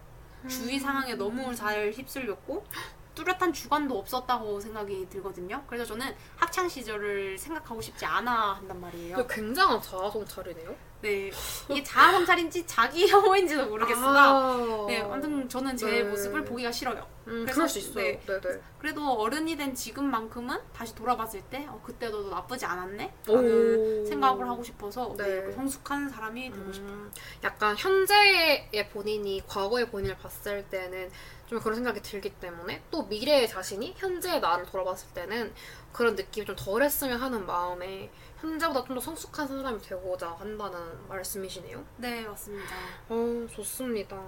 주위 0.49 0.79
상황에 0.81 1.15
너무 1.15 1.55
잘 1.55 1.93
휩쓸렸고 1.93 2.65
뚜렷한 3.15 3.53
주관도 3.53 3.99
없었다고 3.99 4.61
생각이 4.61 5.09
들거든요. 5.09 5.65
그래서 5.67 5.85
저는 5.85 6.15
학창 6.37 6.69
시절을 6.69 7.37
생각하고 7.37 7.81
싶지 7.81 8.07
않아 8.07 8.55
한단 8.55 8.81
말이에요. 8.81 9.27
굉장한 9.27 9.83
자아성찰이네요. 9.83 10.75
네, 11.01 11.31
이게 11.69 11.83
자아 11.83 12.13
성찰인지 12.13 12.67
자기 12.67 13.07
혐오인지도 13.09 13.67
모르겠으나, 13.67 14.31
아, 14.31 14.85
네, 14.89 15.01
아무튼 15.01 15.49
저는 15.49 15.77
제 15.77 15.87
네. 15.87 16.03
모습을 16.03 16.45
보기가 16.45 16.73
싫어요. 16.73 17.07
음, 17.29 17.43
그래서- 17.43 17.55
그럴 17.55 17.69
수 17.69 17.79
있어요. 17.79 17.95
네. 18.05 18.21
네, 18.27 18.41
네. 18.41 18.61
그래도 18.79 19.13
어른이 19.21 19.57
된 19.57 19.75
지금만큼은 19.75 20.57
다시 20.73 20.95
돌아봤을 20.95 21.43
때, 21.51 21.67
어, 21.69 21.81
그때도 21.85 22.31
나쁘지 22.31 22.65
않았네? 22.65 23.15
라는 23.27 24.03
오. 24.03 24.07
생각을 24.07 24.49
하고 24.49 24.63
싶어서 24.63 25.15
네. 25.17 25.41
네, 25.47 25.53
성숙한 25.53 26.09
사람이 26.09 26.51
되고 26.51 26.73
싶어요. 26.73 26.91
음, 26.93 27.13
약간 27.45 27.77
현재의 27.77 28.89
본인이 28.93 29.43
과거의 29.47 29.91
본인을 29.91 30.17
봤을 30.19 30.65
때는 30.69 31.11
좀 31.47 31.59
그런 31.61 31.77
생각이 31.77 32.03
들기 32.03 32.31
때문에 32.31 32.83
또 32.91 33.05
미래의 33.05 33.49
자신이 33.49 33.95
현재의 33.97 34.41
나를 34.41 34.67
돌아봤을 34.67 35.09
때는 35.15 35.53
그런 35.93 36.15
느낌이 36.15 36.47
좀 36.47 36.55
덜했으면 36.57 37.19
하는 37.19 37.47
마음에 37.47 38.11
현재보다 38.41 38.85
좀 38.85 38.95
더 38.95 39.01
성숙한 39.01 39.49
사람이 39.49 39.81
되고자 39.81 40.31
한다는 40.39 40.79
말씀이시네요. 41.09 41.85
네, 41.97 42.23
맞습니다. 42.27 42.75
어, 43.09 43.47
좋습니다. 43.51 44.21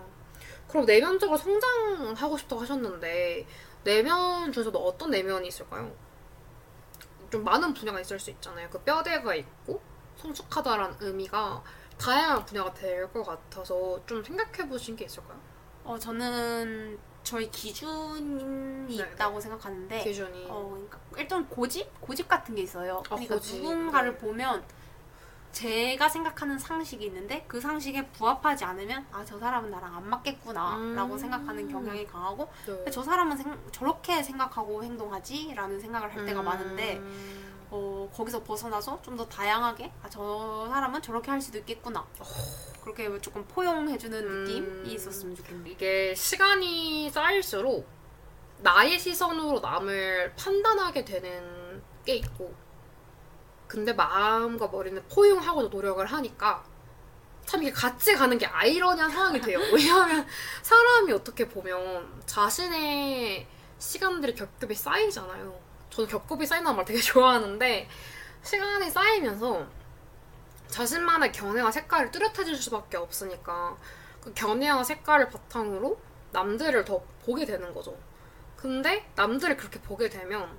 그럼 0.71 0.85
내면적으로 0.87 1.37
성장하고 1.37 2.39
싶다고 2.39 2.63
하셨는데 2.63 3.47
내면 3.85 4.53
중에서도 4.53 4.79
어떤 4.79 5.11
내면이 5.11 5.49
있을까요? 5.49 5.93
좀 7.31 7.43
많은 7.45 7.75
분야가 7.75 8.01
있을 8.01 8.19
수 8.19 8.31
있잖아요. 8.31 8.69
그 8.71 8.79
뼈대가 8.81 9.35
있고 9.35 9.81
성숙하다라는 10.17 10.97
의미가 11.01 11.63
다양한 11.99 12.45
분야가 12.45 12.73
될 12.75 13.09
것 13.13 13.25
같아서 13.25 14.01
좀 14.07 14.23
생각해 14.23 14.69
보신 14.69 14.97
게 14.97 15.05
있을까요? 15.05 15.39
어, 15.85 15.99
저는 15.99 16.99
저희 17.23 17.51
기준이 17.51 18.97
네, 18.97 19.05
있다고 19.13 19.41
생각하는데, 19.41 20.03
기준이. 20.03 20.47
어, 20.49 20.69
그러니까 20.71 20.99
일단 21.19 21.49
고집? 21.49 22.01
고집 22.01 22.29
같은 22.29 22.55
게 22.55 22.63
있어요. 22.63 22.99
아, 22.99 23.03
그러니까 23.15 23.35
고집. 23.35 23.61
누군가를 23.63 24.13
네. 24.13 24.19
보면 24.19 24.65
제가 25.53 26.09
생각하는 26.09 26.59
상식이 26.59 27.05
있는데 27.07 27.45
그 27.49 27.61
상식에 27.61 28.07
부합하지 28.09 28.65
않으면 28.65 29.07
아 29.13 29.25
저 29.25 29.39
사람은 29.39 29.71
나랑 29.71 29.95
안 29.97 30.09
맞겠구나 30.09 30.77
음. 30.77 30.95
라고 30.97 31.17
생각하는 31.19 31.69
경향이 31.71 32.07
강하고 32.07 32.49
네. 32.67 32.91
저 32.91 33.03
사람은 33.03 33.37
생- 33.37 33.59
저렇게 33.73 34.23
생각하고 34.23 34.83
행동하지 34.83 35.55
라는 35.55 35.81
생각을 35.81 36.15
할 36.15 36.25
때가 36.25 36.41
음. 36.41 36.45
많은데 36.45 37.01
어, 37.71 38.11
거기서 38.15 38.43
벗어나서 38.43 39.01
좀 39.03 39.17
더 39.17 39.29
다양하게 39.29 39.93
아, 40.03 40.09
저 40.09 40.67
사람은 40.69 41.03
저렇게 41.03 41.31
할 41.31 41.41
수도 41.41 41.59
있겠구나 41.59 42.05
그렇게 42.83 43.21
조금 43.21 43.45
포용해주는 43.47 44.19
음. 44.25 44.45
느낌이 44.45 44.95
있었으면 44.95 45.37
좋겠는데 45.37 45.71
이게 45.71 46.15
시간이 46.15 47.11
쌓일수록 47.11 47.87
나의 48.59 48.99
시선으로 48.99 49.61
남을 49.61 50.35
판단하게 50.37 51.05
되는 51.05 51.83
게 52.05 52.15
있고 52.17 52.55
근데 53.71 53.93
마음과 53.93 54.67
머리는 54.67 55.01
포용하고 55.09 55.63
노력을 55.69 56.05
하니까 56.05 56.65
참 57.47 57.63
이게 57.63 57.71
같이 57.71 58.15
가는 58.15 58.37
게 58.37 58.45
아이러니한 58.45 59.09
상황이 59.09 59.41
돼요. 59.41 59.61
왜냐하면 59.73 60.27
사람이 60.61 61.13
어떻게 61.13 61.49
보면 61.49 62.21
자신의 62.27 63.47
시간들이 63.79 64.35
겹겹이 64.35 64.75
쌓이잖아요. 64.75 65.57
저는 65.89 66.11
겹겹이 66.11 66.47
쌓이는 66.47 66.75
말 66.75 66.85
되게 66.85 66.99
좋아하는데 67.01 67.89
시간이 68.43 68.91
쌓이면서 68.91 69.65
자신만의 70.67 71.31
견해와 71.31 71.71
색깔이 71.71 72.11
뚜렷해질 72.11 72.57
수밖에 72.57 72.97
없으니까 72.97 73.77
그 74.21 74.35
견해와 74.35 74.83
색깔을 74.83 75.29
바탕으로 75.31 75.97
남들을 76.33 76.85
더 76.85 77.01
보게 77.25 77.47
되는 77.47 77.73
거죠. 77.73 77.97
근데 78.57 79.09
남들을 79.15 79.57
그렇게 79.57 79.81
보게 79.81 80.09
되면 80.09 80.59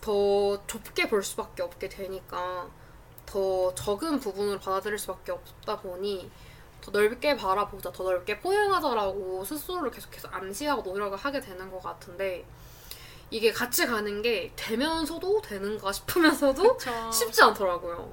더 0.00 0.66
좁게 0.66 1.08
볼 1.08 1.22
수밖에 1.22 1.62
없게 1.62 1.88
되니까 1.88 2.68
더 3.26 3.74
적은 3.74 4.18
부분을 4.20 4.58
받아들일 4.58 4.98
수밖에 4.98 5.32
없다 5.32 5.80
보니 5.80 6.30
더 6.80 6.90
넓게 6.90 7.36
바라보자, 7.36 7.92
더 7.92 8.04
넓게 8.04 8.40
포용하자라고 8.40 9.44
스스로를 9.44 9.90
계속해서 9.90 10.28
암시하고 10.28 10.82
노력을 10.82 11.16
하게 11.18 11.40
되는 11.40 11.70
것 11.70 11.80
같은데 11.82 12.46
이게 13.30 13.52
같이 13.52 13.86
가는 13.86 14.22
게 14.22 14.50
되면서도 14.56 15.42
되는가 15.42 15.92
싶으면서도 15.92 16.76
그쵸. 16.76 16.90
쉽지 17.12 17.42
않더라고요. 17.42 18.12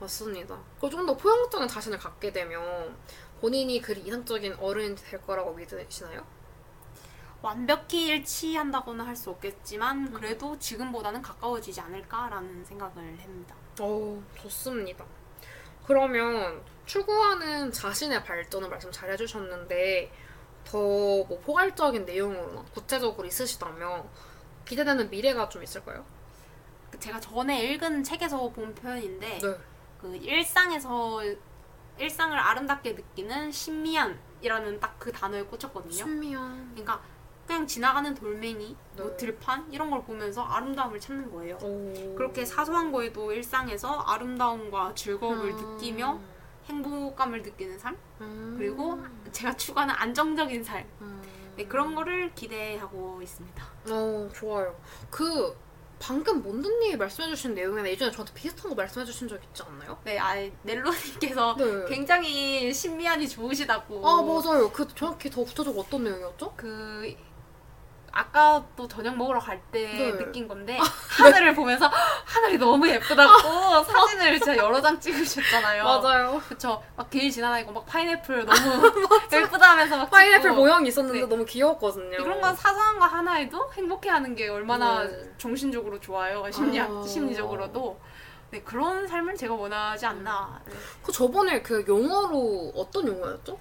맞습니다. 0.00 0.56
그리고 0.80 0.96
좀 0.96 1.06
더 1.06 1.16
포용적인 1.16 1.66
자신을 1.66 1.98
갖게 1.98 2.32
되면 2.32 2.96
본인이 3.40 3.80
그리 3.82 4.00
이상적인 4.02 4.54
어른이 4.60 4.94
될 4.94 5.20
거라고 5.22 5.52
믿으시나요? 5.54 6.24
완벽히 7.42 8.06
일치한다고는 8.08 9.04
할 9.06 9.14
수 9.16 9.30
없겠지만 9.30 10.12
그래도 10.12 10.58
지금보다는 10.58 11.22
가까워지지 11.22 11.80
않을까라는 11.80 12.64
생각을 12.64 12.96
합니다. 13.20 13.54
오, 13.80 14.20
좋습니다. 14.36 15.04
그러면 15.86 16.62
추구하는 16.86 17.70
자신의 17.72 18.24
발전을 18.24 18.68
말씀 18.68 18.90
잘 18.92 19.10
해주셨는데 19.12 20.12
더 20.64 20.78
뭐 21.28 21.40
포괄적인 21.40 22.04
내용으로나 22.04 22.62
구체적으로 22.74 23.26
있으시다면 23.26 24.08
기대되는 24.66 25.08
미래가 25.10 25.48
좀 25.48 25.62
있을까요? 25.62 26.04
그 26.90 26.98
제가 26.98 27.18
전에 27.20 27.72
읽은 27.72 28.02
책에서 28.04 28.48
본 28.50 28.74
표현인데 28.74 29.38
네. 29.38 29.56
그 30.00 30.14
일상에서 30.16 31.20
일상을 31.98 32.36
아름답게 32.38 32.92
느끼는 32.92 33.50
신미안이라는 33.52 34.80
딱 34.80 34.98
그 34.98 35.12
단어에 35.12 35.42
꽂혔거든요. 35.44 35.92
신미한. 35.92 36.70
그러니까 36.74 37.00
그냥 37.48 37.66
지나가는 37.66 38.14
돌멩이, 38.14 38.76
뭐 38.98 39.06
네. 39.08 39.16
들판 39.16 39.72
이런 39.72 39.90
걸 39.90 40.02
보면서 40.02 40.42
아름다움을 40.42 41.00
찾는 41.00 41.32
거예요. 41.32 41.56
오. 41.62 42.14
그렇게 42.14 42.44
사소한 42.44 42.92
거에도 42.92 43.32
일상에서 43.32 44.02
아름다움과 44.02 44.92
즐거움을 44.94 45.52
음. 45.52 45.56
느끼며 45.56 46.20
행복감을 46.66 47.42
느끼는 47.42 47.78
삶 47.78 47.96
음. 48.20 48.54
그리고 48.58 49.00
제가 49.32 49.56
추구하는 49.56 49.94
안정적인 49.96 50.62
삶 50.62 50.84
음. 51.00 51.22
네, 51.56 51.64
그런 51.64 51.94
거를 51.94 52.34
기대하고 52.34 53.22
있습니다. 53.22 53.66
어, 53.92 54.28
좋아요. 54.34 54.78
그 55.08 55.56
방금 55.98 56.42
몬드님이 56.42 56.96
말씀해주신 56.96 57.54
내용이나 57.54 57.88
예전에 57.88 58.10
저한테 58.10 58.34
비슷한 58.34 58.68
거 58.68 58.74
말씀해주신 58.74 59.26
적 59.26 59.42
있지 59.42 59.62
않나요? 59.62 59.98
네, 60.04 60.18
아 60.18 60.34
넬로님께서 60.64 61.56
네. 61.56 61.86
굉장히 61.88 62.74
신미안이 62.74 63.26
좋으시다고. 63.26 64.06
아 64.06 64.22
맞아요. 64.22 64.70
그 64.70 64.86
정확히 64.94 65.30
더 65.30 65.42
구체적으로 65.42 65.80
어떤 65.80 66.04
내용이었죠? 66.04 66.52
그 66.54 67.16
아까 68.12 68.64
또 68.76 68.86
저녁 68.88 69.16
먹으러 69.16 69.38
갈때 69.38 69.80
네. 69.86 70.16
느낀 70.16 70.48
건데 70.48 70.78
하늘을 71.18 71.54
보면서 71.54 71.90
하늘이 72.24 72.58
너무 72.58 72.88
예쁘다고 72.88 73.84
사진을 73.84 74.38
진짜 74.38 74.56
여러 74.56 74.80
장 74.80 74.98
찍으셨잖아요. 74.98 75.84
맞아요. 75.84 76.42
그쵸. 76.48 76.82
막 76.96 77.08
길 77.10 77.30
지나다니고 77.30 77.72
막 77.72 77.86
파인애플 77.86 78.44
너무 78.46 78.92
예쁘다 79.32 79.70
하면서 79.70 79.96
막 79.96 80.10
파인애플 80.10 80.50
찍고. 80.50 80.54
모형이 80.56 80.88
있었는데 80.88 81.20
네. 81.20 81.26
너무 81.26 81.44
귀여웠거든요. 81.44 82.16
그런 82.18 82.40
건 82.40 82.54
사소한 82.54 82.98
거 82.98 83.06
하나에도 83.06 83.72
행복해하는 83.72 84.34
게 84.34 84.48
얼마나 84.48 85.04
네. 85.04 85.32
정신적으로 85.38 85.98
좋아요. 86.00 86.44
심리 86.50 86.78
아. 86.80 86.88
심리적으로도. 87.06 87.98
네 88.50 88.62
그런 88.62 89.06
삶을 89.06 89.36
제가 89.36 89.54
원하지 89.54 90.06
않나. 90.06 90.60
네. 90.64 90.72
그 91.02 91.12
저번에 91.12 91.60
그 91.62 91.84
용어로 91.86 92.72
어떤 92.76 93.06
용어였죠? 93.06 93.58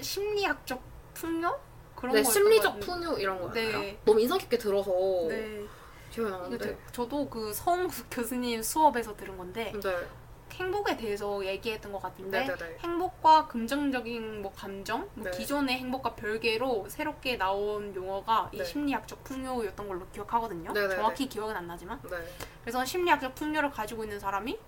심리학적 0.00 0.80
풍요 1.14 1.58
그런 2.02 2.16
네, 2.16 2.22
거 2.24 2.30
심리적 2.32 2.80
풍요 2.80 3.16
이런 3.16 3.40
거였나요? 3.40 3.78
네. 3.78 3.96
너무 4.04 4.20
인상 4.20 4.36
깊게 4.36 4.58
들어서 4.58 4.90
네. 5.28 5.64
기억이 6.10 6.32
나는데. 6.32 6.76
저, 6.86 7.04
저도 7.04 7.30
그성 7.30 7.86
교수님 8.10 8.60
수업에서 8.60 9.16
들은 9.16 9.38
건데 9.38 9.72
네. 9.80 10.06
행복에 10.52 10.96
대해서 10.96 11.42
얘기했던 11.46 11.92
것 11.92 12.02
같은데 12.02 12.40
네네네. 12.40 12.78
행복과 12.80 13.46
긍정적인 13.46 14.42
뭐 14.42 14.52
감정, 14.52 15.08
뭐 15.14 15.24
네. 15.24 15.30
기존의 15.30 15.78
행복과 15.78 16.16
별개로 16.16 16.86
새롭게 16.88 17.36
나온 17.38 17.94
용어가 17.94 18.50
이 18.52 18.58
네. 18.58 18.64
심리학적 18.64 19.22
풍요였던 19.22 19.86
걸로 19.86 20.04
기억하거든요. 20.12 20.72
네네네. 20.72 20.96
정확히 20.96 21.28
기억은 21.28 21.54
안 21.54 21.68
나지만 21.68 22.00
네. 22.02 22.16
그래서 22.62 22.84
심리학적 22.84 23.36
풍요를 23.36 23.70
가지고 23.70 24.02
있는 24.02 24.18
사람이 24.18 24.58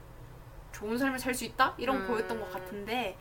좋은 0.70 0.96
삶을 0.96 1.18
살 1.18 1.34
수 1.34 1.44
있다 1.44 1.74
이런 1.78 1.96
음. 1.96 2.06
거였던 2.06 2.38
것 2.38 2.52
같은데 2.52 3.18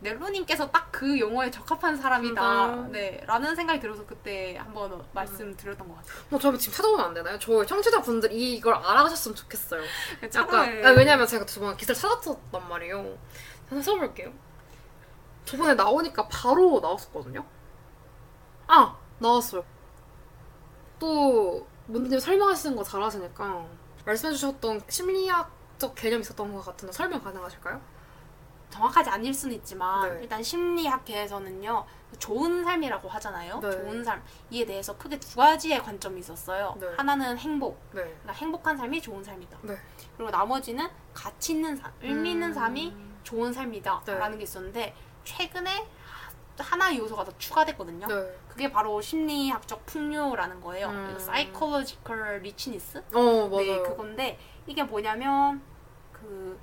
넬로님께서 0.00 0.70
딱 0.70 0.90
그 0.90 1.18
용어에 1.18 1.50
적합한 1.50 1.96
사람이다, 1.96 2.66
음. 2.66 2.92
네, 2.92 3.22
라는 3.26 3.54
생각이 3.56 3.80
들어서 3.80 4.04
그때 4.04 4.54
한번 4.58 5.02
말씀드렸던 5.14 5.88
것 5.88 5.94
같아요. 5.96 6.12
뭐 6.28 6.38
저희 6.38 6.58
지금 6.58 6.76
찾아보면 6.76 7.06
안 7.06 7.14
되나요? 7.14 7.38
저희 7.38 7.66
청취자분들이 7.66 8.56
이걸 8.56 8.74
알아가셨으면 8.74 9.34
좋겠어요. 9.34 9.82
약간 10.22 10.30
조금은- 10.30 10.84
아, 10.84 10.90
왜냐면 10.90 11.26
제가 11.26 11.46
저번에 11.46 11.76
기사를 11.76 11.98
찾았었단 11.98 12.68
말이에요. 12.68 13.16
찾아볼게요. 13.70 14.30
저번에 15.46 15.72
나오니까 15.74 16.28
바로 16.28 16.80
나왔었거든요. 16.80 17.46
아 18.66 18.96
나왔어요. 19.20 19.64
또 20.98 21.66
문디님 21.86 22.18
설명하시는 22.20 22.76
거 22.76 22.82
잘하시니까 22.82 23.66
말씀해주셨던 24.04 24.82
심리학적 24.88 25.94
개념 25.94 26.20
있었던 26.20 26.52
것 26.52 26.62
같은데 26.64 26.92
설명 26.92 27.22
가능하실까요? 27.22 27.80
정확하지 28.70 29.10
않을 29.10 29.34
수는 29.34 29.56
있지만 29.56 30.08
네. 30.08 30.22
일단 30.22 30.42
심리학계에서는요 30.42 31.84
좋은 32.18 32.64
삶이라고 32.64 33.08
하잖아요. 33.08 33.60
네. 33.60 33.70
좋은 33.70 34.04
삶 34.04 34.22
이에 34.50 34.64
대해서 34.64 34.96
크게 34.96 35.18
두 35.18 35.36
가지의 35.36 35.82
관점이 35.82 36.20
있었어요. 36.20 36.76
네. 36.80 36.86
하나는 36.96 37.36
행복, 37.38 37.78
네. 37.92 38.02
그러니까 38.02 38.32
행복한 38.32 38.76
삶이 38.76 39.00
좋은 39.00 39.22
삶이다. 39.22 39.58
네. 39.62 39.76
그리고 40.16 40.30
나머지는 40.30 40.88
가치 41.14 41.52
있는 41.52 41.76
삶, 41.76 41.92
의미 42.00 42.32
있는 42.32 42.48
음. 42.48 42.54
삶이 42.54 42.94
좋은 43.22 43.52
삶이다라는 43.52 44.32
네. 44.32 44.38
게 44.38 44.42
있었는데 44.44 44.94
최근에 45.24 45.86
하나의 46.58 46.98
요소가 46.98 47.24
더 47.24 47.32
추가됐거든요. 47.38 48.06
네. 48.06 48.38
그게 48.48 48.70
바로 48.70 49.00
심리학적 49.00 49.86
풍요라는 49.86 50.60
거예요. 50.60 50.88
음. 50.88 51.16
psychological 51.18 52.20
richness. 52.20 52.98
어 53.14 53.48
맞아요. 53.48 53.64
네, 53.64 53.82
그건데 53.82 54.38
이게 54.66 54.82
뭐냐면 54.82 55.62
그 56.12 56.58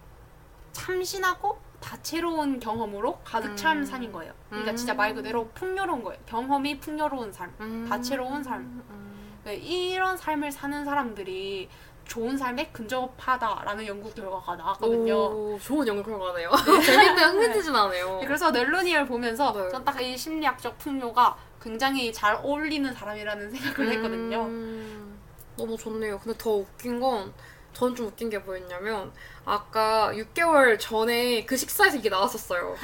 참신하고 0.72 1.58
다채로운 1.88 2.60
경험으로 2.60 3.18
가득 3.24 3.56
찬 3.56 3.78
음. 3.78 3.86
삶인 3.86 4.12
거예요. 4.12 4.34
그러니까 4.50 4.72
음. 4.72 4.76
진짜 4.76 4.94
말 4.94 5.16
그대로 5.16 5.48
풍요로운 5.54 6.04
거예요. 6.04 6.20
경험이 6.26 6.82
풍요로운 6.82 7.32
삶, 7.32 7.54
음. 7.62 7.86
다채로운 7.88 8.44
삶. 8.44 8.60
음. 8.60 9.40
네, 9.46 9.56
이런 9.56 10.18
삶을 10.18 10.52
사는 10.52 10.84
사람들이 10.84 11.70
좋은 12.04 12.38
삶에 12.38 12.72
근접하다라는 12.74 13.88
연구 13.88 14.14
결과가 14.14 14.58
나왔거든요. 14.58 15.16
오, 15.16 15.58
좋은 15.62 15.88
연구 15.88 16.04
결과네요. 16.04 16.52
재밌네, 16.86 17.24
흥미진진하네요. 17.24 18.20
네, 18.20 18.26
그래서 18.26 18.52
넬로니를 18.52 19.06
보면서 19.06 19.54
네. 19.54 19.70
전딱 19.70 20.02
이 20.02 20.18
심리학적 20.18 20.78
풍요가 20.78 21.38
굉장히 21.62 22.12
잘 22.12 22.36
어울리는 22.44 22.94
사람이라는 22.94 23.50
생각을 23.50 23.94
했거든요. 23.94 24.44
음, 24.44 25.18
너무 25.56 25.78
좋네요. 25.78 26.20
근데 26.20 26.38
더 26.38 26.52
웃긴 26.52 27.00
건, 27.00 27.34
저는 27.78 27.94
좀 27.96 28.08
웃긴 28.08 28.28
게 28.32 28.40
뭐였냐면, 28.40 29.14
아까 29.46 30.12
6개월 30.12 30.80
전에 30.80 31.46
그 31.46 31.56
식사에서 31.56 31.98
이게 31.98 32.10
나왔었어요. 32.10 32.76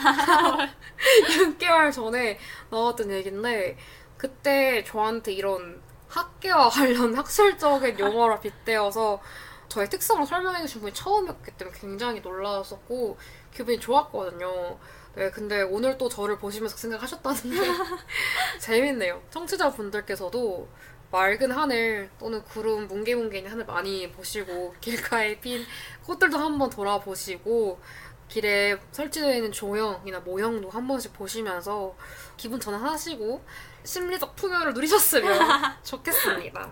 6개월 1.57 1.91
전에 1.91 2.37
나왔던 2.69 3.09
얘기인데, 3.09 3.75
그때 4.17 4.83
저한테 4.83 5.33
이런 5.33 5.81
학계와 6.09 6.69
관련 6.69 7.15
학술적인 7.17 7.97
용어라 7.97 8.39
빗대어서 8.39 9.19
저의 9.67 9.89
특성을 9.89 10.23
설명해 10.27 10.61
주신 10.61 10.81
분이 10.81 10.93
처음이었기 10.93 11.53
때문에 11.57 11.75
굉장히 11.75 12.21
놀라웠었고, 12.21 13.17
기분이 13.51 13.79
좋았거든요. 13.79 14.77
네, 15.15 15.31
근데 15.31 15.63
오늘 15.63 15.97
또 15.97 16.07
저를 16.07 16.37
보시면서 16.37 16.77
생각하셨다는 16.77 17.41
게 17.41 17.57
재밌네요. 18.61 19.23
청취자분들께서도 19.31 20.67
맑은 21.13 21.51
하늘 21.51 22.09
또는 22.17 22.43
구름 22.43 22.87
뭉게뭉게인 22.87 23.45
하늘 23.45 23.65
많이 23.67 24.11
보시고 24.11 24.73
길가에 24.81 25.39
핀 25.39 25.63
꽃들도 26.05 26.35
한번 26.35 26.71
돌아보시고 26.71 27.79
길에 28.27 28.75
설치되어 28.91 29.35
있는 29.35 29.51
조형이나 29.51 30.21
모형도 30.21 30.71
한 30.71 30.87
번씩 30.87 31.13
보시면서 31.13 31.95
기분 32.35 32.59
전환하시고 32.59 33.45
심리적 33.83 34.35
풍요를 34.35 34.73
누리셨으면 34.73 35.39
좋겠습니다. 35.85 36.71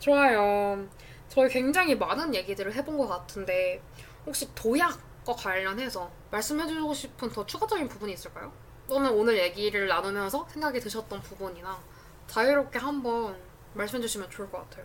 좋아요. 0.00 0.86
저희 1.30 1.48
굉장히 1.48 1.94
많은 1.94 2.34
얘기들을 2.34 2.74
해본 2.74 2.98
것 2.98 3.08
같은데 3.08 3.82
혹시 4.26 4.54
도약과 4.54 5.32
관련해서 5.34 6.10
말씀해주고 6.30 6.92
싶은 6.92 7.30
더 7.30 7.46
추가적인 7.46 7.88
부분이 7.88 8.12
있을까요? 8.12 8.52
또는 8.86 9.10
오늘 9.12 9.38
얘기를 9.38 9.88
나누면서 9.88 10.46
생각이 10.50 10.78
드셨던 10.78 11.22
부분이나 11.22 11.80
자유롭게 12.26 12.78
한번 12.78 13.45
말씀해 13.76 14.00
주시면 14.02 14.30
좋을 14.30 14.50
것 14.50 14.58
같아요. 14.58 14.84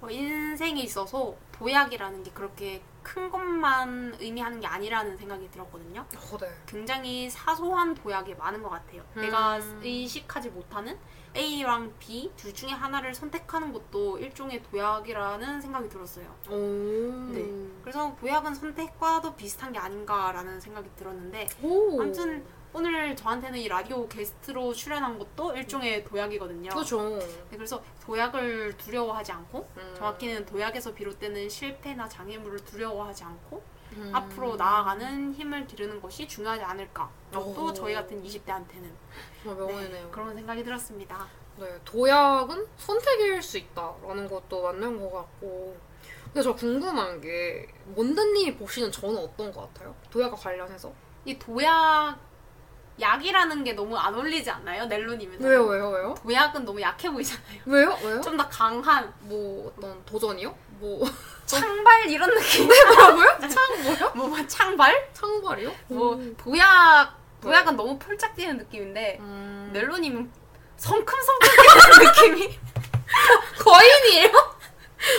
어, 0.00 0.10
인생에 0.10 0.82
있어서 0.82 1.34
도약이라는 1.52 2.22
게 2.22 2.30
그렇게 2.32 2.82
큰 3.02 3.30
것만 3.30 4.16
의미하는 4.20 4.60
게 4.60 4.66
아니라는 4.66 5.16
생각이 5.16 5.50
들었거든요. 5.50 6.00
어, 6.00 6.38
네. 6.38 6.48
굉장히 6.66 7.30
사소한 7.30 7.94
도약이 7.94 8.34
많은 8.34 8.62
것 8.62 8.68
같아요. 8.68 9.02
음. 9.16 9.22
내가 9.22 9.60
의식하지 9.82 10.50
못하는 10.50 10.98
A랑 11.36 11.92
B 11.98 12.32
둘 12.36 12.52
중에 12.52 12.70
하나를 12.70 13.14
선택하는 13.14 13.72
것도 13.72 14.18
일종의 14.18 14.62
도약이라는 14.64 15.60
생각이 15.60 15.88
들었어요. 15.88 16.34
오. 16.48 17.30
네. 17.32 17.46
그래서 17.82 18.16
도약은 18.18 18.54
선택과도 18.54 19.36
비슷한 19.36 19.72
게 19.72 19.78
아닌가라는 19.78 20.58
생각이 20.60 20.88
들었는데 20.96 21.46
오. 21.62 22.00
아무튼 22.00 22.44
오늘 22.76 23.16
저한테는 23.16 23.58
이 23.58 23.68
라디오 23.68 24.06
게스트로 24.06 24.74
출연한 24.74 25.18
것도 25.18 25.56
일종의 25.56 26.04
도약이거든요. 26.04 26.68
그렇죠. 26.68 27.18
네, 27.18 27.56
그래서 27.56 27.82
도약을 28.04 28.76
두려워하지 28.76 29.32
않고 29.32 29.66
음. 29.78 29.94
정확히는 29.96 30.44
도약에서 30.44 30.92
비롯되는 30.92 31.48
실패나 31.48 32.06
장애물을 32.06 32.66
두려워하지 32.66 33.24
않고 33.24 33.62
음. 33.92 34.10
앞으로 34.14 34.56
나아가는 34.56 35.32
힘을 35.32 35.66
기르는 35.66 36.02
것이 36.02 36.28
중요하지 36.28 36.64
않을까. 36.64 37.10
또 37.32 37.40
오. 37.40 37.72
저희 37.72 37.94
같은 37.94 38.22
20대한테는 38.22 38.92
정말 39.42 39.66
명언이네요. 39.66 40.10
그런 40.10 40.34
생각이 40.34 40.62
들었습니다. 40.62 41.26
네, 41.56 41.80
도약은 41.82 42.66
선택일 42.76 43.42
수 43.42 43.56
있다라는 43.56 44.28
것도 44.28 44.62
맞는 44.62 45.00
것 45.00 45.10
같고. 45.10 45.78
근데 46.24 46.42
저 46.42 46.54
궁금한 46.54 47.22
게 47.22 47.68
몬드님이 47.86 48.58
보시는 48.58 48.92
저는 48.92 49.16
어떤 49.16 49.50
것 49.50 49.62
같아요? 49.62 49.94
도약과 50.10 50.36
관련해서? 50.36 50.92
이 51.24 51.38
도약 51.38 52.26
약이라는 52.98 53.64
게 53.64 53.72
너무 53.74 53.96
안 53.96 54.14
어울리지 54.14 54.50
않나요, 54.50 54.86
넬로님은? 54.86 55.40
왜요, 55.42 55.66
왜요, 55.66 55.90
왜요? 55.90 56.14
도약은 56.22 56.64
너무 56.64 56.80
약해 56.80 57.10
보이잖아요. 57.10 57.60
왜요, 57.66 57.98
왜요? 58.02 58.20
좀 58.22 58.36
더 58.36 58.48
강한 58.48 59.12
뭐 59.20 59.72
어떤 59.76 60.02
도전이요? 60.06 60.54
뭐 60.78 61.06
창발 61.46 62.08
이런 62.08 62.34
느낌. 62.34 62.66
뭐라고요? 62.66 63.38
창 63.48 63.82
뭐요? 63.82 64.12
뭐, 64.14 64.28
뭐 64.28 64.46
창발? 64.46 65.10
창발이요? 65.12 65.72
뭐 65.88 66.14
음. 66.14 66.34
도약 66.38 67.14
도약은 67.40 67.76
너무 67.76 67.98
폴짝 67.98 68.34
뛰는 68.34 68.56
느낌인데 68.58 69.18
음. 69.20 69.70
넬로님은 69.72 70.30
성큼성큼 70.76 71.48
뛰는 71.48 72.08
느낌이 72.34 72.58
거인이에요? 73.58 74.56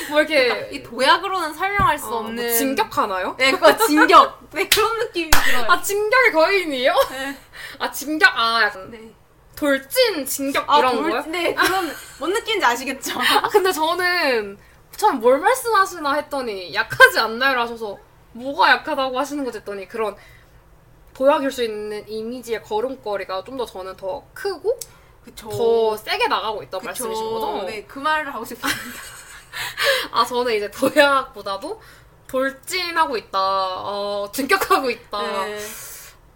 뭐 0.10 0.20
이렇게 0.20 0.70
이 0.72 0.84
도약으로는 0.84 1.54
설명할 1.54 1.98
수 1.98 2.08
어, 2.08 2.10
뭐 2.10 2.20
없는 2.22 2.54
진격 2.54 2.98
하나요? 2.98 3.36
네, 3.38 3.52
그거 3.52 3.78
진격. 3.78 4.50
네, 4.52 4.68
그런 4.68 5.00
느낌이 5.00 5.30
들어요. 5.30 5.66
아 5.72 5.82
진격의 5.82 6.32
거인이에요? 6.34 6.94
네. 7.12 7.38
아 7.80 7.92
진격 7.92 8.32
아 8.38 8.64
약간 8.64 8.90
네. 8.92 9.14
돌진 9.56 10.26
진격 10.26 10.70
아, 10.70 10.80
이런 10.80 10.96
돌- 10.96 11.10
거요? 11.12 11.22
네, 11.28 11.54
그런 11.54 11.92
뭔 12.20 12.32
느낌인지 12.34 12.66
아시겠죠? 12.66 13.20
아 13.20 13.48
근데 13.50 13.72
저는 13.72 14.58
참 14.96 15.20
뭘 15.20 15.40
말씀하시나 15.40 16.14
했더니 16.16 16.74
약하지 16.74 17.20
않나요? 17.20 17.60
하셔서 17.60 17.98
뭐가 18.34 18.72
약하다고 18.72 19.18
하시는 19.20 19.44
거지 19.44 19.58
했더니 19.60 19.88
그런 19.88 20.16
도약일 21.14 21.52
수 21.52 21.64
있는 21.64 22.08
이미지의 22.08 22.64
걸음걸이가 22.64 23.44
좀 23.44 23.58
더 23.58 23.66
저는 23.66 23.96
더 23.98 24.24
크고 24.34 24.80
그쵸. 25.24 25.50
더 25.50 25.98
세게 25.98 26.28
나가고 26.28 26.62
있다고 26.64 26.80
그쵸. 26.80 26.86
말씀이신 27.08 27.24
거죠? 27.32 27.64
네, 27.64 27.84
그 27.86 28.00
말을 28.00 28.34
하고 28.34 28.46
싶습니다. 28.46 28.80
아 30.12 30.24
저는 30.26 30.54
이제 30.56 30.70
도약보다도 30.72 31.82
돌진하고 32.28 33.18
있다, 33.18 33.40
어, 33.40 34.30
진격하고 34.34 34.90
있다. 34.90 35.22
네. 35.46 35.58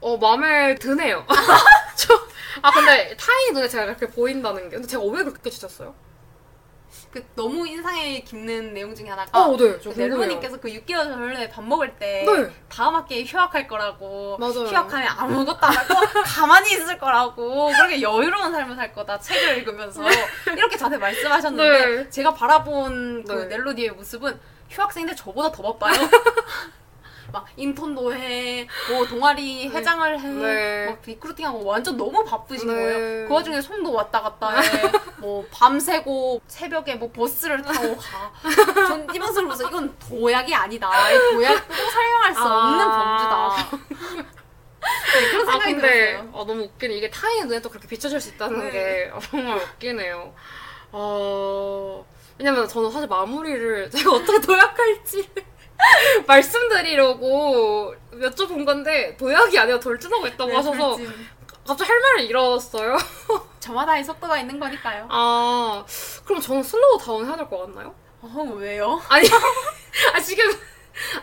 어 0.01 0.17
마음에 0.17 0.75
드네요. 0.75 1.25
저, 1.95 2.13
아 2.61 2.71
근데 2.71 3.15
타인이 3.15 3.51
눈에 3.53 3.67
제가 3.67 3.85
그렇게 3.85 4.07
보인다는 4.07 4.63
게 4.69 4.75
근데 4.75 4.87
제가 4.87 5.03
왜 5.03 5.23
그렇게 5.23 5.49
주셨어요? 5.49 5.93
그 7.11 7.23
너무 7.35 7.67
인상에 7.67 8.21
깊는 8.21 8.73
내용 8.73 8.95
중에 8.95 9.09
하나가 9.09 9.37
어, 9.37 9.57
네, 9.57 9.77
저 9.81 9.91
그. 9.91 9.99
넬로님께서 9.99 10.59
그 10.59 10.69
6개월 10.69 11.03
전에 11.03 11.49
밥 11.49 11.63
먹을 11.63 11.93
때 11.97 12.25
네. 12.25 12.49
다음 12.69 12.95
학기에 12.95 13.25
휴학할 13.25 13.67
거라고 13.67 14.37
맞아요. 14.37 14.65
휴학하면 14.65 15.07
아무것도 15.17 15.59
안 15.61 15.73
하고 15.75 15.93
가만히 16.23 16.71
있을 16.71 16.97
거라고 16.97 17.67
그렇게 17.67 18.01
여유로운 18.01 18.51
삶을 18.53 18.75
살 18.77 18.93
거다 18.93 19.19
책을 19.19 19.57
읽으면서 19.57 20.03
이렇게 20.47 20.77
저한테 20.77 20.97
말씀하셨는데 20.97 21.95
네. 21.95 22.09
제가 22.09 22.33
바라본 22.33 23.25
그 23.25 23.31
네. 23.33 23.45
넬로디의 23.57 23.91
모습은 23.91 24.39
휴학생인데 24.69 25.15
저보다 25.15 25.51
더 25.51 25.73
바빠요. 25.73 25.93
막 27.31 27.45
인턴도 27.55 28.13
해, 28.13 28.67
뭐 28.89 29.05
동아리 29.05 29.69
회장을 29.69 30.19
해, 30.19 30.27
네. 30.27 30.85
막 30.87 30.99
recruiting하고 31.05 31.63
완전 31.63 31.95
너무 31.97 32.23
바쁘신 32.23 32.67
네. 32.67 32.73
거예요. 32.73 33.27
그 33.27 33.33
와중에 33.33 33.61
송도 33.61 33.93
왔다 33.93 34.21
갔다 34.21 34.49
해, 34.59 34.61
뭐 35.19 35.45
밤새고 35.51 36.41
새벽에 36.47 36.95
뭐 36.95 37.11
버스를 37.11 37.61
타고 37.61 37.95
가. 37.97 38.31
전 38.87 39.13
이 39.13 39.19
모습을 39.19 39.43
보면서 39.43 39.67
이건 39.67 39.95
도약이 39.99 40.53
아니다. 40.53 40.89
이 41.11 41.17
도약도 41.33 41.73
설명할 41.73 42.33
수 42.33 42.41
아. 42.41 42.67
없는 42.67 43.65
범주다. 43.65 44.31
네, 45.13 45.29
그런 45.29 45.47
아 45.47 45.51
생각이 45.51 45.73
근데 45.73 45.89
들었어요. 45.89 46.29
아, 46.33 46.45
너무 46.45 46.63
웃기네 46.63 46.95
이게 46.95 47.09
타인의 47.09 47.45
눈에 47.45 47.61
또 47.61 47.69
그렇게 47.69 47.87
비춰질 47.87 48.19
수 48.19 48.29
있다는 48.29 48.59
네. 48.65 48.71
게 48.71 49.11
아, 49.13 49.19
정말 49.29 49.57
웃기네요. 49.57 50.33
어 50.91 52.05
왜냐면 52.37 52.67
저는 52.67 52.89
사실 52.91 53.07
마무리를 53.07 53.89
제가 53.91 54.11
어떻게 54.11 54.41
도약할지 54.41 55.29
말씀드리려고 56.31 57.93
여쭤본 58.13 58.65
건데 58.65 59.15
도약이 59.17 59.57
아니라 59.57 59.79
돌진하고 59.79 60.27
있다고 60.27 60.49
네, 60.49 60.55
하셔서 60.55 60.95
돌진. 60.95 61.13
갑자기 61.65 61.91
할 61.91 61.99
말을 61.99 62.21
잃었어요. 62.25 62.97
저마다의 63.59 64.03
속도가 64.03 64.39
있는 64.39 64.59
거니까요. 64.59 65.07
아 65.09 65.85
그럼 66.25 66.41
저는 66.41 66.63
slow 66.63 66.97
down 66.97 67.25
해야 67.25 67.35
될 67.35 67.47
것 67.47 67.59
같나요? 67.59 67.93
어, 68.21 68.53
왜요? 68.55 69.01
아니 69.09 69.27
아 70.13 70.19
지금 70.19 70.45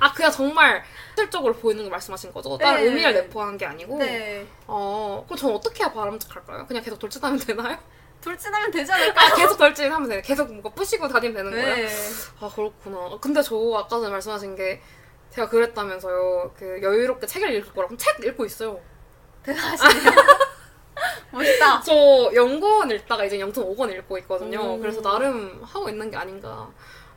아 0.00 0.12
그냥 0.12 0.30
정말 0.30 0.82
실질적으로 1.16 1.54
보이는 1.54 1.82
걸 1.82 1.90
말씀하신 1.90 2.32
거죠? 2.32 2.56
다른 2.58 2.80
네. 2.80 2.86
의미를 2.86 3.12
내포한 3.14 3.56
게 3.58 3.66
아니고. 3.66 3.98
네. 3.98 4.46
어 4.66 5.24
그럼 5.26 5.36
저는 5.38 5.56
어떻게 5.56 5.82
해야 5.82 5.92
바람직할까요? 5.92 6.66
그냥 6.66 6.82
계속 6.82 6.98
돌진하면 6.98 7.38
되나요? 7.40 7.78
돌진하면 8.22 8.70
되지 8.70 8.92
않을까? 8.92 9.20
아 9.20 9.34
계속 9.34 9.56
돌진하면 9.58 10.08
돼요. 10.08 10.22
계속 10.24 10.48
뭔가 10.48 10.68
부시고 10.70 11.08
다니면 11.08 11.34
되는 11.36 11.50
거예요? 11.50 11.74
네. 11.86 11.88
아 12.40 12.48
그렇구나. 12.54 13.18
근데 13.20 13.42
저 13.42 13.56
아까 13.76 13.88
전에 13.88 14.08
말씀하신 14.10 14.54
게 14.56 14.80
제가 15.30 15.48
그랬다면서요. 15.48 16.54
그 16.56 16.80
여유롭게 16.82 17.26
책을 17.26 17.50
읽을 17.54 17.72
거라고 17.72 17.96
그럼 17.96 17.98
책 17.98 18.24
읽고 18.24 18.44
있어요. 18.44 18.80
대단하시네요. 19.42 20.12
멋있다. 21.30 21.82
저 21.82 21.92
0권 21.92 22.90
읽다가 22.92 23.24
이제 23.24 23.38
0.5권 23.38 23.92
읽고 23.92 24.18
있거든요. 24.18 24.74
오. 24.74 24.78
그래서 24.78 25.00
나름 25.00 25.60
하고 25.62 25.88
있는 25.88 26.10
게 26.10 26.16
아닌가 26.16 26.68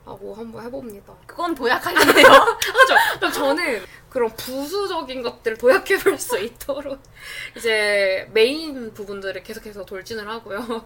하고 0.06 0.34
한번 0.34 0.66
해봅니다. 0.66 1.14
그건 1.26 1.54
도약하는데요. 1.54 2.26
하죠. 2.28 2.96
그럼 3.18 3.32
저는 3.32 3.86
그런 4.10 4.30
부수적인 4.36 5.22
것들을 5.22 5.58
도약해볼 5.58 6.18
수 6.18 6.40
있도록 6.40 7.00
이제 7.56 8.28
메인 8.34 8.94
부분들을 8.94 9.42
계속해서 9.44 9.86
돌진을 9.86 10.28
하고요. 10.28 10.86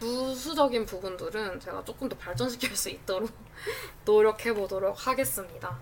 부수적인 0.00 0.86
부분들은 0.86 1.60
제가 1.60 1.82
조금 1.84 2.08
더 2.08 2.16
발전시킬 2.16 2.76
수 2.76 2.90
있도록 2.90 3.30
노력해보도록 4.04 5.06
하겠습니다. 5.06 5.78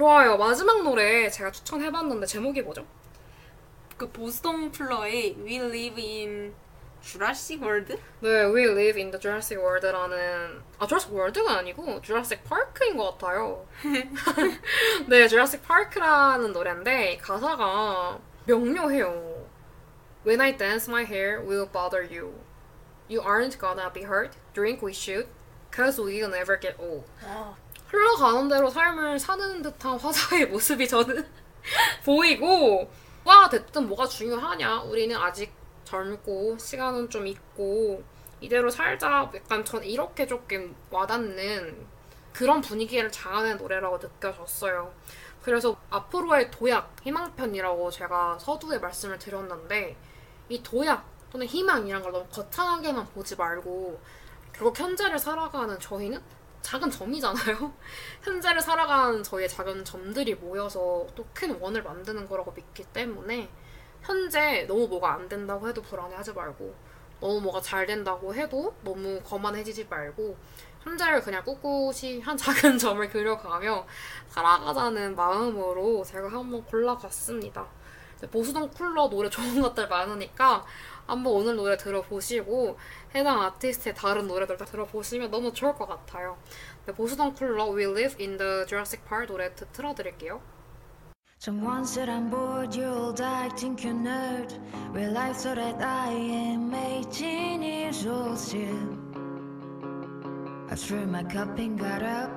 좋아요. 0.00 0.38
마지막 0.38 0.82
노래 0.82 1.28
제가 1.28 1.50
추천해봤는데 1.50 2.24
제목이 2.24 2.62
뭐죠? 2.62 2.86
그 3.98 4.10
보스ton 4.10 4.72
플러의 4.72 5.36
We 5.44 5.56
Live 5.58 6.02
in 6.02 6.54
Jurassic 7.02 7.62
World? 7.62 7.98
네, 8.20 8.46
We 8.46 8.64
Live 8.64 8.98
in 8.98 9.10
the 9.10 9.20
Jurassic 9.20 9.62
World라는 9.62 10.62
아 10.78 10.86
Jurassic 10.86 11.14
World가 11.14 11.58
아니고 11.58 12.00
Jurassic 12.00 12.42
Park인 12.48 12.96
것 12.96 13.18
같아요. 13.18 13.66
네, 15.06 15.28
Jurassic 15.28 15.62
Park라는 15.68 16.54
노래인데 16.54 17.18
가사가 17.18 18.18
명료해요. 18.46 19.44
When 20.24 20.40
I 20.40 20.56
dance, 20.56 20.88
my 20.88 21.04
hair 21.04 21.42
will 21.42 21.68
bother 21.70 22.08
you. 22.10 22.40
You 23.06 23.20
aren't 23.20 23.58
gonna 23.58 23.92
be 23.92 24.04
hurt. 24.04 24.32
Drink 24.54 24.80
we 24.80 24.94
should, 24.94 25.26
cause 25.70 26.00
we'll 26.00 26.30
never 26.30 26.56
get 26.56 26.76
old. 26.80 27.04
아, 27.90 27.96
흘러가는 27.96 28.48
대로 28.48 28.70
삶을 28.70 29.18
사는 29.18 29.62
듯한 29.62 29.98
화사의 29.98 30.46
모습이 30.50 30.86
저는 30.88 31.26
보이고 32.04 32.90
와 33.24 33.48
됐든 33.48 33.88
뭐가 33.88 34.06
중요하냐? 34.06 34.82
우리는 34.82 35.16
아직 35.16 35.52
젊고 35.84 36.56
시간은 36.58 37.10
좀 37.10 37.26
있고 37.26 38.02
이대로 38.40 38.70
살자. 38.70 39.30
약간 39.34 39.64
전 39.64 39.84
이렇게 39.84 40.26
조금 40.26 40.74
와닿는 40.90 41.86
그런 42.32 42.60
분위기를 42.60 43.10
자아낸 43.10 43.56
노래라고 43.56 43.98
느껴졌어요. 43.98 44.92
그래서 45.42 45.76
앞으로의 45.90 46.50
도약 46.50 46.94
희망편이라고 47.02 47.90
제가 47.90 48.38
서두에 48.38 48.78
말씀을 48.78 49.18
드렸는데 49.18 49.96
이 50.48 50.62
도약 50.62 51.04
또는 51.30 51.46
희망이란 51.46 52.02
걸 52.02 52.12
너무 52.12 52.26
거창하게만 52.28 53.06
보지 53.06 53.36
말고 53.36 54.00
결국 54.52 54.78
현재를 54.78 55.18
살아가는 55.18 55.78
저희는 55.78 56.20
작은 56.62 56.90
점이잖아요. 56.90 57.72
현재를 58.22 58.60
살아가는 58.60 59.22
저희의 59.22 59.48
작은 59.48 59.84
점들이 59.84 60.34
모여서 60.34 61.06
또 61.14 61.24
큰 61.34 61.58
원을 61.60 61.82
만드는 61.82 62.28
거라고 62.28 62.52
믿기 62.52 62.84
때문에 62.84 63.48
현재 64.02 64.64
너무 64.68 64.88
뭐가 64.88 65.14
안 65.14 65.28
된다고 65.28 65.68
해도 65.68 65.80
불안해하지 65.82 66.32
말고 66.32 66.74
너무 67.20 67.40
뭐가 67.40 67.60
잘 67.60 67.86
된다고 67.86 68.34
해도 68.34 68.74
너무 68.82 69.20
거만해지지 69.22 69.86
말고 69.88 70.36
현재를 70.82 71.20
그냥 71.22 71.44
꿋꿋이 71.44 72.20
한 72.22 72.36
작은 72.36 72.78
점을 72.78 73.06
그려가며 73.08 73.86
살아가자는 74.28 75.14
마음으로 75.14 76.02
제가 76.04 76.28
한번 76.28 76.64
골라봤습니다. 76.64 77.66
보수동 78.30 78.68
쿨러 78.70 79.08
노래 79.08 79.30
좋은 79.30 79.62
것들 79.62 79.88
많으니까 79.88 80.62
한번 81.10 81.32
오늘 81.32 81.56
노래 81.56 81.76
들어보시고 81.76 82.78
해당 83.14 83.42
아티스트의 83.42 83.94
다른 83.96 84.28
노래들 84.28 84.56
다 84.56 84.64
들어보시면 84.64 85.30
너무 85.30 85.52
좋을 85.52 85.74
것 85.74 85.86
같아요. 85.86 86.38
네, 86.86 86.92
보수동 86.94 87.34
쿨러 87.34 87.66
We 87.70 87.84
Live 87.84 88.16
in 88.24 88.38
the 88.38 88.64
Jurassic 88.66 89.04
Park 89.08 89.26
노래 89.26 89.52
드- 89.54 89.66
틀어드릴게요. 89.72 90.40
Someone 91.38 91.84
said 91.84 92.10
I'm 92.10 92.30
bored, 92.30 92.76
you're 92.76 92.92
old, 92.92 93.20
I 93.22 93.48
think 93.56 93.82
you're 93.82 93.96
nerd. 93.96 94.52
Real 94.92 95.10
life 95.10 95.38
so 95.38 95.54
that 95.54 95.82
I 95.82 96.12
am 96.12 96.72
18 96.74 97.62
years 97.62 98.06
old 98.06 98.38
still. 98.38 98.98
I 100.70 100.76
threw 100.76 101.06
my 101.06 101.24
cup 101.24 101.58
and 101.58 101.78
got 101.80 102.02
up. 102.02 102.30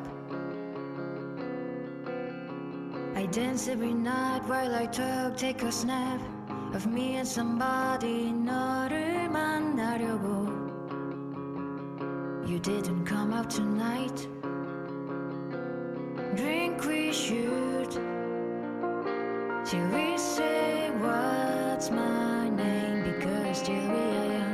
I 3.15 3.28
dance 3.28 3.67
every 3.67 3.93
night 3.93 4.41
while 4.47 4.74
I 4.74 4.88
talk, 4.88 5.38
take 5.38 5.61
a 5.61 5.71
snap 5.71 6.33
of 6.74 6.87
me 6.87 7.16
and 7.16 7.26
somebody 7.26 8.33
너를 8.33 9.29
만나려고. 9.29 10.49
You 12.47 12.59
didn't 12.61 13.05
come 13.05 13.33
out 13.33 13.51
tonight. 13.51 14.26
Drink 16.35 16.85
we 16.85 17.12
should. 17.12 17.91
Till 19.64 19.87
we 19.89 20.16
say 20.16 20.91
what's 20.99 21.91
my 21.91 22.49
name 22.49 23.05
because 23.05 23.59
still 23.59 23.74
we 23.74 24.01
are 24.16 24.26
young. 24.39 24.51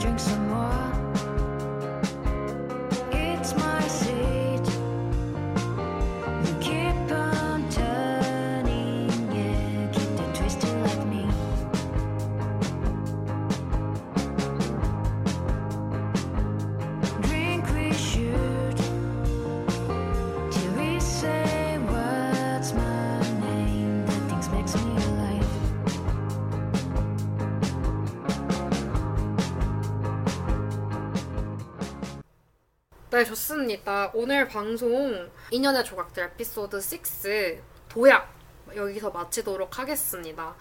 drink 0.00 0.18
some 0.18 0.48
more. 0.48 1.09
네, 33.60 33.76
좋습니다. 33.76 34.10
오늘 34.14 34.48
방송 34.48 35.30
인연의 35.50 35.84
조각들 35.84 36.24
에피소드 36.24 36.76
6 36.76 37.62
도약 37.88 38.32
여기서 38.74 39.10
마치도록 39.10 39.78
하겠습니다. 39.78 40.54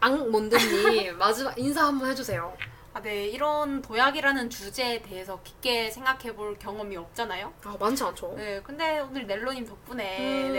앙몬드님 0.00 1.16
마지막 1.18 1.58
인사 1.58 1.86
한번 1.86 2.10
해주세요. 2.10 2.54
아, 2.96 3.02
네. 3.02 3.26
이런 3.26 3.82
도약이라는 3.82 4.50
주제에 4.50 5.02
대해서 5.02 5.40
깊게 5.42 5.90
생각해 5.90 6.32
볼 6.36 6.56
경험이 6.56 6.96
없잖아요. 6.96 7.52
아 7.64 7.76
많지 7.80 8.04
않죠? 8.04 8.34
네, 8.36 8.60
근데 8.62 9.00
오늘 9.00 9.26
넬로님 9.26 9.66
덕분에 9.66 10.18
음. 10.46 10.52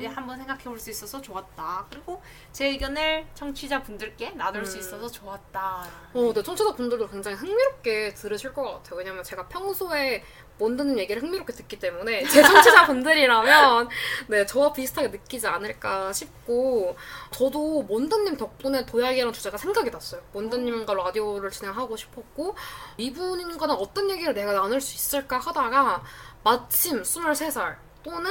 네, 0.00 0.06
한번 0.06 0.38
생각해 0.38 0.64
볼 0.64 0.78
수 0.78 0.88
있어서 0.88 1.20
좋았다. 1.20 1.86
그리고 1.90 2.22
제 2.52 2.68
의견을 2.68 3.26
청취자 3.34 3.82
분들께 3.82 4.30
나눌 4.30 4.64
수 4.64 4.76
음. 4.76 4.80
있어서 4.80 5.06
좋았다. 5.10 5.86
어, 6.14 6.32
네, 6.32 6.42
청취자 6.42 6.74
분들도 6.74 7.08
굉장히 7.10 7.36
흥미롭게 7.36 8.14
들으실 8.14 8.54
것 8.54 8.62
같아요. 8.62 8.96
왜냐면 8.98 9.22
제가 9.22 9.46
평소에 9.48 10.24
몬드님 10.58 10.98
얘기를 10.98 11.22
흥미롭게 11.22 11.52
듣기 11.52 11.78
때문에 11.78 12.26
제 12.28 12.42
청취자 12.42 12.86
분들이라면 12.86 13.88
네, 14.28 14.46
저와 14.46 14.72
비슷하게 14.72 15.08
느끼지 15.08 15.46
않을까 15.46 16.12
싶고 16.12 16.96
저도 17.30 17.82
몬드님 17.82 18.36
덕분에 18.36 18.86
도약이라는 18.86 19.32
주제가 19.32 19.56
생각이 19.56 19.90
났어요. 19.90 20.22
몬드님과 20.32 20.94
라디오를 20.94 21.50
진행하고 21.50 21.96
싶었고 21.96 22.54
이분과는 22.96 23.74
어떤 23.74 24.10
얘기를 24.10 24.34
내가 24.34 24.52
나눌 24.52 24.80
수 24.80 24.94
있을까 24.94 25.38
하다가 25.38 26.02
마침 26.44 27.02
23살 27.02 27.76
또는 28.02 28.30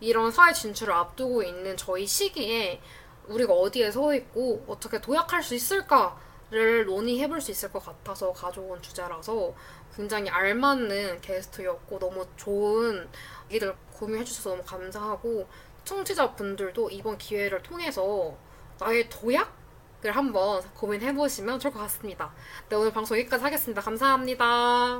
이런 0.00 0.30
사회 0.30 0.52
진출을 0.52 0.92
앞두고 0.92 1.42
있는 1.42 1.76
저희 1.76 2.06
시기에 2.06 2.80
우리가 3.28 3.52
어디에 3.54 3.90
서 3.90 4.14
있고 4.14 4.64
어떻게 4.66 5.00
도약할 5.00 5.42
수 5.42 5.54
있을까를 5.54 6.84
논의해볼 6.86 7.40
수 7.40 7.50
있을 7.50 7.72
것 7.72 7.84
같아서 7.84 8.32
가져온 8.32 8.80
주제라서 8.82 9.54
굉장히 9.96 10.28
알맞는 10.28 11.20
게스트였고 11.20 11.98
너무 11.98 12.26
좋은 12.36 13.08
얘기들 13.50 13.74
공유해 13.92 14.24
주셔서 14.24 14.50
너무 14.50 14.62
감사하고 14.62 15.46
청취자분들도 15.84 16.90
이번 16.90 17.18
기회를 17.18 17.62
통해서 17.62 18.36
나의 18.78 19.08
도약을 19.08 20.10
한번 20.12 20.62
고민해 20.74 21.14
보시면 21.14 21.60
좋을 21.60 21.72
것 21.72 21.80
같습니다. 21.80 22.32
네, 22.68 22.76
오늘 22.76 22.92
방송 22.92 23.18
여기까지 23.18 23.44
하겠습니다. 23.44 23.80
감사합니다. 23.80 24.98